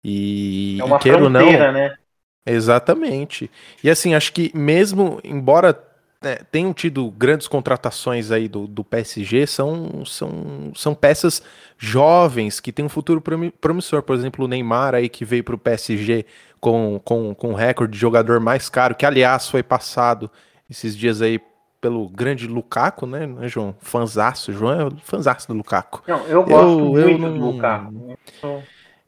E, 0.03 0.79
é 0.81 0.83
uma 0.83 0.97
e 0.97 1.29
não, 1.29 1.71
né? 1.71 1.95
Exatamente. 2.43 3.51
E 3.83 3.89
assim, 3.91 4.15
acho 4.15 4.33
que 4.33 4.51
mesmo, 4.55 5.19
embora 5.23 5.79
né, 6.23 6.37
tenham 6.51 6.73
tido 6.73 7.11
grandes 7.11 7.47
contratações 7.47 8.31
aí 8.31 8.47
do, 8.47 8.65
do 8.65 8.83
PSG, 8.83 9.45
são, 9.45 10.03
são, 10.03 10.71
são 10.73 10.95
peças 10.95 11.43
jovens 11.77 12.59
que 12.59 12.71
têm 12.71 12.83
um 12.83 12.89
futuro 12.89 13.21
promissor. 13.61 14.01
Por 14.01 14.15
exemplo, 14.15 14.45
o 14.45 14.47
Neymar 14.47 14.95
aí 14.95 15.07
que 15.07 15.23
veio 15.23 15.43
para 15.43 15.53
o 15.53 15.59
PSG 15.59 16.25
com, 16.65 16.99
com, 17.05 17.35
com 17.35 17.49
um 17.49 17.53
recorde 17.53 17.93
de 17.93 17.99
jogador 17.99 18.39
mais 18.39 18.69
caro, 18.69 18.95
que 18.95 19.05
aliás 19.05 19.47
foi 19.47 19.61
passado 19.61 20.31
esses 20.67 20.97
dias 20.97 21.21
aí 21.21 21.39
pelo 21.79 22.09
grande 22.09 22.47
Lukaku, 22.47 23.05
né, 23.05 23.27
né 23.27 23.47
João? 23.47 23.75
Fanzaço, 23.79 24.51
João 24.51 24.87
é 24.87 24.91
fanzaço 25.03 25.47
do 25.47 25.53
Lukaku. 25.53 26.01
Não, 26.07 26.25
eu 26.25 26.43
gosto 26.43 26.79
eu, 26.79 26.79
muito 26.79 27.07
eu 27.07 27.17
não... 27.19 27.37
do 27.37 27.51
Lukaku. 27.51 28.17
Eu 28.41 28.63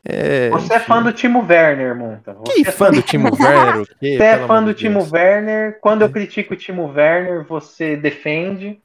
é, 0.06 0.50
Você 0.52 0.76
é 0.76 0.80
fã 0.80 1.02
do 1.02 1.12
Timo 1.12 1.44
Werner, 1.50 1.96
Monta. 1.96 2.34
Você 2.34 2.62
que 2.62 2.70
é 2.70 2.72
fã 2.72 2.92
do 2.92 3.02
Timo 3.02 3.30
Werner? 3.34 3.88
Você 4.00 4.24
é 4.24 4.38
fã 4.46 4.64
do 4.64 4.74
Timo 4.76 5.00
Werner. 5.12 5.80
Quando 5.82 6.04
eu 6.04 6.10
critico 6.12 6.54
o 6.54 6.58
Timo 6.58 6.94
Werner, 6.96 7.44
você 7.44 7.98
defende. 7.98 8.80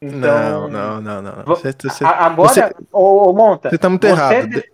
Então, 0.00 0.66
não, 0.70 1.00
não, 1.00 1.22
não, 1.22 1.22
não. 1.22 1.44
Você, 1.44 1.74
você, 1.78 2.02
agora, 2.02 2.48
você, 2.48 2.74
ô, 2.90 3.28
ô, 3.28 3.32
Monta. 3.34 3.68
Você 3.68 3.76
tá 3.76 3.90
muito 3.90 4.06
errado. 4.06 4.48
De, 4.48 4.64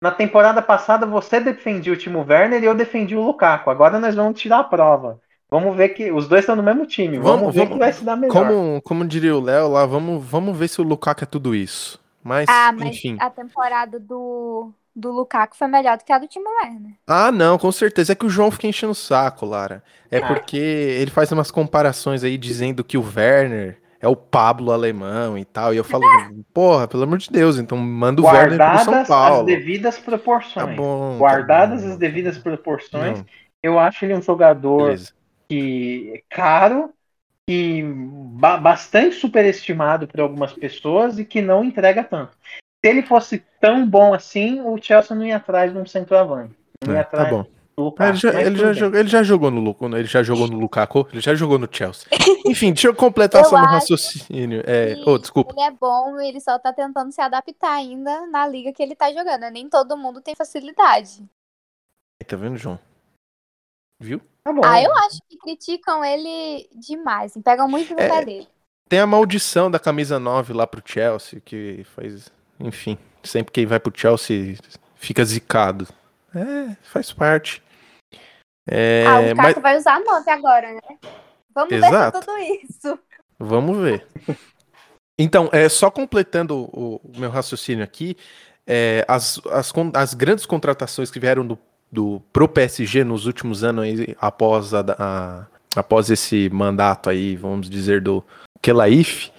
na 0.00 0.10
temporada 0.10 0.60
passada, 0.60 1.06
você 1.06 1.40
defendia 1.40 1.92
o 1.92 1.96
Timo 1.96 2.24
Werner 2.28 2.62
e 2.62 2.66
eu 2.66 2.74
defendi 2.74 3.16
o 3.16 3.22
Lukaku. 3.22 3.70
Agora 3.70 3.98
nós 3.98 4.14
vamos 4.14 4.40
tirar 4.40 4.58
a 4.58 4.64
prova. 4.64 5.20
Vamos 5.50 5.76
ver 5.76 5.90
que 5.90 6.10
os 6.10 6.26
dois 6.26 6.40
estão 6.40 6.56
no 6.56 6.62
mesmo 6.62 6.86
time. 6.86 7.18
Vamos, 7.18 7.40
vamos 7.40 7.54
ver 7.54 7.60
vamos, 7.60 7.74
que 7.74 7.78
vai 7.78 7.92
se 7.92 8.04
dar 8.04 8.16
melhor. 8.16 8.32
Como, 8.32 8.82
como 8.82 9.06
diria 9.06 9.36
o 9.36 9.40
Léo 9.40 9.68
lá, 9.68 9.86
vamos, 9.86 10.24
vamos 10.24 10.56
ver 10.56 10.68
se 10.68 10.80
o 10.80 10.84
Lukaku 10.84 11.24
é 11.24 11.26
tudo 11.26 11.54
isso. 11.54 12.00
Mas, 12.22 12.48
ah, 12.48 12.72
mas 12.72 12.96
enfim. 12.96 13.16
a 13.20 13.30
temporada 13.30 14.00
do 14.00 14.72
do 14.94 15.10
Lukaku 15.10 15.56
foi 15.56 15.66
melhor 15.66 15.98
do 15.98 16.04
que 16.04 16.12
a 16.12 16.18
do 16.18 16.28
Timo 16.28 16.48
Werner. 16.62 16.92
Ah, 17.06 17.32
não, 17.32 17.58
com 17.58 17.72
certeza. 17.72 18.12
É 18.12 18.14
que 18.14 18.26
o 18.26 18.30
João 18.30 18.50
fica 18.50 18.66
enchendo 18.66 18.92
o 18.92 18.94
saco, 18.94 19.44
Lara. 19.44 19.82
É 20.10 20.18
ah. 20.18 20.26
porque 20.26 20.56
ele 20.56 21.10
faz 21.10 21.32
umas 21.32 21.50
comparações 21.50 22.22
aí 22.22 22.38
dizendo 22.38 22.84
que 22.84 22.96
o 22.96 23.04
Werner 23.04 23.78
é 24.04 24.08
o 24.08 24.16
Pablo 24.16 24.70
alemão 24.70 25.38
e 25.38 25.44
tal. 25.44 25.72
E 25.72 25.76
eu 25.76 25.84
falo, 25.84 26.04
porra, 26.52 26.86
pelo 26.86 27.04
amor 27.04 27.18
de 27.18 27.30
Deus, 27.30 27.58
então 27.58 27.78
manda 27.78 28.20
o 28.20 28.24
Guardadas 28.24 28.58
Werner 28.58 28.84
pro 28.84 28.84
São 28.84 29.04
Paulo. 29.04 29.40
as 29.40 29.46
devidas 29.46 29.98
proporções. 29.98 30.66
Tá 30.66 30.74
bom, 30.74 31.18
Guardadas 31.18 31.80
tá 31.80 31.86
bom. 31.86 31.92
as 31.92 31.98
devidas 31.98 32.38
proporções, 32.38 33.18
não. 33.18 33.26
eu 33.62 33.78
acho 33.78 34.04
ele 34.04 34.14
um 34.14 34.22
jogador 34.22 34.84
Beleza. 34.84 35.12
que 35.48 36.12
é 36.14 36.34
caro 36.34 36.90
e 37.48 37.82
ba 37.82 38.56
bastante 38.56 39.16
superestimado 39.16 40.06
por 40.06 40.20
algumas 40.20 40.52
pessoas 40.52 41.18
e 41.18 41.24
que 41.24 41.42
não 41.42 41.64
entrega 41.64 42.02
tanto 42.02 42.36
se 42.84 42.90
ele 42.90 43.00
fosse 43.00 43.42
tão 43.58 43.88
bom 43.88 44.12
assim, 44.12 44.60
o 44.60 44.76
Chelsea 44.76 45.16
não 45.16 45.24
ia 45.24 45.36
atrás 45.38 45.72
de 45.72 45.78
um 45.78 45.86
centroavante. 45.86 46.54
Não 46.86 46.92
ia 46.92 47.00
é, 47.00 47.02
tá 47.02 47.08
atrás 47.08 47.30
tá 47.30 47.36
bom. 47.36 47.46
Lukaku, 47.76 48.10
ele, 48.10 48.16
já, 48.16 48.40
ele, 48.40 48.56
já 48.56 48.72
jogou, 48.72 48.98
ele 48.98 49.08
já 49.08 49.22
jogou 49.22 49.50
no 49.50 49.60
Lukaku, 49.60 49.96
ele 49.96 50.06
já 50.06 50.22
jogou 50.22 50.48
no 50.48 50.58
Lukaku, 50.58 51.08
ele 51.10 51.20
já 51.20 51.34
jogou 51.34 51.58
no 51.58 51.68
Chelsea. 51.70 52.06
Enfim, 52.46 52.72
deixa 52.72 52.88
eu 52.88 52.94
completar 52.94 53.42
eu 53.42 53.48
só 53.48 53.56
meu 53.58 53.66
raciocínio. 53.66 54.62
É, 54.66 54.94
oh, 55.06 55.18
desculpa. 55.18 55.52
Ele 55.52 55.66
é 55.66 55.70
bom, 55.70 56.20
ele 56.20 56.40
só 56.40 56.58
tá 56.58 56.72
tentando 56.72 57.10
se 57.10 57.20
adaptar 57.20 57.72
ainda 57.72 58.26
na 58.26 58.46
liga 58.46 58.72
que 58.72 58.82
ele 58.82 58.94
tá 58.94 59.12
jogando. 59.12 59.50
Nem 59.50 59.68
todo 59.68 59.96
mundo 59.96 60.20
tem 60.20 60.34
facilidade. 60.34 61.24
Tá 62.26 62.36
vendo, 62.36 62.56
João? 62.56 62.78
Viu? 64.00 64.20
Tá 64.44 64.52
ah, 64.64 64.82
eu 64.82 64.94
acho 64.98 65.18
que 65.28 65.36
criticam 65.38 66.04
ele 66.04 66.68
demais, 66.74 67.32
assim, 67.32 67.42
pegam 67.42 67.68
muito 67.68 67.92
no 67.92 68.00
é, 68.00 68.08
pé 68.08 68.24
dele. 68.24 68.48
Tem 68.88 69.00
a 69.00 69.06
maldição 69.06 69.70
da 69.70 69.78
camisa 69.78 70.18
9 70.18 70.52
lá 70.52 70.66
pro 70.66 70.82
Chelsea, 70.84 71.40
que 71.40 71.84
faz 71.84 72.30
enfim, 72.58 72.98
sempre 73.22 73.52
que 73.52 73.66
vai 73.66 73.80
pro 73.80 73.92
Chelsea 73.94 74.56
fica 74.94 75.24
zicado. 75.24 75.88
É, 76.34 76.76
faz 76.82 77.12
parte. 77.12 77.62
É, 78.66 79.04
ah, 79.06 79.20
o 79.20 79.36
Caco 79.36 79.36
mas... 79.36 79.62
vai 79.62 79.76
usar 79.76 79.96
a 79.96 80.00
9 80.00 80.30
agora, 80.30 80.72
né? 80.72 80.98
Vamos 81.54 81.72
Exato. 81.72 82.18
ver 82.18 82.24
tudo 82.24 82.38
isso. 82.38 82.98
Vamos 83.38 83.78
ver. 83.78 84.06
Então, 85.16 85.48
é, 85.52 85.68
só 85.68 85.92
completando 85.92 86.56
o, 86.72 87.00
o 87.04 87.12
meu 87.16 87.30
raciocínio 87.30 87.84
aqui, 87.84 88.16
é, 88.66 89.04
as, 89.06 89.40
as, 89.50 89.72
as, 89.94 90.12
grandes 90.12 90.44
contratações 90.44 91.08
que 91.08 91.20
vieram 91.20 91.46
do, 91.46 91.58
do, 91.90 92.20
pro 92.32 92.48
PSG 92.48 93.04
nos 93.04 93.24
últimos 93.24 93.62
anos 93.62 93.84
aí, 93.84 94.16
após, 94.20 94.74
a, 94.74 94.84
a, 94.98 95.46
após 95.76 96.10
esse 96.10 96.50
mandato 96.50 97.08
aí, 97.10 97.36
vamos 97.36 97.70
dizer, 97.70 98.00
do 98.00 98.24
Kelaif, 98.60 99.30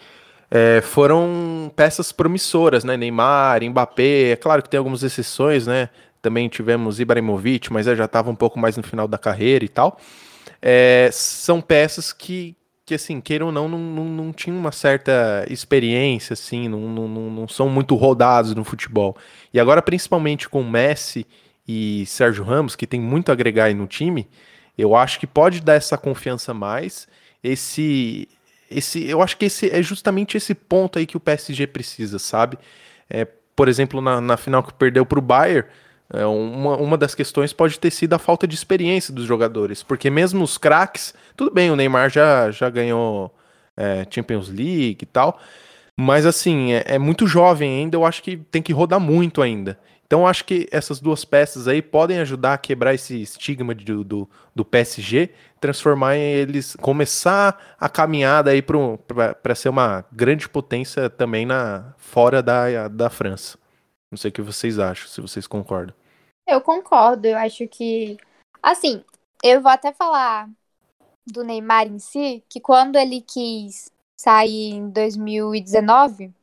é, 0.49 0.79
foram 0.79 1.69
peças 1.75 2.11
promissoras, 2.13 2.85
né? 2.85 2.95
Neymar, 2.95 3.61
Mbappé, 3.61 4.31
é 4.31 4.35
claro 4.37 4.63
que 4.63 4.69
tem 4.69 4.77
algumas 4.77 5.03
exceções, 5.03 5.67
né? 5.67 5.89
Também 6.25 6.49
tivemos 6.49 6.99
Ibrahimovic, 6.99 7.71
mas 7.71 7.85
já 7.85 8.05
estava 8.05 8.31
um 8.31 8.35
pouco 8.35 8.57
mais 8.57 8.75
no 8.75 8.81
final 8.81 9.07
da 9.07 9.15
carreira 9.15 9.63
e 9.63 9.69
tal. 9.69 9.99
É, 10.59 11.07
são 11.13 11.61
peças 11.61 12.11
que, 12.11 12.55
que 12.83 12.95
assim, 12.95 13.21
queiram 13.21 13.45
ou 13.45 13.51
não, 13.51 13.69
não, 13.69 13.77
não, 13.77 14.05
não 14.05 14.33
tinham 14.33 14.57
uma 14.57 14.71
certa 14.71 15.45
experiência, 15.47 16.33
assim, 16.33 16.67
não, 16.67 16.79
não, 16.79 17.07
não 17.07 17.47
são 17.47 17.69
muito 17.69 17.93
rodados 17.93 18.55
no 18.55 18.63
futebol. 18.63 19.15
E 19.53 19.59
agora, 19.59 19.83
principalmente 19.83 20.49
com 20.49 20.63
Messi 20.63 21.27
e 21.67 22.07
Sérgio 22.07 22.43
Ramos, 22.43 22.75
que 22.75 22.87
tem 22.87 22.99
muito 22.99 23.29
a 23.29 23.33
agregar 23.33 23.65
aí 23.65 23.75
no 23.75 23.85
time, 23.85 24.27
eu 24.75 24.95
acho 24.95 25.19
que 25.19 25.27
pode 25.27 25.61
dar 25.61 25.75
essa 25.75 25.95
confiança 25.95 26.55
mais, 26.55 27.07
esse 27.43 28.27
esse, 28.71 29.07
eu 29.07 29.21
acho 29.21 29.37
que 29.37 29.45
esse 29.45 29.69
é 29.69 29.83
justamente 29.83 30.35
esse 30.35 30.55
ponto 30.55 30.97
aí 30.97 31.05
que 31.05 31.15
o 31.15 31.19
PSG 31.19 31.67
precisa, 31.67 32.17
sabe? 32.17 32.57
É, 33.07 33.27
por 33.55 33.67
exemplo, 33.67 34.01
na, 34.01 34.19
na 34.19 34.37
final 34.37 34.63
que 34.63 34.73
perdeu 34.73 35.05
para 35.05 35.19
o 35.19 35.21
Bayern, 35.21 35.67
É, 36.13 36.25
uma, 36.25 36.77
uma 36.77 36.97
das 36.97 37.15
questões 37.15 37.51
pode 37.51 37.79
ter 37.79 37.91
sido 37.91 38.13
a 38.13 38.19
falta 38.19 38.47
de 38.47 38.55
experiência 38.55 39.13
dos 39.13 39.25
jogadores, 39.25 39.81
porque 39.81 40.09
mesmo 40.09 40.43
os 40.43 40.57
craques, 40.57 41.13
tudo 41.35 41.51
bem, 41.51 41.71
o 41.71 41.75
Neymar 41.75 42.09
já, 42.09 42.51
já 42.51 42.69
ganhou 42.69 43.33
é, 43.75 44.05
Champions 44.09 44.47
League 44.49 44.99
e 45.01 45.05
tal, 45.05 45.39
mas 45.97 46.25
assim, 46.25 46.73
é, 46.73 46.83
é, 46.85 46.99
muito 46.99 47.25
jovem 47.25 47.79
ainda, 47.79 47.97
eu 47.97 48.05
acho 48.05 48.21
que 48.21 48.37
tem 48.37 48.61
que 48.61 48.73
rodar 48.73 48.99
muito 48.99 49.41
ainda. 49.41 49.79
Então 50.05 50.27
acho 50.27 50.45
que 50.45 50.67
essas 50.71 50.99
duas 50.99 51.25
peças 51.25 51.67
aí 51.67 51.81
podem 51.81 52.19
ajudar 52.19 52.53
a 52.53 52.57
quebrar 52.59 52.93
esse 52.93 53.19
estigma 53.19 53.73
de, 53.73 53.85
do, 53.85 54.29
do 54.53 54.63
PSG, 54.63 55.31
transformar 55.59 56.15
eles, 56.15 56.75
começar 56.79 57.75
a 57.79 57.89
caminhada 57.89 58.51
aí 58.51 58.61
para 58.61 59.55
ser 59.55 59.69
uma 59.69 60.05
grande 60.11 60.47
potência 60.47 61.09
também 61.09 61.43
na 61.47 61.95
fora 61.97 62.43
da, 62.43 62.87
da 62.87 63.09
França. 63.09 63.57
Não 64.15 64.17
sei 64.17 64.31
o 64.31 64.33
que 64.33 64.41
vocês 64.41 64.79
acham, 64.79 65.09
se 65.09 65.19
vocês 65.19 65.45
concordam. 65.45 65.93
Eu 66.47 66.61
concordo, 66.61 67.27
eu 67.27 67.37
acho 67.37 67.67
que. 67.67 68.15
Assim, 68.63 69.03
eu 69.43 69.61
vou 69.61 69.69
até 69.69 69.91
falar 69.91 70.49
do 71.27 71.43
Neymar 71.43 71.85
em 71.85 71.99
si, 71.99 72.41
que 72.47 72.61
quando 72.61 72.95
ele 72.95 73.19
quis 73.19 73.91
sair 74.17 74.75
em 74.75 74.89
2019, 74.89 76.33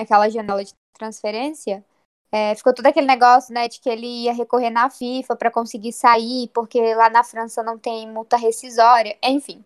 aquela 0.00 0.28
janela 0.28 0.64
de 0.64 0.72
transferência, 0.96 1.84
é, 2.30 2.54
ficou 2.54 2.72
todo 2.72 2.86
aquele 2.86 3.08
negócio, 3.08 3.52
né, 3.52 3.66
de 3.66 3.80
que 3.80 3.90
ele 3.90 4.06
ia 4.06 4.32
recorrer 4.32 4.70
na 4.70 4.88
FIFA 4.88 5.34
para 5.34 5.50
conseguir 5.50 5.92
sair, 5.92 6.48
porque 6.54 6.94
lá 6.94 7.10
na 7.10 7.24
França 7.24 7.60
não 7.60 7.76
tem 7.76 8.08
multa 8.08 8.36
rescisória, 8.36 9.18
enfim. 9.20 9.64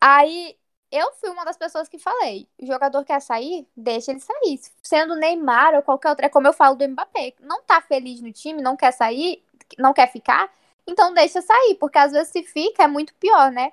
Aí 0.00 0.56
eu 0.90 1.12
fui 1.14 1.30
uma 1.30 1.44
das 1.44 1.56
pessoas 1.56 1.88
que 1.88 1.98
falei: 1.98 2.48
o 2.60 2.66
jogador 2.66 3.04
quer 3.04 3.20
sair, 3.20 3.66
deixa 3.76 4.10
ele 4.12 4.20
sair. 4.20 4.60
Sendo 4.82 5.16
Neymar 5.16 5.74
ou 5.74 5.82
qualquer 5.82 6.10
outra, 6.10 6.26
é 6.26 6.28
como 6.28 6.46
eu 6.46 6.52
falo 6.52 6.76
do 6.76 6.88
Mbappé, 6.88 7.34
não 7.40 7.62
tá 7.62 7.80
feliz 7.80 8.20
no 8.20 8.32
time, 8.32 8.62
não 8.62 8.76
quer 8.76 8.92
sair, 8.92 9.42
não 9.78 9.92
quer 9.92 10.10
ficar, 10.10 10.50
então 10.86 11.12
deixa 11.14 11.42
sair, 11.42 11.74
porque 11.76 11.98
às 11.98 12.12
vezes 12.12 12.28
se 12.32 12.42
fica 12.42 12.84
é 12.84 12.86
muito 12.86 13.14
pior, 13.14 13.50
né? 13.52 13.72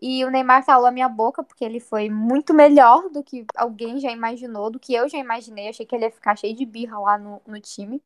E 0.00 0.24
o 0.24 0.30
Neymar 0.30 0.64
calou 0.66 0.86
a 0.86 0.90
minha 0.92 1.08
boca, 1.08 1.42
porque 1.42 1.64
ele 1.64 1.80
foi 1.80 2.10
muito 2.10 2.52
melhor 2.52 3.08
do 3.10 3.22
que 3.22 3.46
alguém 3.56 3.98
já 3.98 4.10
imaginou, 4.10 4.70
do 4.70 4.78
que 4.78 4.94
eu 4.94 5.08
já 5.08 5.18
imaginei. 5.18 5.68
achei 5.68 5.86
que 5.86 5.94
ele 5.94 6.04
ia 6.04 6.10
ficar 6.10 6.36
cheio 6.36 6.54
de 6.54 6.66
birra 6.66 6.98
lá 6.98 7.16
no, 7.18 7.40
no 7.46 7.60
time. 7.60 8.02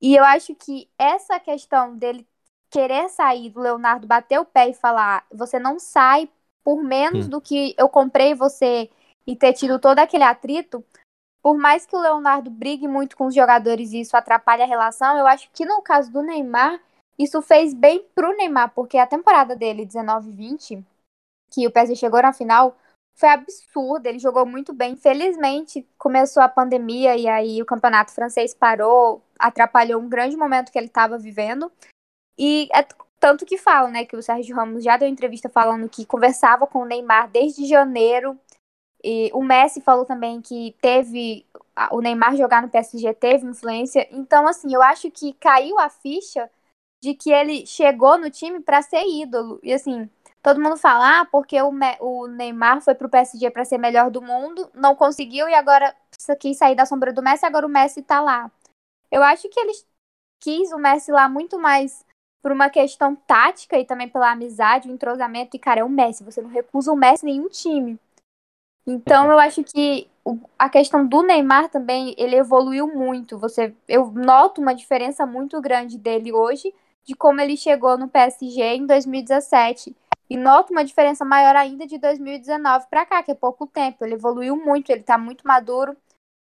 E 0.00 0.14
eu 0.16 0.24
acho 0.24 0.54
que 0.54 0.90
essa 0.98 1.40
questão 1.40 1.96
dele 1.96 2.26
querer 2.70 3.08
sair, 3.08 3.50
do 3.50 3.60
Leonardo 3.60 4.06
bater 4.06 4.38
o 4.40 4.44
pé 4.44 4.68
e 4.70 4.74
falar: 4.74 5.26
você 5.32 5.58
não 5.58 5.78
sai 5.78 6.28
por 6.64 6.82
menos 6.82 7.26
hum. 7.26 7.28
do 7.28 7.40
que 7.40 7.74
eu 7.78 7.88
comprei 7.88 8.34
você 8.34 8.90
e 9.26 9.36
ter 9.36 9.52
tido 9.52 9.78
todo 9.78 9.98
aquele 9.98 10.24
atrito, 10.24 10.84
por 11.42 11.58
mais 11.58 11.84
que 11.84 11.94
o 11.94 12.00
Leonardo 12.00 12.50
brigue 12.50 12.88
muito 12.88 13.16
com 13.16 13.26
os 13.26 13.34
jogadores 13.34 13.92
e 13.92 14.00
isso 14.00 14.16
atrapalhe 14.16 14.62
a 14.62 14.66
relação, 14.66 15.18
eu 15.18 15.26
acho 15.26 15.50
que 15.52 15.66
no 15.66 15.82
caso 15.82 16.10
do 16.10 16.22
Neymar, 16.22 16.80
isso 17.18 17.40
fez 17.42 17.74
bem 17.74 18.04
pro 18.14 18.34
Neymar, 18.34 18.72
porque 18.74 18.96
a 18.96 19.06
temporada 19.06 19.54
dele, 19.54 19.86
19-20, 19.86 20.82
que 21.50 21.66
o 21.66 21.70
PSG 21.70 21.96
chegou 21.96 22.20
na 22.22 22.32
final, 22.32 22.76
foi 23.14 23.28
absurda, 23.28 24.08
ele 24.08 24.18
jogou 24.18 24.44
muito 24.44 24.72
bem. 24.72 24.94
Infelizmente, 24.94 25.86
começou 25.96 26.42
a 26.42 26.48
pandemia 26.48 27.16
e 27.16 27.28
aí 27.28 27.62
o 27.62 27.66
campeonato 27.66 28.12
francês 28.12 28.54
parou, 28.54 29.22
atrapalhou 29.38 30.00
um 30.00 30.08
grande 30.08 30.36
momento 30.36 30.72
que 30.72 30.78
ele 30.78 30.88
estava 30.88 31.16
vivendo. 31.16 31.70
E 32.36 32.68
é 32.72 32.82
tanto 33.24 33.46
que 33.46 33.56
falam, 33.56 33.90
né, 33.90 34.04
que 34.04 34.14
o 34.14 34.22
Sérgio 34.22 34.54
Ramos 34.54 34.84
já 34.84 34.98
deu 34.98 35.08
entrevista 35.08 35.48
falando 35.48 35.88
que 35.88 36.04
conversava 36.04 36.66
com 36.66 36.80
o 36.80 36.84
Neymar 36.84 37.30
desde 37.30 37.64
janeiro. 37.64 38.38
E 39.02 39.30
o 39.32 39.42
Messi 39.42 39.80
falou 39.80 40.04
também 40.04 40.42
que 40.42 40.76
teve 40.78 41.46
o 41.90 42.02
Neymar 42.02 42.36
jogar 42.36 42.60
no 42.60 42.68
PSG 42.68 43.14
teve 43.14 43.46
influência. 43.46 44.06
Então, 44.10 44.46
assim, 44.46 44.74
eu 44.74 44.82
acho 44.82 45.10
que 45.10 45.32
caiu 45.40 45.78
a 45.78 45.88
ficha 45.88 46.50
de 47.02 47.14
que 47.14 47.32
ele 47.32 47.66
chegou 47.66 48.18
no 48.18 48.28
time 48.28 48.60
para 48.60 48.82
ser 48.82 49.02
ídolo. 49.06 49.58
E 49.62 49.72
assim, 49.72 50.06
todo 50.42 50.60
mundo 50.60 50.76
fala, 50.76 51.20
ah, 51.20 51.24
porque 51.24 51.56
o, 51.62 51.72
o 52.00 52.26
Neymar 52.26 52.82
foi 52.82 52.94
pro 52.94 53.08
PSG 53.08 53.50
para 53.50 53.64
ser 53.64 53.78
melhor 53.78 54.10
do 54.10 54.20
mundo, 54.20 54.70
não 54.74 54.94
conseguiu 54.94 55.48
e 55.48 55.54
agora 55.54 55.96
quis 56.38 56.58
sair 56.58 56.74
da 56.74 56.84
sombra 56.84 57.10
do 57.10 57.22
Messi, 57.22 57.46
agora 57.46 57.66
o 57.66 57.70
Messi 57.70 58.02
tá 58.02 58.20
lá. 58.20 58.52
Eu 59.10 59.22
acho 59.22 59.48
que 59.48 59.58
ele 59.58 59.72
quis 60.42 60.72
o 60.72 60.78
Messi 60.78 61.10
lá 61.10 61.26
muito 61.26 61.58
mais 61.58 62.04
por 62.44 62.52
uma 62.52 62.68
questão 62.68 63.16
tática 63.16 63.78
e 63.78 63.86
também 63.86 64.06
pela 64.06 64.30
amizade, 64.30 64.86
o 64.86 64.92
entrosamento. 64.92 65.56
E, 65.56 65.58
cara, 65.58 65.80
é 65.80 65.84
o 65.84 65.88
Messi, 65.88 66.22
você 66.22 66.42
não 66.42 66.50
recusa 66.50 66.92
o 66.92 66.96
Messi 66.96 67.24
em 67.24 67.30
nenhum 67.30 67.48
time. 67.48 67.98
Então, 68.86 69.32
eu 69.32 69.38
acho 69.38 69.64
que 69.64 70.10
a 70.58 70.68
questão 70.68 71.06
do 71.06 71.22
Neymar 71.22 71.70
também, 71.70 72.14
ele 72.18 72.36
evoluiu 72.36 72.86
muito. 72.86 73.38
Você, 73.38 73.74
eu 73.88 74.10
noto 74.10 74.60
uma 74.60 74.74
diferença 74.74 75.24
muito 75.24 75.58
grande 75.58 75.96
dele 75.96 76.34
hoje, 76.34 76.74
de 77.02 77.14
como 77.14 77.40
ele 77.40 77.56
chegou 77.56 77.96
no 77.96 78.08
PSG 78.08 78.60
em 78.60 78.84
2017. 78.84 79.96
E 80.28 80.36
noto 80.36 80.70
uma 80.70 80.84
diferença 80.84 81.24
maior 81.24 81.56
ainda 81.56 81.86
de 81.86 81.96
2019 81.96 82.88
para 82.90 83.06
cá, 83.06 83.22
que 83.22 83.30
é 83.30 83.34
pouco 83.34 83.66
tempo. 83.66 84.04
Ele 84.04 84.16
evoluiu 84.16 84.54
muito, 84.54 84.90
ele 84.90 85.02
tá 85.02 85.16
muito 85.16 85.48
maduro. 85.48 85.96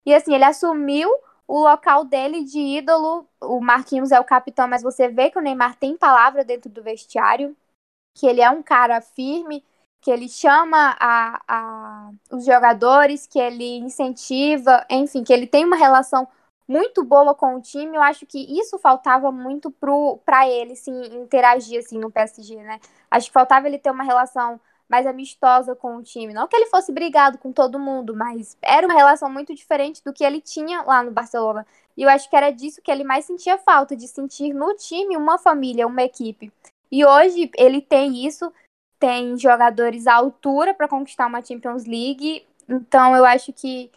E 0.05 0.13
assim, 0.13 0.35
ele 0.35 0.43
assumiu 0.43 1.09
o 1.53 1.61
local 1.61 2.05
dele 2.05 2.43
de 2.45 2.59
ídolo. 2.59 3.29
O 3.43 3.61
Marquinhos 3.61 4.11
é 4.11 4.19
o 4.19 4.25
capitão, 4.25 4.67
mas 4.67 4.83
você 4.83 5.09
vê 5.09 5.31
que 5.31 5.39
o 5.39 5.43
Neymar 5.43 5.77
tem 5.77 5.99
palavra 5.99 6.43
dentro 6.43 6.71
do 6.71 6.83
vestiário, 6.83 7.55
que 8.15 8.27
ele 8.27 8.41
é 8.41 8.51
um 8.51 8.63
cara 8.63 9.03
firme, 9.03 9.63
que 10.01 10.11
ele 10.11 10.29
chama 10.31 10.97
a, 10.99 11.43
a, 11.49 12.11
os 12.33 12.47
jogadores, 12.47 13.27
que 13.27 13.39
ele 13.39 13.79
incentiva, 13.79 14.87
enfim, 14.91 15.23
que 15.25 15.33
ele 15.33 15.47
tem 15.47 15.65
uma 15.67 15.77
relação 15.77 16.27
muito 16.67 17.05
boa 17.05 17.35
com 17.35 17.57
o 17.57 17.61
time. 17.61 17.97
Eu 17.97 18.03
acho 18.03 18.25
que 18.27 18.39
isso 18.59 18.79
faltava 18.79 19.31
muito 19.31 19.71
para 20.25 20.49
ele, 20.49 20.75
sim, 20.75 21.03
interagir 21.23 21.81
assim 21.81 21.99
no 21.99 22.11
PSG, 22.11 22.57
né? 22.63 22.81
Acho 23.11 23.27
que 23.27 23.33
faltava 23.33 23.67
ele 23.69 23.79
ter 23.79 23.91
uma 23.91 24.05
relação 24.05 24.59
mais 24.93 25.07
amistosa 25.07 25.75
com 25.75 25.97
o 25.97 26.03
time. 26.03 26.35
Não 26.35 26.47
que 26.47 26.55
ele 26.55 26.67
fosse 26.67 26.93
brigado 26.93 27.39
com 27.39 27.51
todo 27.51 27.79
mundo, 27.79 28.15
mas 28.15 28.59
era 28.61 28.87
uma 28.87 28.95
relação 28.95 29.31
muito 29.31 29.55
diferente 29.55 30.05
do 30.05 30.13
que 30.13 30.23
ele 30.23 30.39
tinha 30.39 30.83
lá 30.83 31.03
no 31.03 31.11
Barcelona. 31.11 31.67
E 31.97 32.03
eu 32.03 32.11
acho 32.11 32.29
que 32.29 32.37
era 32.37 32.51
disso 32.51 32.83
que 32.83 32.91
ele 32.91 33.03
mais 33.03 33.25
sentia 33.25 33.57
falta, 33.57 33.97
de 33.97 34.07
sentir 34.07 34.53
no 34.53 34.75
time 34.77 35.17
uma 35.17 35.39
família, 35.39 35.87
uma 35.87 36.03
equipe. 36.03 36.53
E 36.91 37.07
hoje 37.07 37.51
ele 37.57 37.81
tem 37.81 38.27
isso, 38.27 38.53
tem 38.99 39.35
jogadores 39.39 40.07
à 40.07 40.15
altura 40.15 40.75
para 40.75 40.87
conquistar 40.87 41.27
uma 41.27 41.43
Champions 41.43 41.87
League. 41.87 42.47
Então 42.69 43.17
eu 43.17 43.25
acho 43.25 43.51
que, 43.51 43.91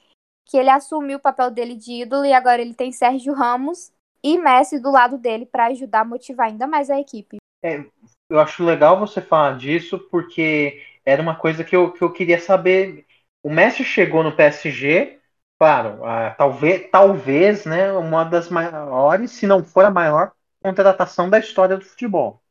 que 0.46 0.56
ele 0.56 0.70
assumiu 0.70 1.18
o 1.18 1.22
papel 1.22 1.52
dele 1.52 1.76
de 1.76 2.04
ídolo 2.04 2.24
e 2.24 2.32
agora 2.32 2.62
ele 2.62 2.74
tem 2.74 2.94
Sérgio 2.94 3.34
Ramos 3.34 3.92
e 4.24 4.38
Messi 4.38 4.80
do 4.80 4.92
lado 4.92 5.18
dele 5.18 5.46
para 5.46 5.66
ajudar 5.66 6.02
a 6.02 6.06
motivar 6.06 6.48
ainda 6.48 6.66
mais 6.66 6.90
a 6.90 6.98
equipe. 6.98 7.36
É, 7.62 7.86
eu 8.30 8.40
acho 8.40 8.64
legal 8.64 9.00
você 9.00 9.22
falar 9.22 9.58
disso, 9.58 10.00
porque 10.10 10.82
era 11.06 11.22
uma 11.22 11.36
coisa 11.36 11.64
que 11.64 11.76
eu, 11.76 11.92
que 11.92 12.02
eu 12.04 12.12
queria 12.12 12.40
saber. 12.40 13.06
O 13.44 13.50
Messi 13.50 13.84
chegou 13.84 14.24
no 14.24 14.36
PSG, 14.36 15.20
claro, 15.60 16.00
talvez, 16.38 16.90
talvez 16.92 17.66
né, 17.66 17.92
uma 17.94 18.24
das 18.24 18.50
maiores, 18.50 19.32
se 19.32 19.46
não 19.48 19.64
for 19.64 19.86
a 19.86 19.92
maior, 19.92 20.32
contratação 20.62 21.30
da 21.30 21.40
história 21.40 21.78
do 21.78 21.86
futebol. 21.86 22.42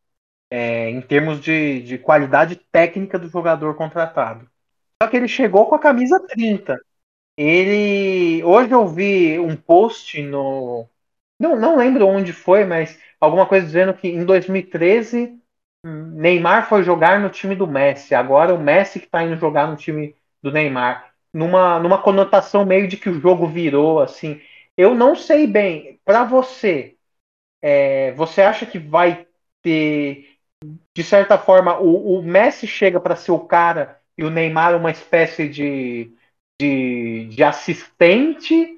É, 0.50 0.88
em 0.90 1.00
termos 1.00 1.40
de, 1.40 1.82
de 1.82 1.98
qualidade 1.98 2.56
técnica 2.72 3.18
do 3.18 3.28
jogador 3.28 3.74
contratado. 3.74 4.48
Só 5.02 5.08
que 5.08 5.16
ele 5.16 5.28
chegou 5.28 5.66
com 5.66 5.74
a 5.74 5.78
camisa 5.80 6.20
30. 6.28 6.78
Ele. 7.36 8.42
Hoje 8.44 8.72
eu 8.72 8.86
vi 8.88 9.38
um 9.38 9.56
post 9.56 10.22
no. 10.22 10.88
Não, 11.38 11.56
não 11.56 11.76
lembro 11.76 12.06
onde 12.06 12.32
foi, 12.32 12.64
mas 12.64 12.98
alguma 13.20 13.46
coisa 13.46 13.66
dizendo 13.66 13.94
que 13.94 14.08
em 14.08 14.24
2013 14.24 15.40
Neymar 15.88 16.68
foi 16.68 16.82
jogar 16.82 17.20
no 17.20 17.28
time 17.30 17.54
do 17.54 17.66
Messi, 17.66 18.14
agora 18.14 18.54
o 18.54 18.58
Messi 18.58 19.00
que 19.00 19.06
está 19.06 19.22
indo 19.22 19.36
jogar 19.36 19.66
no 19.68 19.76
time 19.76 20.16
do 20.42 20.50
Neymar, 20.52 21.12
numa, 21.32 21.78
numa 21.78 22.00
conotação 22.02 22.64
meio 22.64 22.88
de 22.88 22.96
que 22.96 23.08
o 23.10 23.20
jogo 23.20 23.46
virou 23.46 24.00
assim. 24.00 24.40
Eu 24.76 24.94
não 24.94 25.14
sei 25.14 25.46
bem, 25.46 26.00
para 26.04 26.24
você, 26.24 26.96
é, 27.76 28.12
você 28.12 28.42
acha 28.42 28.64
que 28.66 28.78
vai 28.78 29.26
ter, 29.62 30.38
de 30.94 31.02
certa 31.04 31.38
forma, 31.38 31.78
o, 31.80 32.18
o 32.20 32.22
Messi 32.22 32.66
chega 32.66 33.00
para 33.00 33.16
ser 33.16 33.32
o 33.32 33.40
cara 33.40 34.00
e 34.18 34.24
o 34.24 34.30
Neymar 34.30 34.76
uma 34.76 34.90
espécie 34.90 35.48
de, 35.48 36.12
de, 36.60 37.28
de 37.28 37.44
assistente? 37.44 38.73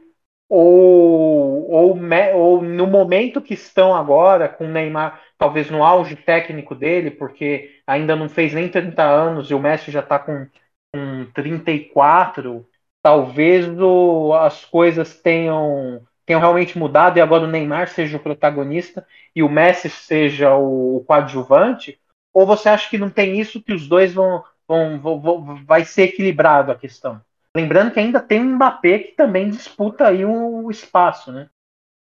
Ou, 0.48 1.68
ou, 1.70 1.98
ou 2.34 2.62
no 2.62 2.86
momento 2.86 3.42
que 3.42 3.54
estão 3.54 3.94
agora, 3.94 4.48
com 4.48 4.64
o 4.66 4.68
Neymar 4.68 5.20
talvez 5.36 5.70
no 5.70 5.82
auge 5.84 6.14
técnico 6.16 6.74
dele, 6.74 7.10
porque 7.10 7.80
ainda 7.86 8.14
não 8.16 8.28
fez 8.28 8.54
nem 8.54 8.68
30 8.68 9.02
anos 9.02 9.50
e 9.50 9.54
o 9.54 9.58
Messi 9.60 9.90
já 9.90 10.00
está 10.00 10.18
com, 10.18 10.46
com 10.94 11.26
34, 11.34 12.66
talvez 13.02 13.66
o, 13.80 14.32
as 14.34 14.64
coisas 14.64 15.20
tenham, 15.20 16.02
tenham 16.24 16.40
realmente 16.40 16.78
mudado 16.78 17.18
e 17.18 17.20
agora 17.20 17.44
o 17.44 17.48
Neymar 17.50 17.88
seja 17.88 18.16
o 18.16 18.20
protagonista 18.22 19.06
e 19.34 19.42
o 19.42 19.48
Messi 19.48 19.90
seja 19.90 20.54
o, 20.56 20.98
o 20.98 21.04
coadjuvante? 21.04 22.00
Ou 22.32 22.46
você 22.46 22.68
acha 22.68 22.88
que 22.88 22.98
não 22.98 23.10
tem 23.10 23.40
isso, 23.40 23.62
que 23.62 23.72
os 23.72 23.88
dois 23.88 24.12
vão, 24.14 24.44
vão, 24.68 25.00
vão, 25.00 25.20
vão 25.20 25.64
vai 25.64 25.84
ser 25.84 26.04
equilibrado 26.04 26.70
a 26.70 26.76
questão? 26.76 27.20
Lembrando 27.56 27.90
que 27.90 27.98
ainda 27.98 28.20
tem 28.20 28.38
um 28.38 28.56
Mbappé 28.56 28.98
que 28.98 29.12
também 29.12 29.48
disputa 29.48 30.08
aí 30.08 30.26
o 30.26 30.70
espaço, 30.70 31.32
né? 31.32 31.48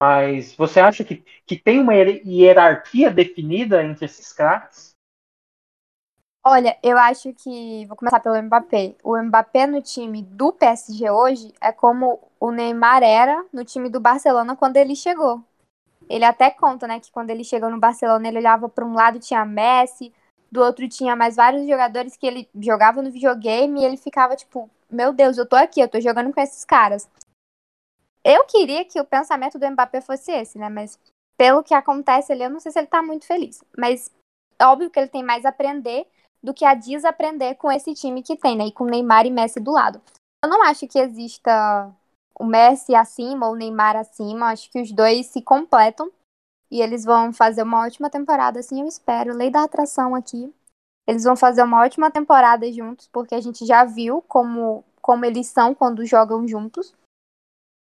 Mas 0.01 0.57
você 0.57 0.80
acha 0.80 1.05
que, 1.05 1.22
que 1.45 1.55
tem 1.55 1.78
uma 1.78 1.95
hierarquia 1.95 3.11
definida 3.11 3.84
entre 3.84 4.07
esses 4.07 4.32
craques? 4.32 4.95
Olha, 6.42 6.78
eu 6.82 6.97
acho 6.97 7.34
que. 7.34 7.84
Vou 7.84 7.95
começar 7.95 8.20
pelo 8.20 8.42
Mbappé. 8.42 8.95
O 9.03 9.22
Mbappé 9.22 9.66
no 9.66 9.82
time 9.82 10.22
do 10.22 10.51
PSG 10.51 11.11
hoje 11.11 11.53
é 11.61 11.70
como 11.72 12.26
o 12.40 12.51
Neymar 12.51 13.03
era 13.03 13.45
no 13.53 13.66
time 13.66 13.90
do 13.90 14.01
Barcelona 14.01 14.57
quando 14.57 14.78
ele 14.78 14.97
chegou. 14.97 15.45
Ele 16.09 16.24
até 16.24 16.51
conta, 16.51 16.86
né, 16.86 17.01
que 17.01 17.12
quando 17.12 17.28
ele 17.28 17.45
chegou 17.45 17.70
no 17.70 17.78
Barcelona, 17.78 18.28
ele 18.28 18.38
olhava 18.38 18.66
para 18.66 18.84
um 18.84 18.95
lado 18.95 19.18
tinha 19.18 19.45
Messi, 19.45 20.11
do 20.51 20.62
outro 20.62 20.88
tinha 20.88 21.14
mais 21.14 21.36
vários 21.36 21.66
jogadores 21.66 22.16
que 22.16 22.26
ele 22.26 22.49
jogava 22.59 23.03
no 23.03 23.11
videogame 23.11 23.82
e 23.82 23.84
ele 23.84 23.97
ficava 23.99 24.36
tipo, 24.36 24.70
meu 24.95 25.12
Deus, 25.12 25.36
eu 25.36 25.47
tô 25.47 25.57
aqui, 25.57 25.80
eu 25.80 25.88
tô 25.88 26.01
jogando 26.01 26.32
com 26.32 26.40
esses 26.40 26.64
caras. 26.64 27.09
Eu 28.24 28.45
queria 28.45 28.84
que 28.84 29.01
o 29.01 29.05
pensamento 29.05 29.59
do 29.59 29.70
Mbappé 29.70 30.01
fosse 30.01 30.32
esse, 30.32 30.59
né, 30.59 30.68
mas 30.68 30.99
pelo 31.36 31.62
que 31.62 31.74
acontece 31.74 32.32
ali, 32.32 32.42
eu 32.42 32.51
não 32.51 32.61
sei 32.61 32.72
se 32.72 32.78
ele 32.78 32.86
tá 32.86 33.03
muito 33.03 33.26
feliz. 33.26 33.62
Mas 33.76 34.11
óbvio 34.62 34.90
que 34.90 34.99
ele 34.99 35.09
tem 35.09 35.22
mais 35.22 35.45
a 35.45 35.49
aprender 35.49 36.07
do 36.42 36.55
que 36.55 36.64
a 36.64 36.74
desaprender 36.74 37.57
com 37.57 37.72
esse 37.72 37.95
time 37.95 38.22
que 38.22 38.36
tem, 38.36 38.57
né? 38.57 38.66
E 38.66 38.72
com 38.72 38.84
Neymar 38.84 39.26
e 39.26 39.30
Messi 39.30 39.59
do 39.59 39.72
lado. 39.72 40.01
Eu 40.45 40.51
não 40.51 40.62
acho 40.62 40.86
que 40.86 40.99
exista 40.99 41.90
o 42.38 42.45
Messi 42.45 42.95
acima 42.95 43.47
ou 43.47 43.55
o 43.55 43.57
Neymar 43.57 43.97
acima. 43.97 44.51
Acho 44.51 44.70
que 44.70 44.80
os 44.80 44.92
dois 44.92 45.26
se 45.26 45.40
completam. 45.40 46.11
E 46.70 46.82
eles 46.82 47.05
vão 47.05 47.32
fazer 47.32 47.62
uma 47.62 47.86
ótima 47.86 48.11
temporada, 48.11 48.61
assim, 48.61 48.80
eu 48.80 48.86
espero. 48.86 49.34
Lei 49.34 49.51
da 49.51 49.64
atração 49.64 50.14
aqui. 50.14 50.53
Eles 51.07 51.25
vão 51.25 51.37
fazer 51.37 51.63
uma 51.63 51.83
ótima 51.83 52.11
temporada 52.11 52.71
juntos, 52.73 53.09
porque 53.09 53.35
a 53.35 53.41
gente 53.41 53.67
já 53.67 53.85
viu 53.85 54.23
como, 54.23 54.85
como 55.03 55.25
eles 55.25 55.47
são 55.49 55.75
quando 55.75 56.07
jogam 56.07 56.47
juntos. 56.49 56.95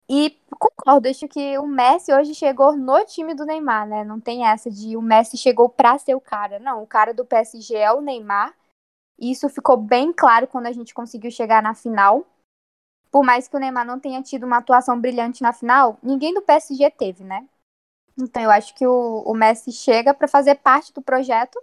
E 0.09 0.37
concordo, 0.59 1.07
acho 1.07 1.27
que 1.27 1.57
o 1.57 1.65
Messi 1.65 2.13
hoje 2.13 2.35
chegou 2.35 2.75
no 2.75 3.05
time 3.05 3.33
do 3.33 3.45
Neymar, 3.45 3.87
né? 3.87 4.03
Não 4.03 4.19
tem 4.19 4.45
essa 4.45 4.69
de 4.69 4.97
o 4.97 5.01
Messi 5.01 5.37
chegou 5.37 5.69
pra 5.69 5.97
ser 5.97 6.15
o 6.15 6.21
cara. 6.21 6.59
Não, 6.59 6.83
o 6.83 6.87
cara 6.87 7.13
do 7.13 7.25
PSG 7.25 7.75
é 7.75 7.91
o 7.91 8.01
Neymar. 8.01 8.53
E 9.17 9.31
isso 9.31 9.47
ficou 9.47 9.77
bem 9.77 10.11
claro 10.11 10.47
quando 10.47 10.67
a 10.67 10.71
gente 10.71 10.93
conseguiu 10.93 11.31
chegar 11.31 11.63
na 11.63 11.73
final. 11.73 12.25
Por 13.09 13.23
mais 13.23 13.47
que 13.47 13.55
o 13.55 13.59
Neymar 13.59 13.85
não 13.85 13.99
tenha 13.99 14.21
tido 14.21 14.45
uma 14.45 14.57
atuação 14.57 14.99
brilhante 14.99 15.41
na 15.41 15.53
final, 15.53 15.97
ninguém 16.01 16.33
do 16.33 16.41
PSG 16.41 16.89
teve, 16.91 17.23
né? 17.23 17.47
Então 18.17 18.41
eu 18.41 18.51
acho 18.51 18.75
que 18.75 18.85
o, 18.85 19.23
o 19.25 19.33
Messi 19.33 19.71
chega 19.71 20.13
para 20.13 20.27
fazer 20.27 20.55
parte 20.55 20.91
do 20.91 21.01
projeto, 21.01 21.61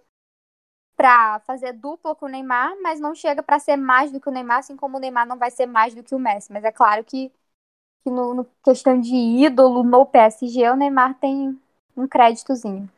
para 1.00 1.40
fazer 1.40 1.72
dupla 1.72 2.14
com 2.14 2.26
o 2.26 2.28
Neymar, 2.28 2.74
mas 2.82 3.00
não 3.00 3.14
chega 3.14 3.42
para 3.42 3.58
ser 3.58 3.74
mais 3.74 4.12
do 4.12 4.20
que 4.20 4.28
o 4.28 4.30
Neymar, 4.30 4.58
assim 4.58 4.76
como 4.76 4.98
o 4.98 5.00
Neymar 5.00 5.26
não 5.26 5.38
vai 5.38 5.50
ser 5.50 5.64
mais 5.64 5.94
do 5.94 6.02
que 6.02 6.14
o 6.14 6.18
Messi. 6.18 6.52
Mas 6.52 6.62
é 6.62 6.70
claro 6.70 7.02
que 7.02 7.32
que 8.02 8.10
no, 8.10 8.34
no, 8.34 8.44
questão 8.62 9.00
de 9.00 9.14
ídolo 9.14 9.82
no 9.82 10.04
PSG, 10.04 10.68
o 10.68 10.76
Neymar 10.76 11.14
tem 11.18 11.58
um 11.96 12.06
créditozinho. 12.06 12.88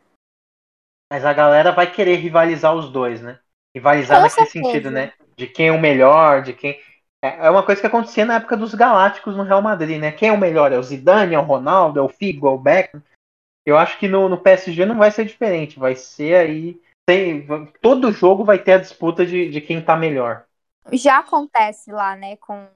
Mas 1.12 1.24
a 1.24 1.32
galera 1.32 1.70
vai 1.70 1.90
querer 1.90 2.16
rivalizar 2.16 2.74
os 2.74 2.90
dois, 2.90 3.20
né? 3.20 3.38
Rivalizar 3.74 4.18
Com 4.18 4.24
naquele 4.24 4.46
certeza. 4.46 4.66
sentido, 4.66 4.90
né? 4.90 5.12
De 5.36 5.46
quem 5.46 5.68
é 5.68 5.72
o 5.72 5.80
melhor, 5.80 6.42
de 6.42 6.52
quem. 6.52 6.80
É, 7.24 7.46
é 7.46 7.50
uma 7.50 7.64
coisa 7.64 7.80
que 7.80 7.86
acontecia 7.86 8.24
na 8.24 8.36
época 8.36 8.56
dos 8.56 8.74
Galácticos 8.74 9.36
no 9.36 9.44
Real 9.44 9.62
Madrid, 9.62 10.00
né? 10.00 10.10
Quem 10.10 10.28
é 10.28 10.32
o 10.32 10.38
melhor? 10.38 10.72
É 10.72 10.78
o 10.78 10.82
Zidane, 10.82 11.34
é 11.34 11.38
o 11.38 11.42
Ronaldo, 11.42 12.00
é 12.00 12.02
o 12.02 12.08
Figo, 12.08 12.48
é 12.48 12.50
o 12.50 12.58
Beckham? 12.58 13.02
Eu 13.64 13.78
acho 13.78 13.96
que 13.98 14.08
no, 14.08 14.28
no 14.28 14.38
PSG 14.38 14.86
não 14.86 14.98
vai 14.98 15.10
ser 15.12 15.24
diferente. 15.24 15.78
Vai 15.78 15.94
ser 15.94 16.34
aí. 16.34 16.80
Tem, 17.06 17.46
todo 17.80 18.12
jogo 18.12 18.44
vai 18.44 18.62
ter 18.62 18.72
a 18.74 18.78
disputa 18.78 19.26
de, 19.26 19.50
de 19.50 19.60
quem 19.60 19.84
tá 19.84 19.96
melhor. 19.96 20.46
Já 20.92 21.18
acontece 21.18 21.90
lá, 21.90 22.16
né? 22.16 22.36
Com 22.36 22.68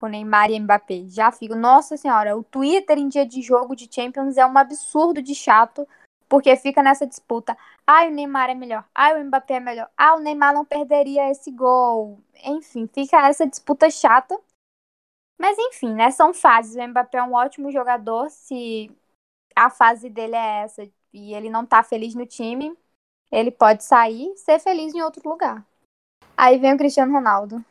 com 0.00 0.06
Neymar 0.06 0.50
e 0.50 0.58
Mbappé. 0.58 1.04
Já 1.06 1.30
fico, 1.30 1.54
nossa 1.54 1.96
senhora, 1.96 2.36
o 2.36 2.42
Twitter 2.42 2.98
em 2.98 3.08
dia 3.08 3.26
de 3.26 3.42
jogo 3.42 3.76
de 3.76 3.86
Champions 3.92 4.38
é 4.38 4.46
um 4.46 4.56
absurdo 4.56 5.20
de 5.20 5.34
chato, 5.34 5.86
porque 6.26 6.56
fica 6.56 6.82
nessa 6.82 7.06
disputa. 7.06 7.56
Ah, 7.86 8.06
o 8.06 8.10
Neymar 8.10 8.48
é 8.48 8.54
melhor. 8.54 8.84
Ah, 8.94 9.12
o 9.12 9.24
Mbappé 9.24 9.54
é 9.54 9.60
melhor. 9.60 9.90
Ah, 9.96 10.14
o 10.14 10.20
Neymar 10.20 10.54
não 10.54 10.64
perderia 10.64 11.30
esse 11.30 11.50
gol. 11.50 12.18
Enfim, 12.42 12.88
fica 12.92 13.28
essa 13.28 13.46
disputa 13.46 13.90
chata. 13.90 14.38
Mas 15.38 15.58
enfim, 15.58 15.94
né? 15.94 16.10
São 16.10 16.32
fases. 16.32 16.76
O 16.76 16.88
Mbappé 16.88 17.18
é 17.18 17.22
um 17.22 17.34
ótimo 17.34 17.70
jogador. 17.70 18.30
Se 18.30 18.90
a 19.54 19.68
fase 19.68 20.08
dele 20.08 20.36
é 20.36 20.62
essa 20.62 20.88
e 21.12 21.34
ele 21.34 21.50
não 21.50 21.66
tá 21.66 21.82
feliz 21.82 22.14
no 22.14 22.24
time, 22.24 22.74
ele 23.30 23.50
pode 23.50 23.84
sair 23.84 24.32
e 24.32 24.36
ser 24.36 24.58
feliz 24.58 24.94
em 24.94 25.02
outro 25.02 25.28
lugar. 25.28 25.64
Aí 26.36 26.58
vem 26.58 26.74
o 26.74 26.78
Cristiano 26.78 27.12
Ronaldo. 27.12 27.64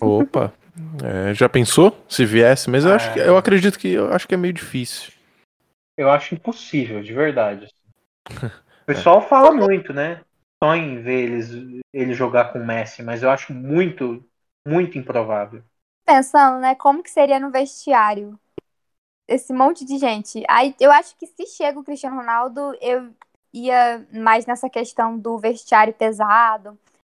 Opa, 0.00 0.52
é, 1.04 1.32
já 1.32 1.48
pensou 1.48 1.96
se 2.08 2.24
viesse? 2.24 2.68
Mas 2.68 2.84
eu, 2.84 2.92
acho 2.92 3.12
que, 3.12 3.20
eu 3.20 3.36
acredito 3.36 3.78
que 3.78 3.88
eu 3.88 4.12
acho 4.12 4.26
que 4.26 4.34
é 4.34 4.36
meio 4.36 4.52
difícil. 4.52 5.12
Eu 5.96 6.10
acho 6.10 6.34
impossível, 6.34 7.02
de 7.02 7.12
verdade. 7.12 7.68
O 8.82 8.86
pessoal 8.86 9.20
fala 9.20 9.50
muito, 9.50 9.92
né? 9.92 10.20
Sonha 10.62 10.80
em 10.80 11.02
ver 11.02 11.24
eles, 11.24 11.50
ele 11.92 12.14
jogar 12.14 12.52
com 12.52 12.60
o 12.60 12.64
Messi, 12.64 13.02
mas 13.02 13.20
eu 13.20 13.28
acho 13.28 13.52
muito, 13.52 14.24
muito 14.64 14.96
improvável. 14.96 15.60
Pensando, 16.06 16.60
né, 16.60 16.76
como 16.76 17.02
que 17.02 17.10
seria 17.10 17.40
no 17.40 17.50
vestiário? 17.50 18.38
Esse 19.26 19.52
monte 19.52 19.84
de 19.84 19.98
gente. 19.98 20.44
Aí 20.48 20.72
eu 20.78 20.92
acho 20.92 21.16
que 21.18 21.26
se 21.26 21.46
chega 21.46 21.80
o 21.80 21.82
Cristiano 21.82 22.14
Ronaldo, 22.14 22.78
eu 22.80 23.12
ia 23.56 24.06
mais 24.12 24.46
nessa 24.46 24.68
questão 24.68 25.18
do 25.18 25.38
vestiário 25.38 25.94
pesado 25.94 26.78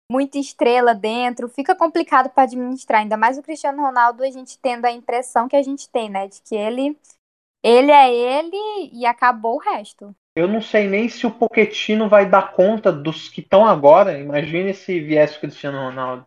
muita 0.10 0.38
estrela 0.38 0.96
dentro, 0.96 1.50
fica 1.50 1.76
complicado 1.76 2.30
para 2.30 2.44
administrar. 2.44 3.02
Ainda 3.02 3.18
mais 3.18 3.38
o 3.38 3.44
Cristiano 3.44 3.82
Ronaldo, 3.82 4.24
a 4.24 4.32
gente 4.32 4.58
tendo 4.60 4.86
a 4.86 4.92
impressão 4.92 5.48
que 5.48 5.56
a 5.56 5.62
gente 5.62 5.90
tem, 5.90 6.10
né? 6.10 6.28
De 6.28 6.42
que 6.42 6.56
ele, 6.56 6.98
ele 7.64 7.92
é 7.92 8.14
ele 8.14 8.90
e 8.94 9.06
acabou 9.06 9.56
o 9.56 9.60
resto. 9.60 10.16
Eu 10.36 10.48
não 10.48 10.62
sei 10.62 10.88
nem 10.88 11.10
se 11.10 11.26
o 11.26 11.32
Poquetino 11.32 12.08
vai 12.08 12.30
dar 12.30 12.54
conta 12.54 12.92
dos 12.92 13.28
que 13.28 13.42
estão 13.42 13.66
agora. 13.66 14.20
Imagine 14.20 14.74
se 14.74 15.00
viesse 15.00 15.38
o 15.38 15.42
Cristiano 15.42 15.80
Ronaldo. 15.80 16.26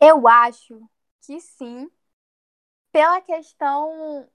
Eu 0.00 0.26
acho 0.26 0.80
que 1.22 1.40
sim. 1.40 1.90
Pela 2.90 3.20
questão 3.20 4.26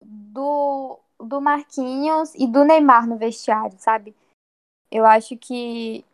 do, 0.00 0.98
do 1.20 1.40
Marquinhos 1.42 2.34
e 2.34 2.46
do 2.46 2.64
Neymar 2.64 3.06
no 3.06 3.18
vestiário, 3.18 3.76
sabe? 3.78 4.16
Eu 4.90 5.04
acho 5.04 5.36
que 5.36 6.04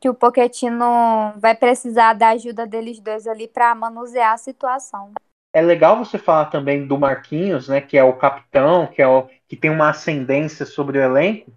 que 0.00 0.08
o 0.08 0.14
Pochettino 0.14 1.32
vai 1.38 1.56
precisar 1.56 2.12
da 2.12 2.28
ajuda 2.28 2.66
deles 2.66 3.00
dois 3.00 3.26
ali 3.26 3.48
para 3.48 3.74
manusear 3.74 4.32
a 4.32 4.38
situação. 4.38 5.12
É 5.52 5.60
legal 5.60 5.98
você 5.98 6.18
falar 6.18 6.46
também 6.46 6.86
do 6.86 6.96
Marquinhos, 6.96 7.68
né, 7.68 7.80
que 7.80 7.98
é 7.98 8.04
o 8.04 8.12
capitão, 8.12 8.86
que 8.86 9.02
é 9.02 9.08
o 9.08 9.28
que 9.48 9.56
tem 9.56 9.70
uma 9.70 9.90
ascendência 9.90 10.64
sobre 10.64 10.98
o 10.98 11.02
elenco. 11.02 11.50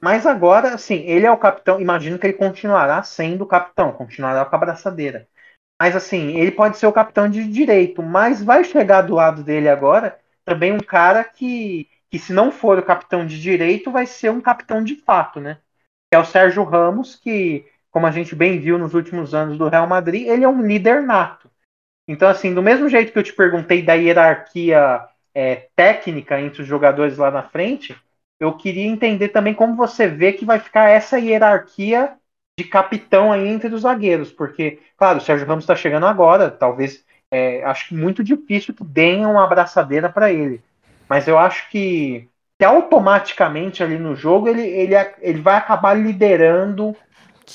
Mas 0.00 0.24
agora, 0.24 0.74
assim, 0.74 1.02
ele 1.06 1.26
é 1.26 1.30
o 1.30 1.36
capitão. 1.36 1.80
Imagino 1.80 2.18
que 2.18 2.26
ele 2.26 2.32
continuará 2.34 3.02
sendo 3.02 3.42
o 3.42 3.46
capitão, 3.46 3.92
continuará 3.92 4.44
com 4.44 4.56
a 4.56 4.58
braçadeira. 4.58 5.28
Mas 5.80 5.94
assim, 5.94 6.38
ele 6.38 6.52
pode 6.52 6.78
ser 6.78 6.86
o 6.86 6.92
capitão 6.92 7.28
de 7.28 7.46
direito, 7.46 8.02
mas 8.02 8.42
vai 8.42 8.64
chegar 8.64 9.02
do 9.02 9.14
lado 9.14 9.42
dele 9.42 9.68
agora 9.68 10.18
também 10.44 10.72
um 10.72 10.78
cara 10.78 11.24
que, 11.24 11.90
que 12.08 12.18
se 12.18 12.32
não 12.32 12.52
for 12.52 12.78
o 12.78 12.82
capitão 12.82 13.26
de 13.26 13.40
direito, 13.40 13.90
vai 13.90 14.06
ser 14.06 14.30
um 14.30 14.40
capitão 14.40 14.82
de 14.82 14.94
fato, 14.94 15.40
né? 15.40 15.58
É 16.10 16.18
o 16.18 16.24
Sérgio 16.24 16.64
Ramos, 16.64 17.16
que, 17.16 17.66
como 17.90 18.06
a 18.06 18.10
gente 18.10 18.34
bem 18.34 18.58
viu 18.60 18.78
nos 18.78 18.94
últimos 18.94 19.34
anos 19.34 19.58
do 19.58 19.68
Real 19.68 19.86
Madrid, 19.86 20.26
ele 20.26 20.44
é 20.44 20.48
um 20.48 20.66
líder 20.66 21.02
nato. 21.02 21.50
Então, 22.08 22.28
assim, 22.28 22.54
do 22.54 22.62
mesmo 22.62 22.88
jeito 22.88 23.12
que 23.12 23.18
eu 23.18 23.22
te 23.22 23.32
perguntei 23.32 23.82
da 23.82 23.94
hierarquia 23.94 25.04
é, 25.34 25.68
técnica 25.74 26.40
entre 26.40 26.62
os 26.62 26.68
jogadores 26.68 27.18
lá 27.18 27.30
na 27.30 27.42
frente, 27.42 27.96
eu 28.38 28.56
queria 28.56 28.86
entender 28.86 29.28
também 29.28 29.54
como 29.54 29.74
você 29.74 30.06
vê 30.06 30.32
que 30.32 30.44
vai 30.44 30.60
ficar 30.60 30.88
essa 30.88 31.18
hierarquia 31.18 32.16
de 32.58 32.64
capitão 32.64 33.32
aí 33.32 33.46
entre 33.48 33.74
os 33.74 33.82
zagueiros, 33.82 34.32
porque, 34.32 34.80
claro, 34.96 35.18
o 35.18 35.20
Sérgio 35.20 35.46
Ramos 35.46 35.64
está 35.64 35.74
chegando 35.74 36.06
agora, 36.06 36.50
talvez, 36.50 37.04
é, 37.30 37.62
acho 37.64 37.94
muito 37.94 38.22
difícil 38.24 38.72
que 38.72 38.84
deem 38.84 39.26
uma 39.26 39.44
abraçadeira 39.44 40.08
para 40.08 40.32
ele, 40.32 40.62
mas 41.08 41.28
eu 41.28 41.38
acho 41.38 41.68
que 41.70 42.28
que 42.28 42.28
automaticamente 42.64 43.82
ali 43.82 43.98
no 43.98 44.16
jogo 44.16 44.48
ele, 44.48 44.66
ele, 44.66 44.94
ele 45.20 45.40
vai 45.40 45.56
acabar 45.56 45.94
liderando 45.94 46.96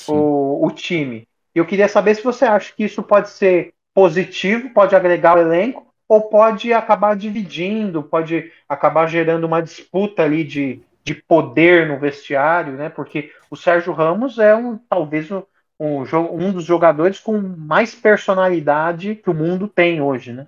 o, 0.08 0.66
o 0.66 0.70
time. 0.70 1.26
Eu 1.54 1.66
queria 1.66 1.88
saber 1.88 2.14
se 2.14 2.22
você 2.22 2.44
acha 2.44 2.72
que 2.74 2.84
isso 2.84 3.02
pode 3.02 3.28
ser 3.30 3.74
positivo, 3.94 4.70
pode 4.70 4.96
agregar 4.96 5.36
o 5.36 5.40
elenco, 5.40 5.92
ou 6.08 6.22
pode 6.22 6.72
acabar 6.72 7.16
dividindo, 7.16 8.02
pode 8.02 8.50
acabar 8.68 9.06
gerando 9.06 9.44
uma 9.44 9.62
disputa 9.62 10.22
ali 10.22 10.44
de, 10.44 10.82
de 11.04 11.14
poder 11.14 11.86
no 11.86 11.98
vestiário, 11.98 12.74
né? 12.74 12.88
Porque 12.88 13.30
o 13.50 13.56
Sérgio 13.56 13.92
Ramos 13.92 14.38
é 14.38 14.54
um 14.54 14.76
talvez 14.76 15.30
um, 15.30 15.42
um, 15.78 16.02
um 16.32 16.52
dos 16.52 16.64
jogadores 16.64 17.18
com 17.18 17.38
mais 17.38 17.94
personalidade 17.94 19.16
que 19.16 19.30
o 19.30 19.34
mundo 19.34 19.66
tem 19.66 20.00
hoje, 20.00 20.32
né? 20.32 20.46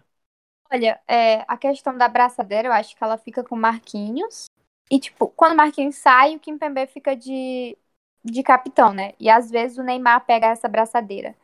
Olha, 0.72 1.00
é, 1.06 1.44
a 1.46 1.56
questão 1.56 1.96
da 1.96 2.08
braçadeira, 2.08 2.68
eu 2.68 2.72
acho 2.72 2.96
que 2.96 3.04
ela 3.04 3.16
fica 3.16 3.44
com 3.44 3.56
Marquinhos. 3.56 4.46
E, 4.90 4.98
tipo, 4.98 5.28
quando 5.28 5.52
o 5.52 5.56
Marquinhos 5.56 5.96
sai, 5.96 6.36
o 6.36 6.40
Kimpembe 6.40 6.86
fica 6.86 7.14
de, 7.16 7.76
de 8.24 8.42
capitão, 8.42 8.92
né? 8.92 9.12
E 9.18 9.30
às 9.30 9.50
vezes 9.50 9.78
o 9.78 9.82
Neymar 9.82 10.24
pega 10.26 10.48
essa 10.48 10.68
braçadeira. 10.68 11.34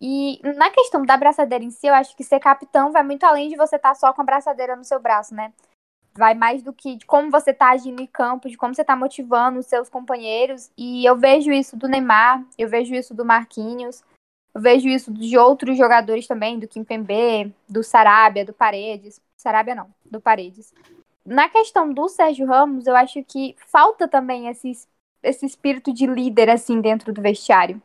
E 0.00 0.40
na 0.56 0.70
questão 0.70 1.04
da 1.06 1.16
braçadeira 1.16 1.64
em 1.64 1.70
si, 1.70 1.86
eu 1.86 1.94
acho 1.94 2.16
que 2.16 2.24
ser 2.24 2.40
capitão 2.40 2.92
vai 2.92 3.02
muito 3.04 3.24
além 3.24 3.48
de 3.48 3.56
você 3.56 3.76
estar 3.76 3.90
tá 3.90 3.94
só 3.94 4.12
com 4.12 4.22
a 4.22 4.24
braçadeira 4.24 4.76
no 4.76 4.84
seu 4.84 5.00
braço, 5.00 5.34
né? 5.34 5.52
Vai 6.14 6.34
mais 6.34 6.62
do 6.62 6.72
que 6.72 6.96
de 6.96 7.06
como 7.06 7.30
você 7.30 7.54
tá 7.54 7.70
agindo 7.70 8.02
em 8.02 8.06
campo, 8.06 8.48
de 8.48 8.56
como 8.56 8.74
você 8.74 8.84
tá 8.84 8.96
motivando 8.96 9.60
os 9.60 9.66
seus 9.66 9.88
companheiros. 9.88 10.70
E 10.76 11.04
eu 11.04 11.16
vejo 11.16 11.52
isso 11.52 11.76
do 11.76 11.88
Neymar, 11.88 12.44
eu 12.58 12.68
vejo 12.68 12.94
isso 12.94 13.14
do 13.14 13.24
Marquinhos, 13.24 14.02
eu 14.54 14.60
vejo 14.60 14.88
isso 14.88 15.12
de 15.12 15.36
outros 15.38 15.76
jogadores 15.76 16.26
também, 16.26 16.58
do 16.58 16.68
Kimpembe, 16.68 17.54
do 17.68 17.82
Sarabia, 17.82 18.44
do 18.44 18.52
Paredes. 18.52 19.20
Sarabia 19.36 19.74
não, 19.74 19.92
do 20.04 20.20
Paredes. 20.20 20.74
Na 21.24 21.48
questão 21.48 21.92
do 21.92 22.08
Sérgio 22.08 22.46
Ramos, 22.46 22.86
eu 22.86 22.94
acho 22.94 23.22
que 23.24 23.56
falta 23.66 24.06
também 24.06 24.48
esse, 24.48 24.72
esse 25.22 25.46
espírito 25.46 25.92
de 25.92 26.06
líder, 26.06 26.50
assim, 26.50 26.80
dentro 26.80 27.12
do 27.12 27.22
vestiário. 27.22 27.80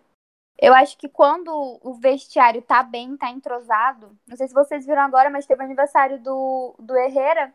Eu 0.60 0.74
acho 0.74 0.98
que 0.98 1.08
quando 1.08 1.80
o 1.84 1.94
vestiário 1.94 2.62
tá 2.62 2.82
bem, 2.82 3.16
tá 3.16 3.30
entrosado, 3.30 4.18
não 4.28 4.36
sei 4.36 4.48
se 4.48 4.54
vocês 4.56 4.86
viram 4.86 5.04
agora, 5.04 5.30
mas 5.30 5.46
teve 5.46 5.62
o 5.62 5.66
aniversário 5.66 6.20
do, 6.20 6.74
do 6.80 6.98
Herrera 6.98 7.54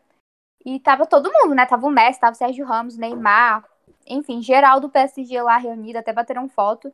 e 0.65 0.79
tava 0.79 1.05
todo 1.05 1.31
mundo, 1.31 1.53
né? 1.53 1.65
Tava 1.65 1.85
o 1.85 1.91
Messi, 1.91 2.19
tava 2.19 2.31
o 2.31 2.37
Sérgio 2.37 2.65
Ramos, 2.65 2.97
Neymar, 2.97 3.65
enfim, 4.07 4.41
geral 4.41 4.79
do 4.79 4.89
PSG 4.89 5.41
lá 5.41 5.57
reunido, 5.57 5.99
até 5.99 6.13
bateram 6.13 6.47
foto. 6.47 6.93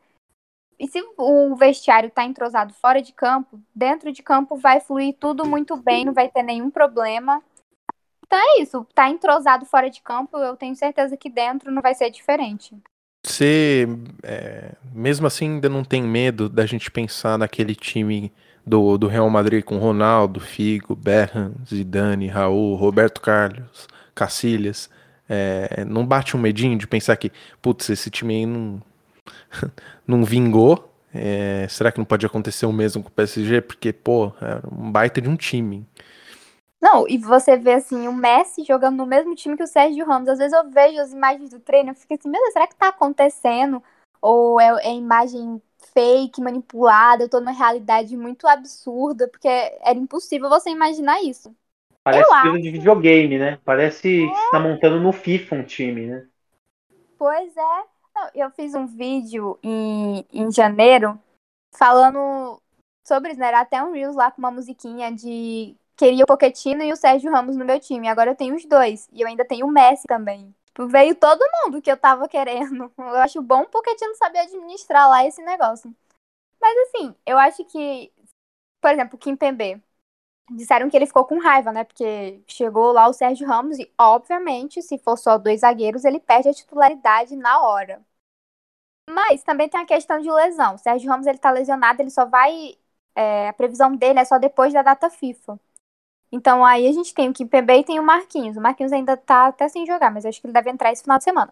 E 0.79 0.87
se 0.87 1.03
o 1.17 1.55
vestiário 1.57 2.09
tá 2.09 2.23
entrosado 2.23 2.73
fora 2.73 3.01
de 3.01 3.11
campo, 3.11 3.59
dentro 3.75 4.13
de 4.13 4.23
campo 4.23 4.55
vai 4.55 4.79
fluir 4.79 5.13
tudo 5.19 5.45
muito 5.45 5.75
bem, 5.75 6.05
não 6.05 6.13
vai 6.13 6.29
ter 6.29 6.41
nenhum 6.41 6.69
problema. 6.71 7.43
Então 8.25 8.39
é 8.39 8.61
isso, 8.61 8.87
tá 8.95 9.09
entrosado 9.09 9.65
fora 9.65 9.89
de 9.89 10.01
campo, 10.01 10.37
eu 10.37 10.55
tenho 10.55 10.75
certeza 10.75 11.17
que 11.17 11.29
dentro 11.29 11.69
não 11.71 11.81
vai 11.81 11.93
ser 11.93 12.09
diferente. 12.09 12.77
Você, 13.25 13.87
é, 14.23 14.71
mesmo 14.93 15.27
assim, 15.27 15.55
ainda 15.55 15.67
não 15.67 15.83
tem 15.83 16.01
medo 16.01 16.47
da 16.47 16.65
gente 16.65 16.89
pensar 16.89 17.37
naquele 17.37 17.75
time 17.75 18.31
do, 18.65 18.97
do 18.97 19.07
Real 19.07 19.29
Madrid 19.29 19.63
com 19.63 19.77
Ronaldo, 19.77 20.39
Figo, 20.39 20.95
Berran, 20.95 21.51
Zidane, 21.67 22.27
Raul, 22.27 22.75
Roberto 22.75 23.19
Carlos, 23.19 23.87
Cacilhas. 24.15 24.89
É, 25.27 25.83
não 25.85 26.05
bate 26.05 26.37
um 26.37 26.39
medinho 26.39 26.77
de 26.77 26.87
pensar 26.87 27.17
que, 27.17 27.31
putz, 27.61 27.89
esse 27.89 28.09
time 28.09 28.35
aí 28.35 28.45
não, 28.45 28.81
não 30.07 30.23
vingou. 30.23 30.89
É, 31.13 31.67
será 31.69 31.91
que 31.91 31.97
não 31.97 32.05
pode 32.05 32.25
acontecer 32.25 32.65
o 32.65 32.73
mesmo 32.73 33.01
com 33.01 33.09
o 33.09 33.11
PSG? 33.11 33.61
Porque, 33.61 33.91
pô, 33.91 34.27
é 34.41 34.61
um 34.71 34.91
baita 34.91 35.19
de 35.19 35.27
um 35.27 35.35
time. 35.35 35.87
Não, 36.81 37.07
e 37.07 37.17
você 37.17 37.57
vê 37.57 37.73
assim, 37.73 38.07
o 38.07 38.13
Messi 38.13 38.63
jogando 38.63 38.97
no 38.97 39.05
mesmo 39.05 39.35
time 39.35 39.57
que 39.57 39.63
o 39.63 39.67
Sérgio 39.67 40.05
Ramos. 40.05 40.29
Às 40.29 40.37
vezes 40.37 40.53
eu 40.53 40.69
vejo 40.69 40.99
as 40.99 41.11
imagens 41.11 41.49
do 41.49 41.59
treino 41.59 41.91
e 41.91 41.95
fico 41.95 42.13
assim, 42.13 42.29
meu 42.29 42.41
Deus, 42.41 42.53
será 42.53 42.67
que 42.67 42.75
tá 42.75 42.87
acontecendo? 42.87 43.83
Ou 44.21 44.59
é, 44.61 44.67
é 44.85 44.93
imagem 44.93 45.61
fake, 45.93 46.41
manipulada, 46.41 47.23
eu 47.23 47.29
tô 47.29 47.39
numa 47.39 47.51
realidade 47.51 48.15
muito 48.15 48.47
absurda, 48.47 49.27
porque 49.27 49.47
era 49.47 49.97
impossível 49.97 50.49
você 50.49 50.69
imaginar 50.69 51.21
isso. 51.21 51.53
Parece 52.03 52.31
eu 52.31 52.41
filme 52.41 52.61
de 52.61 52.71
videogame, 52.71 53.37
né? 53.37 53.59
Parece 53.65 54.23
é. 54.23 54.27
que 54.27 54.51
tá 54.51 54.59
montando 54.59 54.99
no 54.99 55.11
FIFA 55.11 55.55
um 55.57 55.63
time, 55.63 56.05
né? 56.07 56.25
Pois 57.17 57.55
é. 57.55 57.83
Eu 58.35 58.49
fiz 58.51 58.73
um 58.75 58.85
vídeo 58.85 59.59
em, 59.63 60.25
em 60.31 60.51
janeiro 60.51 61.19
falando 61.71 62.61
sobre 63.07 63.31
isso, 63.31 63.39
né? 63.39 63.47
Era 63.47 63.61
até 63.61 63.83
um 63.83 63.91
Reels 63.91 64.15
lá 64.15 64.31
com 64.31 64.39
uma 64.39 64.51
musiquinha 64.51 65.11
de 65.11 65.75
queria 65.97 66.23
o 66.23 66.27
Pochettino 66.27 66.81
e 66.83 66.93
o 66.93 66.95
Sérgio 66.95 67.31
Ramos 67.31 67.57
no 67.57 67.65
meu 67.65 67.79
time. 67.79 68.07
Agora 68.07 68.31
eu 68.31 68.35
tenho 68.35 68.55
os 68.55 68.65
dois. 68.65 69.09
E 69.11 69.21
eu 69.21 69.27
ainda 69.27 69.45
tenho 69.45 69.67
o 69.67 69.71
Messi 69.71 70.07
também. 70.07 70.55
Tipo, 70.67 70.87
veio 70.87 71.13
todo 71.15 71.43
mundo 71.63 71.81
que 71.81 71.91
eu 71.91 71.97
tava 71.97 72.27
querendo. 72.29 72.91
Eu 72.97 73.17
acho 73.17 73.41
bom 73.41 73.61
o 73.63 73.67
Pochettino 73.69 74.15
saber 74.15 74.39
administrar 74.39 75.09
lá 75.09 75.25
esse 75.25 75.41
negócio. 75.43 75.93
Mas 76.61 76.77
assim, 76.89 77.15
eu 77.25 77.37
acho 77.37 77.63
que, 77.65 78.11
por 78.81 78.91
exemplo, 78.91 79.15
o 79.15 79.19
Kim 79.19 79.35
Pembe. 79.35 79.81
Disseram 80.51 80.89
que 80.89 80.97
ele 80.97 81.07
ficou 81.07 81.25
com 81.25 81.39
raiva, 81.39 81.71
né? 81.71 81.83
Porque 81.83 82.41
chegou 82.47 82.91
lá 82.91 83.07
o 83.07 83.13
Sérgio 83.13 83.47
Ramos 83.47 83.79
e, 83.79 83.91
obviamente, 83.97 84.81
se 84.81 84.97
for 84.97 85.17
só 85.17 85.37
dois 85.37 85.61
zagueiros, 85.61 86.05
ele 86.05 86.19
perde 86.19 86.49
a 86.49 86.53
titularidade 86.53 87.35
na 87.35 87.61
hora. 87.61 88.01
Mas 89.09 89.43
também 89.43 89.67
tem 89.67 89.79
a 89.81 89.85
questão 89.85 90.19
de 90.19 90.29
lesão. 90.29 90.75
O 90.75 90.77
Sérgio 90.77 91.09
Ramos 91.09 91.25
ele 91.25 91.39
tá 91.39 91.49
lesionado, 91.51 92.01
ele 92.01 92.11
só 92.11 92.25
vai. 92.25 92.77
É, 93.15 93.49
a 93.49 93.53
previsão 93.53 93.95
dele 93.95 94.19
é 94.19 94.25
só 94.25 94.37
depois 94.37 94.71
da 94.71 94.81
data 94.83 95.09
FIFA. 95.09 95.59
Então 96.31 96.63
aí 96.63 96.87
a 96.87 96.91
gente 96.93 97.13
tem 97.13 97.29
o 97.29 97.33
Kimpembe 97.33 97.73
e 97.73 97.83
tem 97.83 97.99
o 97.99 98.03
Marquinhos. 98.03 98.55
O 98.55 98.61
Marquinhos 98.61 98.93
ainda 98.93 99.17
tá 99.17 99.47
até 99.47 99.67
sem 99.67 99.85
jogar, 99.85 100.11
mas 100.11 100.25
acho 100.25 100.39
que 100.39 100.47
ele 100.47 100.53
deve 100.53 100.69
entrar 100.69 100.91
esse 100.91 101.01
final 101.01 101.17
de 101.17 101.23
semana. 101.23 101.51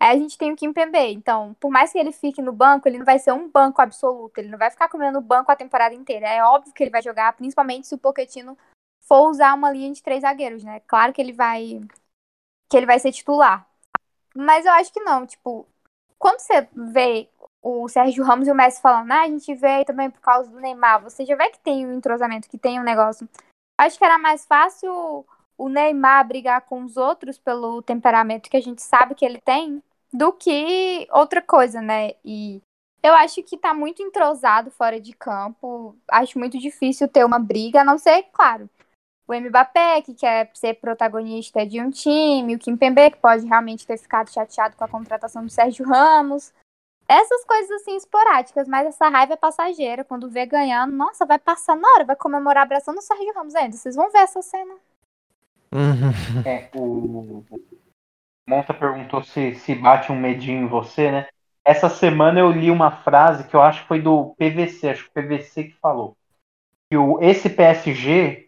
Aí 0.00 0.16
a 0.16 0.20
gente 0.20 0.38
tem 0.38 0.52
o 0.52 0.56
Kimpembe. 0.56 0.98
Então, 1.12 1.54
por 1.60 1.70
mais 1.70 1.92
que 1.92 1.98
ele 1.98 2.12
fique 2.12 2.40
no 2.40 2.52
banco, 2.52 2.88
ele 2.88 2.98
não 2.98 3.04
vai 3.04 3.18
ser 3.18 3.32
um 3.32 3.50
banco 3.50 3.82
absoluto. 3.82 4.38
Ele 4.38 4.48
não 4.48 4.58
vai 4.58 4.70
ficar 4.70 4.88
comendo 4.88 5.20
banco 5.20 5.50
a 5.50 5.56
temporada 5.56 5.94
inteira. 5.94 6.28
É 6.28 6.44
óbvio 6.44 6.72
que 6.72 6.82
ele 6.82 6.90
vai 6.90 7.02
jogar, 7.02 7.32
principalmente 7.34 7.88
se 7.88 7.94
o 7.94 7.98
Pochettino 7.98 8.56
for 9.02 9.28
usar 9.30 9.54
uma 9.54 9.70
linha 9.72 9.92
de 9.92 10.02
três 10.02 10.22
zagueiros, 10.22 10.62
né? 10.62 10.80
Claro 10.86 11.12
que 11.12 11.20
ele 11.20 11.32
vai 11.32 11.80
que 12.70 12.76
ele 12.76 12.86
vai 12.86 12.98
ser 12.98 13.12
titular. 13.12 13.66
Mas 14.36 14.66
eu 14.66 14.72
acho 14.72 14.92
que 14.92 15.00
não, 15.00 15.26
tipo, 15.26 15.66
quando 16.18 16.40
você 16.40 16.68
vê 16.92 17.28
o 17.62 17.88
Sérgio 17.88 18.24
Ramos 18.24 18.48
e 18.48 18.50
o 18.50 18.54
Messi 18.54 18.80
falando, 18.80 19.10
ah, 19.12 19.22
a 19.22 19.28
gente 19.28 19.54
veio 19.54 19.84
também 19.84 20.10
por 20.10 20.20
causa 20.20 20.50
do 20.50 20.60
Neymar, 20.60 21.02
você 21.02 21.24
já 21.24 21.36
vê 21.36 21.50
que 21.50 21.58
tem 21.58 21.86
um 21.86 21.94
entrosamento, 21.94 22.48
que 22.48 22.58
tem 22.58 22.80
um 22.80 22.84
negócio 22.84 23.28
Acho 23.78 23.96
que 23.96 24.04
era 24.04 24.18
mais 24.18 24.44
fácil 24.44 25.24
o 25.56 25.68
Neymar 25.68 26.26
brigar 26.26 26.62
com 26.62 26.84
os 26.84 26.96
outros 26.96 27.38
pelo 27.38 27.80
temperamento 27.80 28.50
que 28.50 28.56
a 28.56 28.60
gente 28.60 28.82
sabe 28.82 29.14
que 29.14 29.24
ele 29.24 29.40
tem 29.40 29.80
do 30.12 30.32
que 30.32 31.06
outra 31.12 31.40
coisa, 31.40 31.80
né? 31.80 32.14
E 32.24 32.60
eu 33.02 33.14
acho 33.14 33.40
que 33.44 33.56
tá 33.56 33.72
muito 33.72 34.02
entrosado 34.02 34.70
fora 34.72 35.00
de 35.00 35.12
campo. 35.12 35.96
Acho 36.08 36.38
muito 36.40 36.58
difícil 36.58 37.06
ter 37.06 37.24
uma 37.24 37.38
briga, 37.38 37.82
a 37.82 37.84
não 37.84 37.98
ser, 37.98 38.24
claro, 38.32 38.68
o 39.28 39.40
Mbappé, 39.40 40.00
que 40.00 40.14
quer 40.14 40.50
ser 40.54 40.74
protagonista 40.74 41.66
de 41.66 41.80
um 41.80 41.90
time, 41.90 42.56
o 42.56 42.58
Kimpembe, 42.58 43.10
que 43.10 43.18
pode 43.18 43.46
realmente 43.46 43.86
ter 43.86 43.98
ficado 43.98 44.32
chateado 44.32 44.74
com 44.74 44.84
a 44.84 44.88
contratação 44.88 45.44
do 45.44 45.50
Sérgio 45.50 45.86
Ramos. 45.86 46.52
Essas 47.06 47.44
coisas 47.44 47.70
assim 47.70 47.96
esporádicas, 47.96 48.66
mas 48.66 48.86
essa 48.86 49.08
raiva 49.08 49.34
é 49.34 49.36
passageira. 49.36 50.02
Quando 50.02 50.30
vê 50.30 50.46
ganhando, 50.46 50.96
nossa, 50.96 51.26
vai 51.26 51.38
passar 51.38 51.76
na 51.76 51.88
hora, 51.92 52.04
vai 52.04 52.16
comemorar 52.16 52.62
abraçando 52.62 52.98
o 52.98 53.02
Sérgio 53.02 53.34
Ramos 53.34 53.54
ainda. 53.54 53.76
Vocês 53.76 53.96
vão 53.96 54.10
ver 54.10 54.20
essa 54.20 54.40
cena. 54.40 54.74
Uhum. 55.72 56.42
É, 56.46 56.70
o 56.74 57.44
Monta 58.48 58.72
perguntou 58.72 59.22
se, 59.22 59.54
se 59.56 59.74
bate 59.74 60.10
um 60.10 60.18
medinho 60.18 60.64
em 60.64 60.68
você, 60.68 61.10
né? 61.10 61.28
Essa 61.62 61.90
semana 61.90 62.40
eu 62.40 62.50
li 62.50 62.70
uma 62.70 62.90
frase 62.90 63.46
que 63.46 63.54
eu 63.54 63.60
acho 63.60 63.82
que 63.82 63.88
foi 63.88 64.00
do 64.00 64.34
PVC, 64.38 64.88
acho 64.88 65.04
que 65.04 65.10
o 65.10 65.22
PVC 65.22 65.64
que 65.64 65.74
falou. 65.74 66.16
Que 66.90 66.96
o, 66.96 67.20
esse 67.20 67.50
PSG 67.50 68.47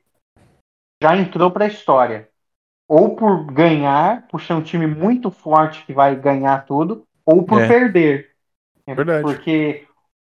já 1.03 1.17
entrou 1.17 1.51
para 1.51 1.65
a 1.65 1.69
história. 1.69 2.29
Ou 2.89 3.15
por 3.15 3.45
ganhar, 3.53 4.27
por 4.29 4.43
ser 4.43 4.55
um 4.55 4.63
time 4.63 4.87
muito 4.87 5.31
forte 5.31 5.85
que 5.85 5.93
vai 5.93 6.17
ganhar 6.17 6.67
tudo, 6.67 7.07
ou 7.25 7.45
por 7.45 7.63
é. 7.63 7.69
perder. 7.69 8.31
Verdade. 8.87 9.23
Porque 9.23 9.87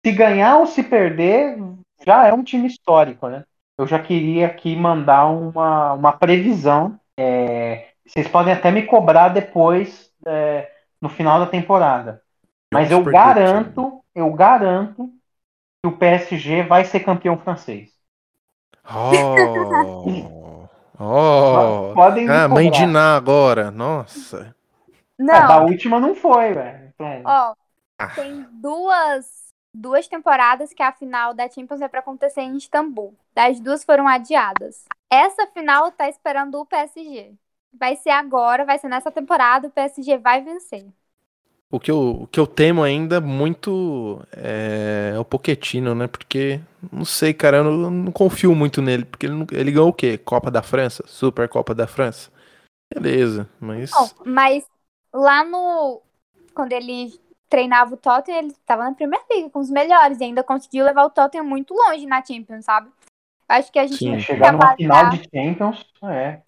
se 0.05 0.11
ganhar 0.11 0.57
ou 0.57 0.65
se 0.65 0.81
perder, 0.81 1.57
já 2.05 2.25
é 2.25 2.33
um 2.33 2.43
time 2.43 2.67
histórico, 2.67 3.27
né? 3.27 3.43
Eu 3.77 3.85
já 3.85 3.99
queria 3.99 4.47
aqui 4.47 4.75
mandar 4.75 5.25
uma, 5.25 5.93
uma 5.93 6.13
previsão. 6.13 6.97
É, 7.17 7.89
vocês 8.05 8.27
podem 8.27 8.53
até 8.53 8.71
me 8.71 8.83
cobrar 8.83 9.29
depois, 9.29 10.09
é, 10.25 10.71
no 11.01 11.09
final 11.09 11.39
da 11.39 11.47
temporada. 11.47 12.21
Mas 12.73 12.89
eu 12.89 13.03
garanto, 13.03 14.01
eu 14.13 14.31
garanto 14.31 15.09
que 15.83 15.89
o 15.89 15.97
PSG 15.97 16.63
vai 16.63 16.85
ser 16.85 17.01
campeão 17.01 17.37
francês. 17.37 17.91
Oh! 18.87 20.35
oh! 20.99 21.93
Podem 21.93 22.29
ah, 22.29 22.47
mãe 22.47 22.69
de 22.69 22.85
Ná 22.85 23.15
agora, 23.15 23.71
nossa. 23.71 24.55
Não. 25.17 25.33
A 25.33 25.47
da 25.47 25.61
última 25.61 25.99
não 25.99 26.13
foi, 26.15 26.53
velho. 26.53 26.93
Então... 26.93 27.21
Oh, 27.23 27.55
ah. 27.97 28.07
Tem 28.13 28.45
duas, 28.51 29.53
duas 29.73 30.07
temporadas 30.07 30.73
que 30.73 30.83
a 30.83 30.91
final 30.91 31.33
da 31.33 31.49
Champions 31.49 31.81
é 31.81 31.87
para 31.87 31.99
acontecer 31.99 32.41
em 32.41 32.57
Istambul. 32.57 33.15
Das 33.33 33.59
duas 33.59 33.83
foram 33.83 34.07
adiadas. 34.07 34.85
Essa 35.09 35.47
final 35.47 35.91
tá 35.91 36.09
esperando 36.09 36.59
o 36.59 36.65
PSG. 36.65 37.33
Vai 37.73 37.95
ser 37.95 38.11
agora, 38.11 38.65
vai 38.65 38.79
ser 38.79 38.87
nessa 38.87 39.11
temporada, 39.11 39.67
o 39.67 39.71
PSG 39.71 40.17
vai 40.17 40.41
vencer. 40.41 40.85
O 41.71 41.79
que 41.79 41.89
eu, 41.89 42.21
o 42.21 42.27
que 42.27 42.39
eu 42.39 42.45
temo 42.45 42.83
ainda 42.83 43.19
muito 43.19 44.21
é, 44.31 45.13
é 45.15 45.19
o 45.19 45.25
Poquetino, 45.25 45.95
né? 45.95 46.07
Porque, 46.07 46.61
não 46.91 47.03
sei, 47.03 47.33
cara, 47.33 47.57
eu 47.57 47.63
não, 47.63 47.91
não 47.91 48.11
confio 48.11 48.53
muito 48.55 48.81
nele. 48.81 49.03
Porque 49.03 49.25
ele, 49.25 49.45
ele 49.51 49.71
ganhou 49.71 49.89
o 49.89 49.93
quê? 49.93 50.17
Copa 50.17 50.51
da 50.51 50.61
França? 50.61 51.03
Super 51.07 51.49
Copa 51.49 51.73
da 51.73 51.87
França? 51.87 52.31
Beleza, 52.93 53.49
mas. 53.59 53.91
Não, 53.91 54.09
mas 54.25 54.65
lá 55.13 55.43
no. 55.43 56.01
Quando 56.53 56.71
ele 56.71 57.19
treinava 57.49 57.93
o 57.93 57.97
Tottenham, 57.97 58.39
ele 58.39 58.47
estava 58.49 58.83
na 58.83 58.93
Premier 58.93 59.21
League 59.29 59.49
com 59.49 59.59
os 59.59 59.69
melhores 59.69 60.19
e 60.19 60.23
ainda 60.23 60.43
conseguiu 60.43 60.85
levar 60.85 61.05
o 61.05 61.09
Tottenham 61.09 61.45
muito 61.45 61.73
longe 61.73 62.05
na 62.05 62.23
Champions, 62.23 62.65
sabe? 62.65 62.89
Acho 63.47 63.71
que 63.71 63.79
a 63.79 63.85
gente 63.85 63.97
Sim, 63.97 64.19
chegar 64.19 64.53
numa 64.53 64.75
final 64.75 65.09
de 65.09 65.23
Champions, 65.23 65.85
é. 66.03 66.41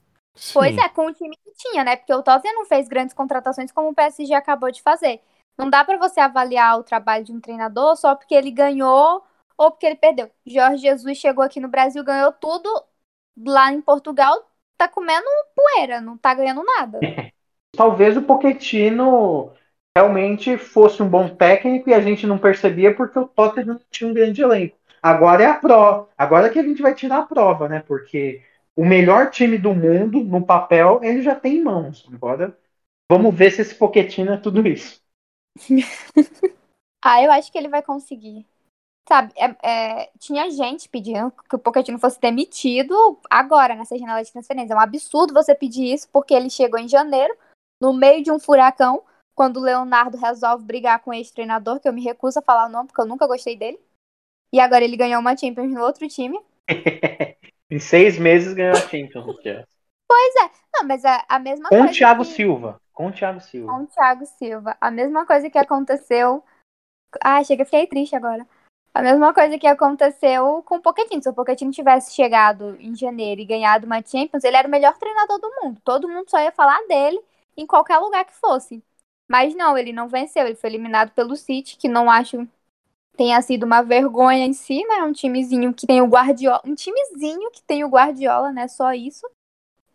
Pois 0.54 0.76
Sim. 0.76 0.82
é, 0.82 0.90
com 0.90 1.08
o 1.08 1.14
time 1.14 1.36
que 1.36 1.52
tinha, 1.56 1.84
né? 1.84 1.96
Porque 1.96 2.14
o 2.14 2.22
Tottenham 2.22 2.56
não 2.56 2.66
fez 2.66 2.88
grandes 2.88 3.14
contratações 3.14 3.72
como 3.72 3.90
o 3.90 3.96
PSG 3.96 4.34
acabou 4.34 4.72
de 4.72 4.82
fazer. 4.82 5.20
Não 5.58 5.70
dá 5.70 5.84
para 5.84 5.98
você 5.98 6.20
avaliar 6.20 6.80
o 6.80 6.84
trabalho 6.84 7.24
de 7.24 7.32
um 7.32 7.42
treinador 7.42 7.96
só 7.96 8.16
porque 8.16 8.36
ele 8.36 8.52
ganhou 8.52 9.24
ou 9.58 9.72
porque 9.72 9.86
ele 9.86 9.96
perdeu. 9.96 10.30
Jorge 10.46 10.84
Jesus 10.84 11.18
chegou 11.18 11.44
aqui 11.44 11.60
no 11.60 11.68
Brasil, 11.68 12.04
ganhou 12.04 12.32
tudo. 12.32 12.70
Lá 13.46 13.72
em 13.72 13.82
Portugal, 13.82 14.48
tá 14.78 14.88
comendo 14.88 15.26
poeira, 15.56 16.00
não 16.02 16.18
tá 16.18 16.34
ganhando 16.34 16.64
nada. 16.64 17.00
Talvez 17.76 18.18
o 18.18 18.22
Pochettino 18.22 19.52
realmente 19.96 20.58
fosse 20.58 21.02
um 21.02 21.10
bom 21.10 21.28
técnico 21.30 21.90
e 21.90 21.94
a 21.94 22.02
gente 22.02 22.26
não 22.26 22.38
percebia 22.38 22.96
porque 22.96 23.18
o 23.18 23.28
Tottenham 23.28 23.80
tinha 23.90 24.10
um 24.10 24.14
grande 24.14 24.42
elenco. 24.42 24.78
Agora 25.02 25.44
é 25.44 25.46
a 25.46 25.54
prova. 25.56 26.10
Agora 26.18 26.50
que 26.50 26.60
a 26.60 26.64
gente 26.64 26.82
vai 26.82 26.94
tirar 26.94 27.20
a 27.20 27.26
prova, 27.26 27.68
né? 27.68 27.84
Porque 27.88 28.42
o 28.78 28.86
melhor 28.86 29.32
time 29.32 29.58
do 29.58 29.74
mundo, 29.74 30.24
no 30.24 30.46
papel, 30.46 31.04
ele 31.04 31.24
já 31.24 31.34
tem 31.34 31.58
em 31.58 31.64
mãos. 31.64 32.08
Agora, 32.14 32.56
vamos 33.12 33.34
ver 33.34 33.50
se 33.50 33.64
esse 33.64 33.74
Pochettino 33.74 34.34
é 34.34 34.38
tudo 34.38 34.66
isso. 34.68 35.02
ah, 37.04 37.24
eu 37.24 37.32
acho 37.32 37.52
que 37.52 37.58
ele 37.58 37.70
vai 37.70 37.82
conseguir. 37.82 38.46
Sabe, 39.10 39.34
é, 39.36 39.56
é, 39.68 40.12
tinha 40.20 40.52
gente 40.52 40.88
pedindo 40.90 41.32
que 41.50 41.56
o 41.56 41.60
Pochettino 41.60 41.98
fosse 41.98 42.22
demitido 42.22 43.20
agora, 43.28 43.74
nessa 43.74 43.98
janela 43.98 44.24
de 44.24 44.32
transferência. 44.32 44.74
É 44.74 44.78
um 44.78 44.80
absurdo 44.80 45.34
você 45.34 45.56
pedir 45.56 45.92
isso, 45.92 46.08
porque 46.14 46.36
ele 46.36 46.50
chegou 46.50 46.80
em 46.80 46.88
janeiro, 46.88 47.36
no 47.82 47.92
meio 47.92 48.24
de 48.24 48.32
um 48.32 48.38
furacão, 48.38 49.02
quando 49.34 49.58
o 49.58 49.64
Leonardo 49.64 50.18
resolve 50.18 50.64
brigar 50.64 51.00
com 51.00 51.10
o 51.10 51.14
ex-treinador, 51.16 51.80
que 51.80 51.90
eu 51.90 51.94
me 51.94 52.04
recuso 52.04 52.38
a 52.38 52.44
falar 52.44 52.68
o 52.68 52.72
nome, 52.72 52.88
porque 52.88 53.02
eu 53.02 53.08
nunca 53.08 53.26
gostei 53.26 53.58
dele. 53.58 53.80
E 54.54 54.60
agora 54.60 54.84
ele 54.84 54.98
ganhou 54.98 55.20
uma 55.20 55.36
Champions 55.36 55.72
no 55.72 55.82
outro 55.82 56.08
time. 56.08 56.40
em 57.70 57.80
seis 57.80 58.18
meses 58.18 58.54
ganhou 58.54 58.76
a 58.76 58.80
Champions. 58.80 59.26
pois 60.08 60.36
é. 60.36 60.52
Não, 60.76 60.88
mas 60.88 61.04
é 61.04 61.24
a 61.28 61.40
mesma 61.40 61.70
com 61.70 61.76
coisa. 61.76 61.86
Com 61.86 61.92
o 61.92 61.94
Thiago 61.94 62.24
que... 62.24 62.32
Silva. 62.32 62.82
Com 62.94 63.08
o 63.08 63.12
Thiago 63.12 63.42
Silva. 63.42 63.72
Com 63.72 63.84
o 63.84 63.88
Thiago 63.88 64.26
Silva. 64.26 64.78
A 64.80 64.92
mesma 64.92 65.26
coisa 65.26 65.50
que 65.50 65.58
aconteceu. 65.58 66.44
Ah, 67.22 67.44
chega, 67.44 67.66
fiquei 67.66 67.88
triste 67.88 68.16
agora. 68.16 68.46
A 68.94 69.02
mesma 69.02 69.34
coisa 69.34 69.58
que 69.60 69.68
aconteceu 69.68 70.64
com 70.64 70.78
o 70.78 70.82
Pochettino. 70.82 71.22
Se 71.22 71.30
o 71.30 71.34
Pochettino 71.34 71.72
tivesse 71.72 72.14
chegado 72.14 72.76
em 72.80 72.96
janeiro 72.96 73.42
e 73.42 73.46
ganhado 73.46 73.86
uma 73.86 74.02
Champions, 74.04 74.44
ele 74.44 74.58
era 74.58 74.68
o 74.68 74.72
melhor 74.72 74.98
treinador 74.98 75.40
do 75.40 75.52
mundo. 75.62 75.80
Todo 75.84 76.10
mundo 76.10 76.30
só 76.30 76.40
ia 76.40 76.52
falar 76.52 76.80
dele 76.88 77.20
em 77.56 77.68
qualquer 77.68 77.98
lugar 77.98 78.26
que 78.26 78.34
fosse. 78.34 78.84
Mas 79.30 79.54
não, 79.56 79.78
ele 79.78 79.92
não 79.92 80.08
venceu. 80.08 80.46
Ele 80.46 80.56
foi 80.56 80.70
eliminado 80.70 81.12
pelo 81.12 81.36
City, 81.36 81.78
que 81.78 81.88
não 81.88 82.10
acho 82.10 82.48
tenha 83.18 83.42
sido 83.42 83.66
uma 83.66 83.82
vergonha 83.82 84.46
em 84.46 84.54
si, 84.54 84.84
né? 84.86 85.04
Um 85.04 85.12
timezinho 85.12 85.74
que 85.74 85.88
tem 85.88 86.02
o 86.02 86.08
Guardiola, 86.08 86.62
um 86.64 86.76
timezinho 86.76 87.50
que 87.52 87.62
tem 87.64 87.84
o 87.84 87.90
Guardiola, 87.90 88.52
né? 88.54 88.68
Só 88.68 88.94
isso. 88.94 89.28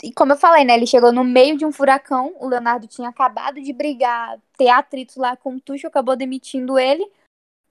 E 0.03 0.13
como 0.13 0.33
eu 0.33 0.37
falei, 0.37 0.65
né? 0.65 0.75
Ele 0.75 0.87
chegou 0.87 1.13
no 1.13 1.23
meio 1.23 1.57
de 1.57 1.65
um 1.65 1.73
furacão. 1.73 2.35
O 2.41 2.49
Leonardo 2.49 2.89
tinha 2.89 3.09
acabado 3.09 3.63
de 3.63 3.73
brigar, 3.73 4.39
ter 4.59 4.69
atritos 4.69 5.17
lá 5.17 5.37
com 5.37 5.55
o 5.55 5.61
Tuchel, 5.61 5.89
acabou 5.89 6.17
demitindo 6.17 6.79
ele. 6.79 7.09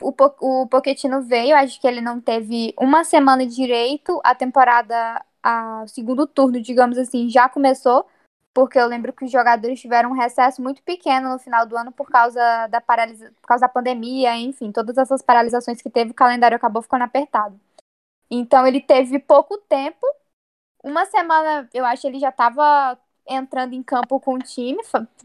O, 0.01 0.11
po 0.13 0.33
o 0.39 0.67
Pochettino 0.67 1.21
veio, 1.21 1.55
acho 1.55 1.79
que 1.79 1.87
ele 1.87 2.01
não 2.01 2.19
teve 2.21 2.73
uma 2.79 3.03
semana 3.03 3.45
direito. 3.45 4.19
A 4.23 4.33
temporada, 4.33 5.23
a 5.43 5.85
segundo 5.87 6.25
turno, 6.25 6.61
digamos 6.61 6.97
assim, 6.97 7.29
já 7.29 7.49
começou 7.49 8.05
porque 8.53 8.77
eu 8.77 8.87
lembro 8.87 9.13
que 9.13 9.25
os 9.25 9.31
jogadores 9.31 9.79
tiveram 9.79 10.11
um 10.11 10.13
recesso 10.13 10.61
muito 10.61 10.83
pequeno 10.83 11.29
no 11.29 11.39
final 11.39 11.65
do 11.65 11.77
ano 11.77 11.91
por 11.91 12.09
causa 12.09 12.67
da 12.67 12.81
paralisa, 12.81 13.31
por 13.41 13.47
causa 13.47 13.61
da 13.61 13.69
pandemia, 13.69 14.35
enfim, 14.37 14.71
todas 14.71 14.97
essas 14.97 15.21
paralisações 15.21 15.81
que 15.81 15.89
teve, 15.89 16.11
o 16.11 16.15
calendário 16.15 16.55
acabou 16.55 16.81
ficando 16.81 17.03
apertado. 17.03 17.59
Então 18.29 18.65
ele 18.67 18.81
teve 18.81 19.19
pouco 19.19 19.57
tempo, 19.57 20.05
uma 20.83 21.05
semana, 21.05 21.69
eu 21.73 21.85
acho 21.85 22.07
ele 22.07 22.19
já 22.19 22.29
estava 22.29 22.97
entrando 23.27 23.73
em 23.73 23.83
campo 23.83 24.19
com 24.19 24.35
o 24.35 24.39
time, 24.39 24.79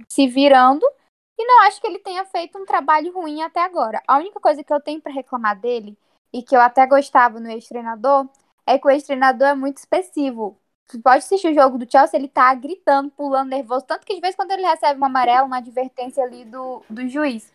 se 0.09 0.27
virando, 0.29 0.85
e 1.39 1.45
não 1.45 1.65
acho 1.65 1.81
que 1.81 1.87
ele 1.87 1.99
tenha 1.99 2.25
feito 2.25 2.59
um 2.59 2.65
trabalho 2.65 3.13
ruim 3.13 3.43
até 3.43 3.63
agora. 3.63 4.03
A 4.07 4.19
única 4.19 4.41
coisa 4.41 4.63
que 4.65 4.73
eu 4.73 4.81
tenho 4.81 5.01
para 5.01 5.13
reclamar 5.13 5.59
dele, 5.59 5.97
e 6.33 6.43
que 6.43 6.55
eu 6.57 6.61
até 6.61 6.87
gostava 6.87 7.41
no 7.41 7.51
ex-treinador, 7.51 8.29
é 8.67 8.79
que 8.79 8.87
o 8.87 8.91
ex-treinador 8.91 9.49
é 9.49 9.55
muito 9.55 9.79
expressivo 9.79 10.59
pode 11.03 11.19
assistir 11.19 11.49
o 11.49 11.55
jogo 11.55 11.79
do 11.79 11.91
Chelsea, 11.91 12.19
ele 12.19 12.29
tá 12.29 12.55
gritando, 12.55 13.11
pulando, 13.11 13.51
nervoso. 13.51 13.85
Tanto 13.85 14.07
que 14.07 14.15
de 14.15 14.21
vez 14.21 14.35
em 14.35 14.37
quando 14.37 14.53
ele 14.53 14.63
recebe 14.63 14.97
uma 14.97 15.07
amarela, 15.07 15.47
uma 15.47 15.59
advertência 15.59 16.23
ali 16.23 16.45
do, 16.45 16.83
do 16.89 17.09
juiz. 17.09 17.53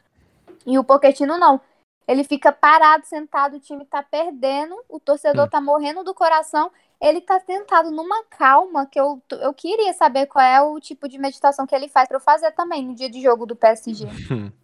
E 0.66 0.78
o 0.78 0.84
Pochettino 0.84 1.38
não. 1.38 1.60
Ele 2.08 2.24
fica 2.24 2.52
parado, 2.52 3.06
sentado, 3.06 3.56
o 3.56 3.60
time 3.60 3.86
tá 3.86 4.04
perdendo, 4.04 4.76
o 4.90 5.00
torcedor 5.00 5.46
hum. 5.46 5.50
tá 5.50 5.62
morrendo 5.62 6.04
do 6.04 6.14
coração. 6.14 6.72
Ele 7.00 7.22
tá 7.22 7.40
sentado 7.40 7.90
numa 7.90 8.24
calma 8.26 8.86
que 8.86 9.00
eu, 9.00 9.22
eu 9.32 9.54
queria 9.54 9.94
saber 9.94 10.28
qual 10.28 10.44
é 10.44 10.62
o 10.62 10.80
tipo 10.80 11.08
de 11.08 11.18
meditação 11.18 11.66
que 11.66 11.74
ele 11.74 11.88
faz 11.88 12.08
para 12.08 12.18
eu 12.18 12.22
fazer 12.22 12.52
também 12.52 12.86
no 12.86 12.94
dia 12.94 13.10
de 13.10 13.22
jogo 13.22 13.46
do 13.46 13.56
PSG. 13.56 14.06
Hum. 14.32 14.52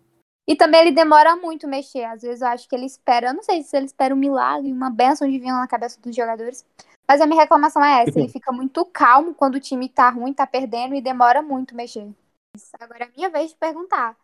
E 0.49 0.55
também 0.55 0.79
ele 0.79 0.91
demora 0.91 1.35
muito 1.35 1.67
mexer. 1.67 2.05
Às 2.05 2.21
vezes 2.21 2.41
eu 2.41 2.47
acho 2.47 2.69
que 2.69 2.73
ele 2.73 2.85
espera, 2.85 3.27
eu 3.27 3.33
não 3.33 3.43
sei 3.43 3.61
se 3.63 3.75
ele 3.75 3.85
espera 3.85 4.15
um 4.15 4.17
milagre, 4.17 4.71
uma 4.71 4.89
benção 4.89 5.29
divina 5.29 5.59
na 5.59 5.67
cabeça 5.67 5.99
dos 5.99 6.15
jogadores. 6.15 6.65
Mas 7.07 7.21
a 7.21 7.25
minha 7.25 7.41
reclamação 7.41 7.83
é 7.83 8.03
essa, 8.03 8.19
ele 8.19 8.27
fica 8.27 8.51
muito 8.51 8.85
calmo 8.85 9.33
quando 9.33 9.55
o 9.55 9.59
time 9.59 9.87
tá 9.87 10.09
ruim, 10.09 10.33
tá 10.33 10.45
perdendo 10.45 10.93
e 10.93 11.01
demora 11.01 11.41
muito 11.41 11.75
mexer. 11.75 12.13
Agora 12.79 13.05
é 13.05 13.11
minha 13.15 13.29
vez 13.29 13.51
de 13.51 13.57
perguntar. 13.57 14.17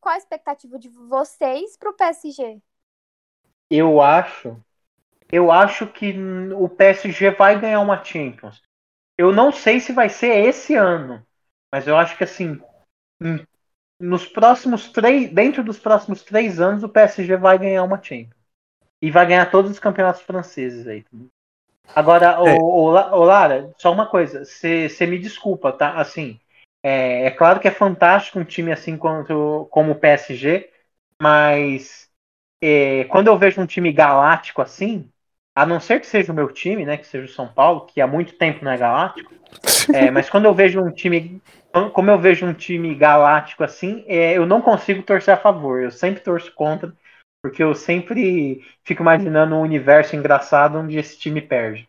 Qual 0.00 0.14
a 0.14 0.18
expectativa 0.18 0.78
de 0.78 0.88
vocês 0.88 1.76
pro 1.76 1.94
PSG? 1.94 2.60
Eu 3.70 4.00
acho, 4.00 4.60
eu 5.30 5.50
acho 5.50 5.86
que 5.86 6.14
o 6.54 6.68
PSG 6.68 7.30
vai 7.30 7.60
ganhar 7.60 7.80
uma 7.80 8.02
Champions. 8.04 8.62
Eu 9.18 9.32
não 9.32 9.52
sei 9.52 9.80
se 9.80 9.92
vai 9.92 10.08
ser 10.08 10.46
esse 10.46 10.74
ano, 10.74 11.24
mas 11.72 11.86
eu 11.86 11.96
acho 11.96 12.16
que 12.16 12.24
assim, 12.24 12.60
nos 14.00 14.26
próximos 14.26 14.90
três, 14.90 15.32
dentro 15.32 15.62
dos 15.62 15.78
próximos 15.78 16.22
três 16.22 16.60
anos, 16.60 16.82
o 16.82 16.88
PSG 16.88 17.36
vai 17.36 17.58
ganhar 17.58 17.84
uma 17.84 18.02
Champions 18.02 18.40
e 19.02 19.10
vai 19.10 19.26
ganhar 19.26 19.50
todos 19.50 19.70
os 19.70 19.78
campeonatos 19.78 20.22
franceses 20.22 20.86
aí. 20.86 21.04
Agora, 21.94 22.26
é. 22.26 22.54
o, 22.58 22.84
o, 22.84 23.24
Lara, 23.24 23.72
só 23.78 23.92
uma 23.92 24.06
coisa, 24.06 24.44
você 24.44 25.06
me 25.06 25.18
desculpa, 25.18 25.72
tá? 25.72 25.94
Assim, 25.94 26.38
é, 26.82 27.26
é, 27.26 27.30
claro 27.30 27.60
que 27.60 27.68
é 27.68 27.70
fantástico 27.70 28.38
um 28.38 28.44
time 28.44 28.72
assim 28.72 28.96
quanto, 28.96 29.68
como 29.70 29.92
o 29.92 29.96
PSG, 29.96 30.70
mas 31.20 32.08
é, 32.62 33.04
quando 33.04 33.28
eu 33.28 33.38
vejo 33.38 33.60
um 33.60 33.66
time 33.66 33.92
galáctico 33.92 34.62
assim, 34.62 35.10
a 35.54 35.66
não 35.66 35.80
ser 35.80 36.00
que 36.00 36.06
seja 36.06 36.32
o 36.32 36.34
meu 36.34 36.48
time, 36.48 36.86
né, 36.86 36.96
que 36.96 37.06
seja 37.06 37.24
o 37.24 37.34
São 37.34 37.48
Paulo, 37.48 37.86
que 37.86 38.00
há 38.00 38.06
muito 38.06 38.34
tempo 38.34 38.64
não 38.64 38.72
é 38.72 38.78
galáctico, 38.78 39.32
é, 39.92 40.10
mas 40.10 40.30
quando 40.30 40.46
eu 40.46 40.54
vejo 40.54 40.80
um 40.80 40.90
time, 40.90 41.42
como 41.92 42.10
eu 42.10 42.18
vejo 42.18 42.46
um 42.46 42.54
time 42.54 42.94
galáctico 42.94 43.64
assim, 43.64 44.04
é, 44.06 44.36
eu 44.36 44.46
não 44.46 44.62
consigo 44.62 45.02
torcer 45.02 45.34
a 45.34 45.38
favor, 45.38 45.82
eu 45.82 45.90
sempre 45.90 46.22
torço 46.22 46.52
contra, 46.54 46.92
porque 47.42 47.62
eu 47.62 47.74
sempre 47.74 48.64
fico 48.84 49.02
imaginando 49.02 49.54
um 49.54 49.62
universo 49.62 50.14
engraçado 50.16 50.78
onde 50.78 50.98
esse 50.98 51.18
time 51.18 51.40
perde. 51.40 51.88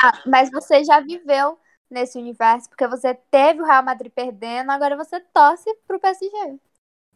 Ah, 0.00 0.22
mas 0.26 0.50
você 0.50 0.84
já 0.84 1.00
viveu 1.00 1.58
nesse 1.90 2.18
universo, 2.18 2.68
porque 2.68 2.86
você 2.86 3.14
teve 3.30 3.62
o 3.62 3.64
Real 3.64 3.82
Madrid 3.82 4.12
perdendo, 4.12 4.70
agora 4.70 4.96
você 4.96 5.20
torce 5.20 5.72
pro 5.86 6.00
PSG. 6.00 6.58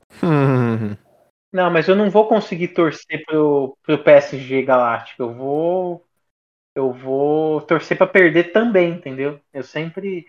Não, 1.52 1.70
mas 1.70 1.88
eu 1.88 1.96
não 1.96 2.10
vou 2.10 2.28
conseguir 2.28 2.68
torcer 2.68 3.24
pro, 3.26 3.76
pro 3.82 4.02
PSG 4.02 4.62
Galáctico. 4.62 5.22
Eu 5.22 5.34
vou. 5.34 6.06
Eu 6.74 6.92
vou 6.92 7.60
torcer 7.62 7.98
para 7.98 8.06
perder 8.06 8.52
também, 8.52 8.92
entendeu? 8.94 9.40
Eu 9.52 9.62
sempre. 9.64 10.26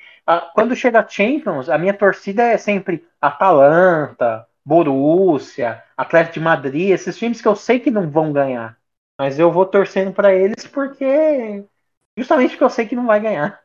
Quando 0.55 0.75
chega 0.75 0.99
a 1.01 1.07
Champions, 1.07 1.69
a 1.69 1.77
minha 1.77 1.93
torcida 1.93 2.43
é 2.43 2.57
sempre 2.57 3.07
Atalanta, 3.21 4.47
Borussia, 4.65 5.83
Atlético 5.97 6.35
de 6.35 6.39
Madrid, 6.39 6.89
esses 6.89 7.17
times 7.17 7.41
que 7.41 7.47
eu 7.47 7.55
sei 7.55 7.79
que 7.79 7.91
não 7.91 8.09
vão 8.09 8.31
ganhar. 8.31 8.77
Mas 9.17 9.37
eu 9.37 9.51
vou 9.51 9.65
torcendo 9.65 10.11
para 10.11 10.33
eles 10.33 10.65
porque. 10.65 11.63
Justamente 12.17 12.51
porque 12.51 12.63
eu 12.63 12.69
sei 12.69 12.85
que 12.85 12.95
não 12.95 13.05
vai 13.05 13.19
ganhar. 13.19 13.59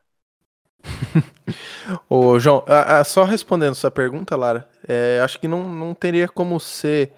Ô, 2.09 2.39
João, 2.39 2.65
a, 2.67 2.99
a, 2.99 3.05
só 3.05 3.25
respondendo 3.25 3.75
sua 3.75 3.91
pergunta, 3.91 4.37
Lara, 4.37 4.69
é, 4.87 5.21
acho 5.23 5.39
que 5.39 5.49
não, 5.49 5.69
não 5.69 5.95
teria 5.95 6.29
como 6.29 6.59
ser 6.61 7.13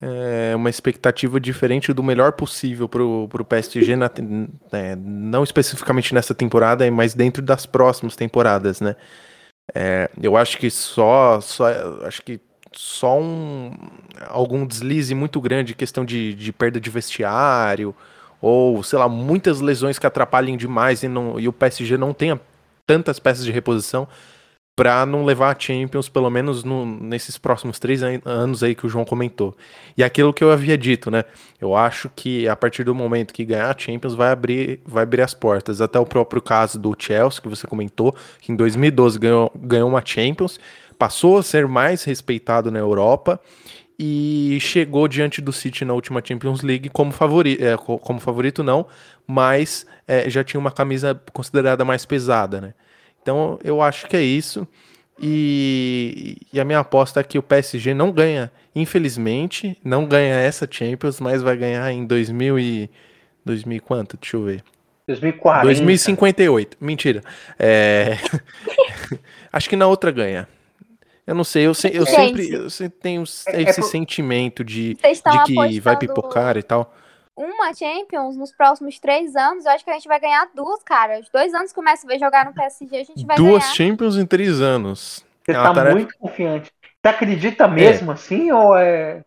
é, 0.00 0.54
uma 0.54 0.70
expectativa 0.70 1.40
diferente 1.40 1.92
do 1.92 2.02
melhor 2.02 2.32
possível 2.32 2.88
pro, 2.88 3.28
pro 3.28 3.44
PSG, 3.44 3.96
na, 3.96 4.10
é, 4.72 4.96
não 4.96 5.42
especificamente 5.42 6.14
nessa 6.14 6.34
temporada, 6.34 6.88
mas 6.90 7.14
dentro 7.14 7.42
das 7.42 7.66
próximas 7.66 8.16
temporadas, 8.16 8.80
né? 8.80 8.96
É, 9.74 10.10
eu 10.20 10.36
acho 10.36 10.58
que 10.58 10.70
só, 10.70 11.40
só 11.40 11.66
acho 12.06 12.22
que 12.22 12.38
só 12.76 13.18
um, 13.20 13.72
algum 14.28 14.66
deslize 14.66 15.14
muito 15.14 15.40
grande, 15.40 15.74
questão 15.74 16.04
de, 16.04 16.34
de 16.34 16.52
perda 16.52 16.80
de 16.80 16.90
vestiário, 16.90 17.94
ou, 18.40 18.82
sei 18.82 18.98
lá, 18.98 19.08
muitas 19.08 19.60
lesões 19.60 19.98
que 19.98 20.06
atrapalhem 20.06 20.56
demais 20.56 21.02
e, 21.02 21.08
não, 21.08 21.40
e 21.40 21.48
o 21.48 21.52
PSG 21.52 21.96
não 21.96 22.12
tenha 22.12 22.40
tantas 22.86 23.18
peças 23.18 23.44
de 23.44 23.50
reposição 23.50 24.06
para 24.76 25.06
não 25.06 25.24
levar 25.24 25.54
a 25.54 25.58
Champions, 25.58 26.08
pelo 26.08 26.28
menos 26.28 26.64
no, 26.64 26.84
nesses 26.84 27.38
próximos 27.38 27.78
três 27.78 28.02
anos 28.02 28.62
aí 28.62 28.74
que 28.74 28.84
o 28.84 28.88
João 28.88 29.04
comentou. 29.04 29.56
E 29.96 30.02
aquilo 30.02 30.32
que 30.34 30.42
eu 30.42 30.50
havia 30.50 30.76
dito, 30.76 31.12
né? 31.12 31.24
Eu 31.60 31.76
acho 31.76 32.10
que 32.14 32.48
a 32.48 32.56
partir 32.56 32.82
do 32.82 32.94
momento 32.94 33.32
que 33.32 33.44
ganhar 33.44 33.70
a 33.72 33.78
Champions 33.78 34.14
vai 34.14 34.32
abrir, 34.32 34.80
vai 34.84 35.04
abrir 35.04 35.22
as 35.22 35.32
portas. 35.32 35.80
Até 35.80 35.98
o 35.98 36.04
próprio 36.04 36.42
caso 36.42 36.78
do 36.78 36.94
Chelsea, 36.98 37.40
que 37.40 37.48
você 37.48 37.66
comentou, 37.68 38.14
que 38.40 38.50
em 38.50 38.56
2012 38.56 39.18
ganhou, 39.18 39.52
ganhou 39.54 39.88
uma 39.88 40.02
Champions 40.04 40.58
passou 40.94 41.38
a 41.38 41.42
ser 41.42 41.66
mais 41.66 42.04
respeitado 42.04 42.70
na 42.70 42.78
Europa 42.78 43.40
e 43.98 44.58
chegou 44.60 45.06
diante 45.06 45.40
do 45.40 45.52
City 45.52 45.84
na 45.84 45.94
última 45.94 46.22
Champions 46.24 46.62
League 46.62 46.88
como 46.88 47.12
favorito, 47.12 47.62
é, 47.62 47.76
como 47.76 48.18
favorito 48.20 48.62
não, 48.62 48.86
mas 49.26 49.86
é, 50.06 50.28
já 50.28 50.42
tinha 50.42 50.60
uma 50.60 50.70
camisa 50.70 51.20
considerada 51.32 51.84
mais 51.84 52.04
pesada, 52.04 52.60
né? 52.60 52.74
Então 53.22 53.58
eu 53.62 53.80
acho 53.80 54.06
que 54.06 54.16
é 54.16 54.22
isso. 54.22 54.66
E, 55.20 56.38
e, 56.52 56.60
a 56.60 56.64
minha 56.64 56.80
aposta 56.80 57.20
é 57.20 57.22
que 57.22 57.38
o 57.38 57.42
PSG 57.42 57.94
não 57.94 58.10
ganha, 58.10 58.50
infelizmente, 58.74 59.78
não 59.84 60.06
ganha 60.06 60.34
essa 60.34 60.66
Champions, 60.68 61.20
mas 61.20 61.40
vai 61.40 61.56
ganhar 61.56 61.90
em 61.92 62.04
2000 62.04 62.58
e 62.58 62.90
2000 63.44 63.80
quanto? 63.82 64.16
Deixa 64.16 64.36
eu 64.36 64.42
ver. 64.42 64.64
2040. 65.06 65.64
2058. 65.66 66.76
Mentira. 66.80 67.22
É... 67.58 68.16
acho 69.52 69.68
que 69.68 69.76
na 69.76 69.86
outra 69.86 70.10
ganha. 70.10 70.48
Eu 71.26 71.34
não 71.34 71.44
sei, 71.44 71.66
eu, 71.66 71.72
se, 71.72 71.94
eu 71.94 72.04
sempre, 72.04 72.52
eu 72.52 72.68
sempre 72.68 72.98
tenho 72.98 73.24
é, 73.46 73.56
é 73.56 73.62
esse 73.62 73.80
é 73.80 73.82
sentimento 73.82 74.62
de, 74.62 74.94
de 74.94 75.44
que 75.46 75.80
vai 75.80 75.96
pipocar 75.96 76.56
e 76.56 76.62
tal. 76.62 76.92
Uma 77.36 77.74
Champions 77.74 78.36
nos 78.36 78.52
próximos 78.52 79.00
três 79.00 79.34
anos, 79.34 79.64
eu 79.64 79.72
acho 79.72 79.82
que 79.82 79.90
a 79.90 79.94
gente 79.94 80.06
vai 80.06 80.20
ganhar 80.20 80.48
duas, 80.54 80.82
cara. 80.84 81.18
Os 81.18 81.28
dois 81.30 81.52
anos 81.52 81.70
que 81.70 81.74
começa 81.74 82.06
a 82.06 82.08
ver 82.08 82.18
jogar 82.18 82.44
no 82.44 82.54
PSG, 82.54 82.96
a 82.96 83.04
gente 83.04 83.26
vai 83.26 83.36
duas 83.36 83.48
ganhar. 83.48 83.58
Duas 83.58 83.74
Champions 83.74 84.16
em 84.16 84.26
três 84.26 84.60
anos. 84.60 85.24
Você 85.44 85.50
é 85.50 85.54
tá 85.54 85.74
tarefa... 85.74 85.96
muito 85.96 86.18
confiante. 86.18 86.72
Você 86.80 87.08
acredita 87.08 87.66
mesmo 87.66 88.12
é. 88.12 88.14
assim, 88.14 88.52
ou 88.52 88.76
é... 88.76 89.24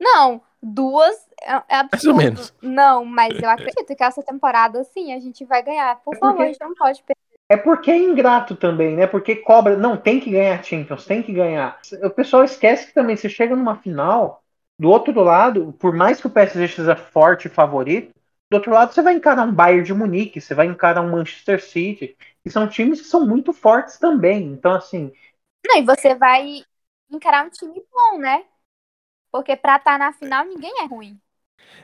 Não, 0.00 0.40
duas 0.62 1.14
é, 1.42 1.62
é 1.68 1.76
absurdo. 1.76 1.90
Mais 1.90 2.04
ou 2.06 2.14
menos. 2.14 2.54
Não, 2.60 3.04
mas 3.04 3.40
eu 3.40 3.48
acredito 3.48 3.94
que 3.94 4.02
essa 4.04 4.22
temporada, 4.22 4.82
sim, 4.84 5.12
a 5.12 5.20
gente 5.20 5.44
vai 5.44 5.62
ganhar. 5.62 5.96
Por 6.02 6.16
é 6.16 6.18
favor, 6.18 6.42
a 6.42 6.46
gente 6.46 6.60
não 6.60 6.74
pode 6.74 7.02
perder. 7.02 7.20
É 7.50 7.56
porque 7.56 7.90
é 7.90 7.98
ingrato 7.98 8.54
também, 8.54 8.94
né? 8.94 9.08
Porque 9.08 9.34
cobra. 9.34 9.76
Não, 9.76 9.96
tem 9.96 10.20
que 10.20 10.30
ganhar 10.30 10.62
Champions, 10.62 11.04
tem 11.04 11.20
que 11.20 11.32
ganhar. 11.32 11.80
O 12.04 12.08
pessoal 12.08 12.44
esquece 12.44 12.86
que 12.86 12.94
também 12.94 13.16
você 13.16 13.28
chega 13.28 13.56
numa 13.56 13.76
final, 13.76 14.40
do 14.78 14.88
outro 14.88 15.20
lado, 15.20 15.72
por 15.72 15.92
mais 15.92 16.20
que 16.20 16.28
o 16.28 16.30
PSG 16.30 16.68
seja 16.68 16.94
forte 16.94 17.46
e 17.46 17.50
favorito, 17.50 18.14
do 18.48 18.54
outro 18.54 18.70
lado 18.70 18.94
você 18.94 19.02
vai 19.02 19.14
encarar 19.14 19.42
um 19.42 19.52
Bayern 19.52 19.82
de 19.82 19.92
Munique, 19.92 20.40
você 20.40 20.54
vai 20.54 20.66
encarar 20.66 21.02
um 21.02 21.10
Manchester 21.10 21.60
City, 21.60 22.16
que 22.42 22.50
são 22.50 22.68
times 22.68 23.00
que 23.00 23.08
são 23.08 23.26
muito 23.26 23.52
fortes 23.52 23.98
também. 23.98 24.44
Então, 24.44 24.72
assim. 24.72 25.12
Não, 25.66 25.76
e 25.76 25.82
você 25.82 26.14
vai 26.14 26.64
encarar 27.10 27.44
um 27.44 27.50
time 27.50 27.82
bom, 27.92 28.18
né? 28.18 28.44
Porque 29.32 29.56
pra 29.56 29.76
estar 29.76 29.92
tá 29.92 29.98
na 29.98 30.12
final 30.12 30.44
ninguém 30.44 30.72
é 30.82 30.86
ruim. 30.86 31.20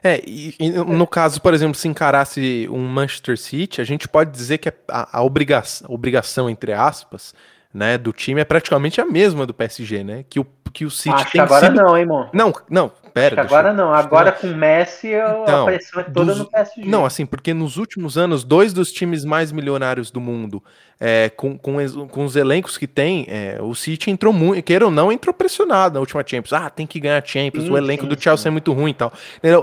É, 0.03 0.23
e, 0.27 0.55
e, 0.59 0.71
no 0.71 1.07
caso, 1.07 1.41
por 1.41 1.53
exemplo, 1.55 1.75
se 1.75 1.89
encarasse 1.89 2.69
um 2.71 2.87
Manchester 2.87 3.37
City, 3.37 3.81
a 3.81 3.85
gente 3.85 4.07
pode 4.07 4.31
dizer 4.31 4.59
que 4.59 4.69
a, 4.69 5.19
a 5.19 5.23
obrigação, 5.23 5.91
obrigação, 5.91 6.49
entre 6.49 6.73
aspas, 6.73 7.35
né, 7.73 7.99
do 7.99 8.13
time 8.13 8.41
é 8.41 8.45
praticamente 8.45 9.01
a 9.01 9.05
mesma 9.05 9.45
do 9.45 9.53
PSG, 9.53 10.05
né? 10.05 10.25
Que 10.29 10.39
o, 10.39 10.47
que 10.73 10.85
o 10.85 10.91
City 10.91 11.15
Acho 11.15 11.25
tem 11.25 11.33
que 11.33 11.41
agora 11.41 11.71
não, 11.71 11.97
hein, 11.97 12.03
irmão? 12.03 12.31
Não, 12.33 12.53
não, 12.71 12.93
pera. 13.17 13.41
Agora 13.41 13.73
não, 13.73 13.95
agora 13.95 14.31
com 14.31 14.47
o 14.47 14.55
Messi 14.55 15.09
então, 15.09 15.63
a 15.63 15.65
pressão 15.65 16.01
é 16.01 16.05
toda 16.05 16.33
dos... 16.33 16.39
no 16.41 16.45
PSG. 16.45 16.85
Não, 16.85 17.07
assim, 17.07 17.25
porque 17.25 17.55
nos 17.55 17.79
últimos 17.79 18.19
anos, 18.19 18.45
dois 18.45 18.75
dos 18.75 18.93
times 18.93 19.25
mais 19.25 19.51
milionários 19.51 20.11
do 20.11 20.21
mundo, 20.21 20.63
é, 21.01 21.31
com, 21.31 21.57
com, 21.57 21.77
com, 22.09 22.25
os 22.27 22.37
elencos 22.37 22.77
que 22.77 22.87
tem, 22.87 23.27
é, 23.29 23.59
o 23.61 23.75
City 23.75 24.11
entrou 24.11 24.35
muito, 24.35 24.63
queira 24.63 24.85
ou 24.85 24.91
não, 24.91 25.11
entrou 25.11 25.33
pressionado 25.33 25.95
na 25.95 26.01
última 26.01 26.23
Champions. 26.27 26.53
Ah, 26.53 26.69
tem 26.69 26.87
que 26.87 27.01
ganhar 27.01 27.27
Champions, 27.27 27.65
sim, 27.65 27.71
o 27.71 27.79
elenco 27.79 28.03
sim, 28.03 28.09
do 28.09 28.21
Chelsea 28.21 28.43
sim. 28.43 28.49
é 28.49 28.51
muito 28.51 28.71
ruim 28.75 28.91
e 28.91 28.95
tal. 28.95 29.11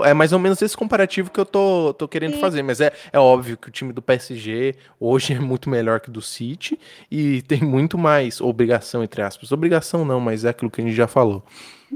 É 0.04 0.12
mais 0.12 0.32
ou 0.32 0.40
menos 0.40 0.60
esse 0.60 0.76
comparativo 0.76 1.30
que 1.30 1.38
eu 1.38 1.46
tô, 1.46 1.94
tô 1.94 2.08
querendo 2.08 2.38
fazer, 2.38 2.62
mas 2.62 2.80
é, 2.80 2.92
é 3.12 3.18
óbvio 3.20 3.56
que 3.56 3.68
o 3.68 3.70
time 3.70 3.92
do 3.92 4.02
PSG 4.02 4.74
hoje 4.98 5.32
é 5.32 5.38
muito 5.38 5.70
melhor 5.70 6.00
que 6.00 6.08
o 6.08 6.12
do 6.12 6.22
City 6.22 6.78
e 7.08 7.40
tem 7.42 7.60
muito 7.60 7.96
mais 7.96 8.40
obrigação, 8.40 9.04
entre 9.04 9.22
aspas. 9.22 9.52
Obrigação 9.52 10.04
não, 10.04 10.18
mas 10.18 10.44
é 10.44 10.48
aquilo 10.48 10.70
que 10.70 10.80
a 10.80 10.84
gente 10.84 10.96
já 10.96 11.06
falou. 11.06 11.44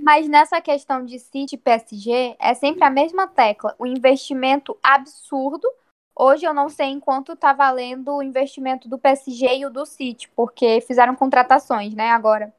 Mas 0.02 0.28
nessa 0.28 0.60
questão 0.60 1.04
de 1.04 1.18
City 1.18 1.54
e 1.54 1.58
PSG, 1.58 2.36
é 2.38 2.54
sempre 2.54 2.84
a 2.84 2.90
mesma 2.90 3.26
tecla. 3.26 3.74
O 3.78 3.86
investimento 3.86 4.76
absurdo. 4.82 5.68
Hoje 6.14 6.44
eu 6.44 6.52
não 6.52 6.68
sei 6.68 6.86
em 6.86 7.00
quanto 7.00 7.36
tá 7.36 7.52
valendo 7.52 8.12
o 8.12 8.22
investimento 8.22 8.88
do 8.88 8.98
PSG 8.98 9.58
e 9.58 9.66
o 9.66 9.70
do 9.70 9.86
City, 9.86 10.28
porque 10.34 10.80
fizeram 10.80 11.14
contratações, 11.14 11.94
né, 11.94 12.10
agora. 12.10 12.52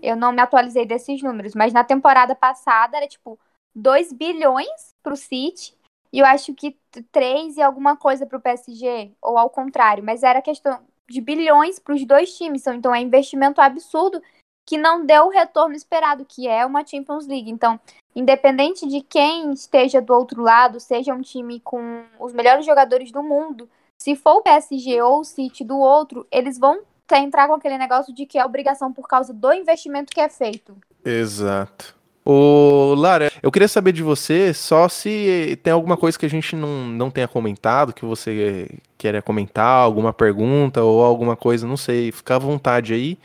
Eu 0.00 0.16
não 0.16 0.32
me 0.32 0.40
atualizei 0.40 0.86
desses 0.86 1.22
números, 1.22 1.54
mas 1.54 1.72
na 1.72 1.84
temporada 1.84 2.34
passada 2.34 2.96
era 2.96 3.06
tipo 3.06 3.38
2 3.74 4.12
bilhões 4.12 4.94
pro 5.02 5.14
City 5.14 5.76
e 6.12 6.18
eu 6.18 6.26
acho 6.26 6.54
que 6.54 6.76
3 7.10 7.56
e 7.56 7.62
alguma 7.62 7.96
coisa 7.96 8.26
pro 8.26 8.40
PSG, 8.40 9.12
ou 9.20 9.38
ao 9.38 9.48
contrário, 9.48 10.04
mas 10.04 10.22
era 10.22 10.42
questão 10.42 10.80
de 11.08 11.20
bilhões 11.20 11.78
para 11.78 11.94
os 11.94 12.04
dois 12.04 12.36
times, 12.36 12.66
então 12.66 12.94
é 12.94 13.00
investimento 13.00 13.60
absurdo 13.60 14.22
que 14.64 14.78
não 14.78 15.04
deu 15.04 15.24
o 15.24 15.30
retorno 15.30 15.74
esperado, 15.74 16.24
que 16.24 16.46
é 16.46 16.64
uma 16.64 16.86
Champions 16.86 17.26
League. 17.26 17.50
Então, 17.50 17.78
independente 18.14 18.86
de 18.86 19.00
quem 19.00 19.52
esteja 19.52 20.00
do 20.00 20.12
outro 20.14 20.42
lado, 20.42 20.78
seja 20.78 21.14
um 21.14 21.20
time 21.20 21.60
com 21.60 22.04
os 22.20 22.32
melhores 22.32 22.64
jogadores 22.64 23.10
do 23.10 23.22
mundo, 23.22 23.68
se 23.98 24.16
for 24.16 24.36
o 24.36 24.42
PSG 24.42 25.00
ou 25.02 25.20
o 25.20 25.24
City 25.24 25.64
do 25.64 25.78
outro, 25.78 26.26
eles 26.30 26.58
vão 26.58 26.80
entrar 27.14 27.46
com 27.46 27.54
aquele 27.54 27.76
negócio 27.76 28.14
de 28.14 28.24
que 28.24 28.38
é 28.38 28.44
obrigação 28.44 28.92
por 28.92 29.06
causa 29.06 29.34
do 29.34 29.52
investimento 29.52 30.12
que 30.12 30.20
é 30.20 30.28
feito. 30.28 30.74
Exato. 31.04 31.94
Ô, 32.24 32.94
Lara, 32.96 33.30
eu 33.42 33.50
queria 33.50 33.66
saber 33.66 33.92
de 33.92 34.02
você 34.02 34.54
só 34.54 34.88
se 34.88 35.58
tem 35.62 35.72
alguma 35.72 35.96
coisa 35.96 36.16
que 36.16 36.24
a 36.24 36.30
gente 36.30 36.54
não, 36.54 36.86
não 36.86 37.10
tenha 37.10 37.26
comentado, 37.26 37.92
que 37.92 38.04
você 38.04 38.68
queira 38.96 39.20
comentar, 39.20 39.78
alguma 39.78 40.12
pergunta 40.12 40.82
ou 40.82 41.04
alguma 41.04 41.36
coisa, 41.36 41.66
não 41.66 41.76
sei, 41.76 42.12
fica 42.12 42.36
à 42.36 42.38
vontade 42.38 42.94
aí. 42.94 43.18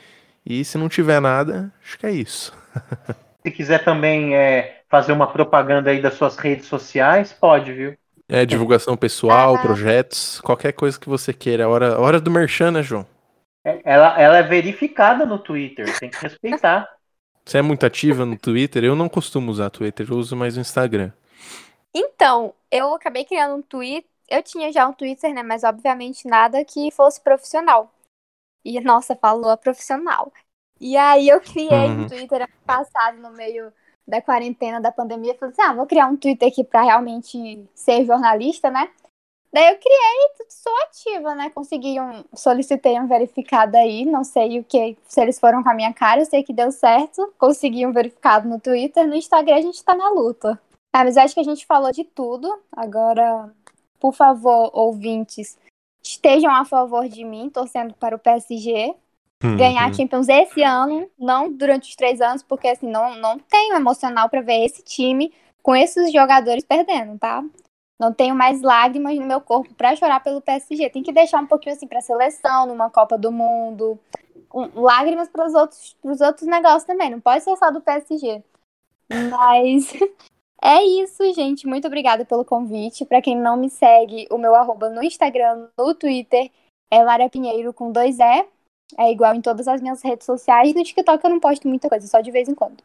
E 0.49 0.63
se 0.63 0.77
não 0.77 0.87
tiver 0.87 1.19
nada, 1.19 1.73
acho 1.83 1.99
que 1.99 2.05
é 2.05 2.11
isso. 2.11 2.53
se 3.45 3.51
quiser 3.51 3.83
também 3.83 4.33
é, 4.33 4.81
fazer 4.89 5.11
uma 5.11 5.27
propaganda 5.27 5.89
aí 5.89 6.01
das 6.01 6.13
suas 6.13 6.37
redes 6.37 6.67
sociais, 6.67 7.33
pode, 7.33 7.73
viu? 7.73 7.97
É, 8.29 8.45
divulgação 8.45 8.95
pessoal, 8.95 9.55
ah. 9.55 9.59
projetos, 9.59 10.39
qualquer 10.41 10.71
coisa 10.71 10.97
que 10.97 11.09
você 11.09 11.33
queira. 11.33 11.67
Hora, 11.67 11.99
hora 11.99 12.21
do 12.21 12.31
merchan, 12.31 12.71
né, 12.71 12.81
João? 12.81 13.05
É, 13.65 13.81
ela, 13.83 14.19
ela 14.19 14.37
é 14.37 14.43
verificada 14.43 15.25
no 15.25 15.37
Twitter, 15.37 15.85
tem 15.99 16.09
que 16.09 16.17
respeitar. 16.21 16.89
Você 17.45 17.59
é 17.59 17.61
muito 17.61 17.85
ativa 17.85 18.25
no 18.25 18.37
Twitter? 18.37 18.83
Eu 18.83 18.93
não 18.93 19.07
costumo 19.07 19.49
usar 19.49 19.69
Twitter, 19.69 20.05
eu 20.09 20.17
uso 20.17 20.35
mais 20.35 20.57
o 20.57 20.59
Instagram. 20.59 21.13
Então, 21.95 22.53
eu 22.69 22.93
acabei 22.93 23.23
criando 23.23 23.55
um 23.55 23.61
Twitter. 23.61 24.09
Eu 24.29 24.43
tinha 24.43 24.69
já 24.69 24.85
um 24.85 24.91
Twitter, 24.91 25.33
né? 25.33 25.41
Mas 25.41 25.63
obviamente 25.63 26.27
nada 26.27 26.65
que 26.65 26.91
fosse 26.91 27.21
profissional. 27.21 27.89
E, 28.67 28.81
nossa, 28.81 29.15
falou 29.15 29.49
a 29.49 29.55
profissional. 29.55 30.31
E 30.79 30.97
aí 30.97 31.29
eu 31.29 31.39
criei 31.39 31.69
uhum. 31.69 32.01
um 32.01 32.07
Twitter 32.07 32.41
ano 32.41 32.53
passado, 32.65 33.17
no 33.17 33.31
meio 33.31 33.71
da 34.05 34.21
quarentena, 34.21 34.81
da 34.81 34.91
pandemia. 34.91 35.35
Falei 35.35 35.53
assim, 35.53 35.61
ah, 35.61 35.73
vou 35.73 35.87
criar 35.87 36.07
um 36.07 36.17
Twitter 36.17 36.49
aqui 36.49 36.65
pra 36.65 36.83
realmente 36.83 37.65
ser 37.73 38.05
jornalista, 38.05 38.69
né? 38.69 38.89
Daí 39.53 39.69
eu 39.69 39.79
criei 39.79 40.27
sou 40.49 40.73
ativa, 40.83 41.33
né? 41.33 41.49
Consegui 41.49 41.99
um. 41.99 42.25
Solicitei 42.33 42.99
um 42.99 43.07
verificado 43.07 43.77
aí. 43.77 44.05
Não 44.05 44.23
sei 44.23 44.59
o 44.59 44.63
que. 44.63 44.97
Se 45.07 45.21
eles 45.21 45.39
foram 45.39 45.63
com 45.63 45.69
a 45.69 45.73
minha 45.73 45.93
cara, 45.93 46.21
eu 46.21 46.25
sei 46.25 46.43
que 46.43 46.53
deu 46.53 46.71
certo. 46.71 47.33
Consegui 47.37 47.85
um 47.85 47.93
verificado 47.93 48.47
no 48.47 48.59
Twitter. 48.59 49.07
No 49.07 49.15
Instagram 49.15 49.55
a 49.55 49.61
gente 49.61 49.83
tá 49.83 49.95
na 49.95 50.09
luta. 50.09 50.59
Ah, 50.93 51.05
mas 51.05 51.15
acho 51.15 51.33
que 51.33 51.39
a 51.39 51.43
gente 51.43 51.65
falou 51.65 51.91
de 51.91 52.03
tudo. 52.03 52.53
Agora, 52.71 53.49
por 53.99 54.13
favor, 54.13 54.69
ouvintes, 54.73 55.57
estejam 56.01 56.53
a 56.53 56.65
favor 56.65 57.07
de 57.07 57.23
mim, 57.23 57.49
torcendo 57.49 57.93
para 57.93 58.15
o 58.15 58.19
PSG 58.19 58.95
uhum. 59.43 59.57
ganhar 59.57 59.85
a 59.85 59.93
Champions 59.93 60.27
esse 60.27 60.63
ano, 60.63 61.09
não 61.17 61.51
durante 61.51 61.89
os 61.89 61.95
três 61.95 62.21
anos, 62.21 62.43
porque 62.43 62.67
assim, 62.67 62.89
não, 62.89 63.15
não 63.15 63.37
tenho 63.39 63.75
emocional 63.75 64.29
para 64.29 64.41
ver 64.41 64.65
esse 64.65 64.83
time 64.83 65.33
com 65.61 65.75
esses 65.75 66.11
jogadores 66.11 66.63
perdendo, 66.63 67.17
tá? 67.17 67.43
Não 67.99 68.13
tenho 68.13 68.35
mais 68.35 68.61
lágrimas 68.61 69.17
no 69.17 69.25
meu 69.25 69.41
corpo 69.41 69.73
para 69.73 69.95
chorar 69.95 70.19
pelo 70.19 70.39
PSG. 70.39 70.89
Tem 70.89 71.01
que 71.01 71.11
deixar 71.11 71.41
um 71.41 71.47
pouquinho 71.47 71.75
assim 71.75 71.87
para 71.87 71.99
seleção, 71.99 72.67
numa 72.67 72.91
Copa 72.91 73.17
do 73.17 73.31
Mundo. 73.31 73.99
Lágrimas 74.75 75.27
para 75.27 75.47
os 75.47 75.53
outros, 75.55 75.95
pros 75.99 76.21
outros 76.21 76.47
negócios 76.47 76.83
também. 76.83 77.09
Não 77.09 77.19
pode 77.19 77.43
ser 77.43 77.55
só 77.57 77.71
do 77.71 77.81
PSG. 77.81 78.43
Mas 79.09 79.91
É 80.61 80.83
isso, 80.83 81.23
gente. 81.33 81.67
Muito 81.67 81.87
obrigada 81.87 82.25
pelo 82.25 82.43
convite. 82.43 83.05
Para 83.05 83.21
quem 83.21 83.35
não 83.35 83.57
me 83.57 83.69
segue, 83.69 84.27
o 84.31 84.37
meu 84.37 84.55
arroba 84.55 84.89
no 84.89 85.03
Instagram, 85.03 85.67
no 85.77 85.93
Twitter 85.93 86.49
é 86.91 87.03
Lara 87.03 87.29
Pinheiro 87.29 87.73
com 87.73 87.91
dois 87.91 88.19
E. 88.19 88.45
É 88.97 89.11
igual 89.11 89.35
em 89.35 89.41
todas 89.41 89.67
as 89.67 89.81
minhas 89.81 90.01
redes 90.01 90.25
sociais. 90.25 90.73
No 90.73 90.83
TikTok 90.83 91.23
eu 91.23 91.29
não 91.29 91.39
posto 91.39 91.67
muita 91.67 91.89
coisa, 91.89 92.07
só 92.07 92.21
de 92.21 92.31
vez 92.31 92.47
em 92.47 92.55
quando. 92.55 92.81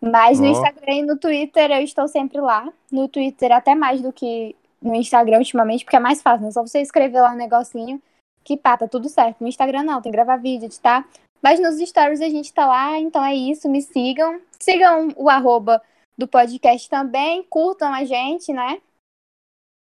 Mas 0.00 0.38
oh. 0.38 0.42
no 0.42 0.48
Instagram 0.48 0.94
e 0.94 1.02
no 1.02 1.16
Twitter 1.16 1.70
eu 1.70 1.82
estou 1.82 2.08
sempre 2.08 2.40
lá. 2.40 2.70
No 2.90 3.08
Twitter 3.08 3.52
até 3.52 3.74
mais 3.74 4.00
do 4.00 4.12
que 4.12 4.56
no 4.82 4.94
Instagram 4.94 5.38
ultimamente, 5.38 5.84
porque 5.84 5.96
é 5.96 6.00
mais 6.00 6.22
fácil, 6.22 6.46
né? 6.46 6.50
Só 6.50 6.66
você 6.66 6.80
escrever 6.80 7.20
lá 7.20 7.32
um 7.32 7.36
negocinho 7.36 8.02
que 8.42 8.56
pá, 8.56 8.76
tá 8.76 8.88
tudo 8.88 9.08
certo. 9.08 9.40
No 9.40 9.48
Instagram 9.48 9.84
não, 9.84 10.00
tem 10.00 10.10
que 10.10 10.16
gravar 10.16 10.36
vídeo, 10.36 10.66
editar. 10.66 11.06
Mas 11.42 11.60
nos 11.60 11.78
stories 11.78 12.20
a 12.20 12.28
gente 12.28 12.52
tá 12.52 12.66
lá, 12.66 12.98
então 12.98 13.24
é 13.24 13.34
isso, 13.34 13.68
me 13.68 13.80
sigam. 13.80 14.40
Sigam 14.58 15.08
o 15.16 15.28
arroba 15.30 15.80
do 16.20 16.28
podcast 16.28 16.88
também. 16.88 17.42
Curtam 17.48 17.92
a 17.92 18.04
gente, 18.04 18.52
né? 18.52 18.78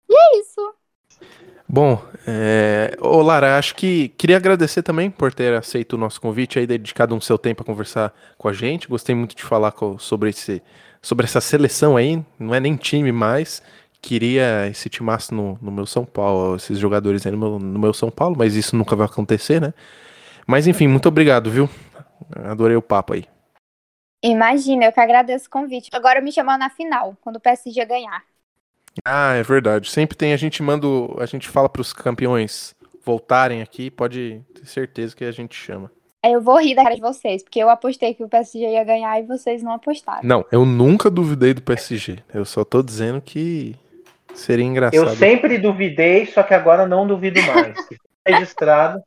E 0.09 0.14
é 0.14 0.41
isso. 0.41 0.74
Bom, 1.68 2.03
é... 2.26 2.97
Ô 2.99 3.20
Lara, 3.20 3.59
acho 3.59 3.74
que 3.74 4.09
queria 4.11 4.39
agradecer 4.39 4.82
também 4.82 5.11
por 5.11 5.34
ter 5.34 5.53
aceito 5.53 5.95
o 5.95 5.99
nosso 5.99 6.18
convite 6.18 6.59
aí, 6.59 6.66
dedicado 6.66 7.14
um 7.14 7.20
seu 7.20 7.36
tempo 7.36 7.62
a 7.62 7.66
conversar 7.66 8.14
com 8.39 8.49
a 8.49 8.53
gente. 8.55 8.89
Gostei 8.89 9.14
muito 9.14 9.36
de 9.36 9.43
falar 9.43 9.74
sobre, 9.99 10.30
esse, 10.30 10.62
sobre 11.03 11.26
essa 11.26 11.43
seleção 11.43 11.97
aí, 11.97 12.24
não 12.39 12.55
é 12.55 12.61
nem 12.61 12.74
time 12.76 13.12
mais. 13.12 13.62
Queria 14.01 14.66
esse 14.70 14.89
timaço 14.89 15.34
no, 15.34 15.59
no 15.61 15.70
meu 15.70 15.84
São 15.84 16.07
Paulo, 16.07 16.57
esses 16.57 16.78
jogadores 16.78 17.26
aí 17.26 17.32
no 17.32 17.39
meu, 17.39 17.59
no 17.59 17.78
meu 17.78 17.93
São 17.93 18.11
Paulo, 18.11 18.36
mas 18.39 18.55
isso 18.55 18.76
nunca 18.76 18.97
vai 18.97 19.07
acontecer, 19.07 19.61
né? 19.61 19.74
Mas 20.47 20.66
enfim, 20.66 20.86
muito 20.86 21.09
obrigado, 21.09 21.51
viu? 21.51 21.68
Adorei 22.47 22.76
o 22.76 22.82
papo 22.82 23.12
aí. 23.12 23.38
Imagina, 24.23 24.87
eu 24.87 24.93
que 24.93 25.01
agradeço 25.01 25.47
o 25.47 25.51
convite. 25.51 25.91
Agora 25.93 26.21
me 26.21 26.33
chamando 26.33 26.61
na 26.61 26.71
final, 26.71 27.16
quando 27.21 27.37
o 27.37 27.41
PSG 27.41 27.85
ganhar. 27.85 28.23
Ah, 29.05 29.35
é 29.35 29.43
verdade. 29.43 29.91
Sempre 29.91 30.16
tem, 30.16 30.33
a 30.33 30.37
gente 30.37 30.62
manda, 30.62 30.87
a 31.19 31.27
gente 31.27 31.49
fala 31.49 31.69
para 31.69 31.83
os 31.83 31.93
campeões 31.93 32.75
voltarem 33.05 33.62
aqui, 33.62 33.91
pode 33.91 34.43
ter 34.55 34.66
certeza 34.66 35.14
que 35.14 35.25
a 35.25 35.31
gente 35.31 35.55
chama. 35.55 35.91
Eu 36.23 36.41
vou 36.41 36.61
rir 36.61 36.75
da 36.75 36.83
cara 36.83 36.97
de 36.97 37.01
vocês, 37.01 37.45
porque 37.45 37.61
eu 37.61 37.71
apostei 37.71 38.12
que 38.12 38.25
o 38.25 38.29
PSG 38.29 38.59
ia 38.59 38.83
ganhar 38.83 39.21
e 39.21 39.23
vocês 39.23 39.62
não 39.62 39.73
apostaram. 39.73 40.21
Não, 40.25 40.45
eu 40.51 40.64
nunca 40.64 41.09
duvidei 41.09 41.55
do 41.55 41.62
PSG. 41.62 42.19
Eu 42.35 42.45
só 42.45 42.64
tô 42.64 42.83
dizendo 42.83 43.21
que 43.21 43.77
seria 44.35 44.64
engraçado. 44.64 45.09
Eu 45.09 45.16
sempre 45.16 45.59
duvidei, 45.59 46.27
só 46.27 46.43
que 46.43 46.55
agora 46.55 46.87
não 46.87 47.07
duvido 47.07 47.41
mais. 47.43 47.77
registrado. 48.27 49.03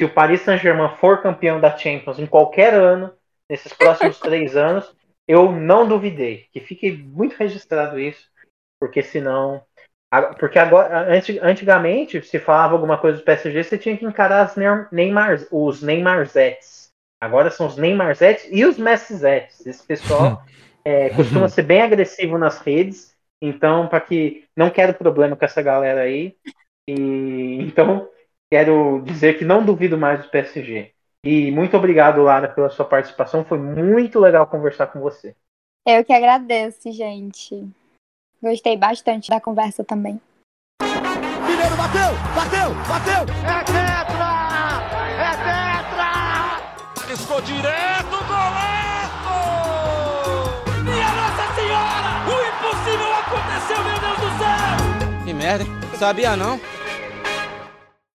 Se 0.00 0.04
o 0.04 0.12
Paris 0.12 0.40
Saint-Germain 0.40 0.96
for 0.96 1.22
campeão 1.22 1.60
da 1.60 1.76
Champions 1.76 2.18
em 2.18 2.26
qualquer 2.26 2.74
ano, 2.74 3.12
nesses 3.50 3.74
próximos 3.74 4.18
três 4.20 4.56
anos, 4.56 4.90
eu 5.28 5.52
não 5.52 5.86
duvidei. 5.86 6.46
Que 6.52 6.60
fique 6.60 6.90
muito 6.92 7.36
registrado 7.36 7.98
isso 7.98 8.30
porque 8.80 9.02
senão. 9.02 9.62
Porque 10.40 10.58
agora, 10.58 11.06
antigamente, 11.42 12.20
se 12.22 12.40
falava 12.40 12.72
alguma 12.72 12.98
coisa 12.98 13.18
do 13.18 13.24
PSG, 13.24 13.62
você 13.62 13.78
tinha 13.78 13.96
que 13.96 14.04
encarar 14.04 14.40
as 14.40 14.56
Neymar, 14.90 15.46
os 15.52 15.82
Neymarzetes. 15.82 16.88
Agora 17.20 17.48
são 17.50 17.66
os 17.66 17.76
Neymarzetes 17.76 18.48
e 18.50 18.64
os 18.64 18.76
Messizetes. 18.76 19.64
Esse 19.64 19.86
pessoal 19.86 20.42
é, 20.84 21.10
costuma 21.10 21.48
ser 21.48 21.62
bem 21.62 21.82
agressivo 21.82 22.38
nas 22.38 22.58
redes. 22.58 23.14
Então, 23.40 23.86
para 23.86 24.00
que 24.00 24.48
não 24.56 24.68
quero 24.68 24.94
problema 24.94 25.36
com 25.36 25.44
essa 25.44 25.62
galera 25.62 26.00
aí. 26.00 26.36
E, 26.88 27.58
então, 27.62 28.08
quero 28.50 29.02
dizer 29.02 29.38
que 29.38 29.44
não 29.44 29.64
duvido 29.64 29.96
mais 29.96 30.22
do 30.24 30.28
PSG. 30.28 30.92
E 31.24 31.50
muito 31.50 31.76
obrigado, 31.76 32.22
Lara, 32.22 32.48
pela 32.48 32.70
sua 32.70 32.84
participação. 32.84 33.44
Foi 33.44 33.58
muito 33.58 34.18
legal 34.18 34.46
conversar 34.46 34.86
com 34.86 35.00
você. 35.00 35.36
Eu 35.86 36.04
que 36.04 36.12
agradeço, 36.12 36.90
gente. 36.92 37.68
Gostei 38.42 38.76
bastante 38.76 39.28
da 39.28 39.40
conversa 39.40 39.84
também. 39.84 40.20
Mineiro 40.80 41.76
bateu, 41.76 42.14
bateu, 42.34 42.74
bateu! 42.88 43.22
É 43.44 43.64
tetra! 43.64 44.32
É 45.18 45.30
tetra! 45.44 47.12
Estou 47.12 47.40
direto, 47.42 48.16
golaço! 48.26 49.36
Minha 50.82 51.12
Nossa 51.12 51.54
Senhora! 51.54 52.10
O 52.24 52.34
impossível 52.48 53.12
aconteceu, 53.12 53.84
meu 53.84 53.98
Deus 54.00 54.18
do 54.20 54.30
céu! 54.38 54.76
Que 55.26 55.34
merda, 55.34 55.64
sabia 55.98 56.34
não? 56.34 56.58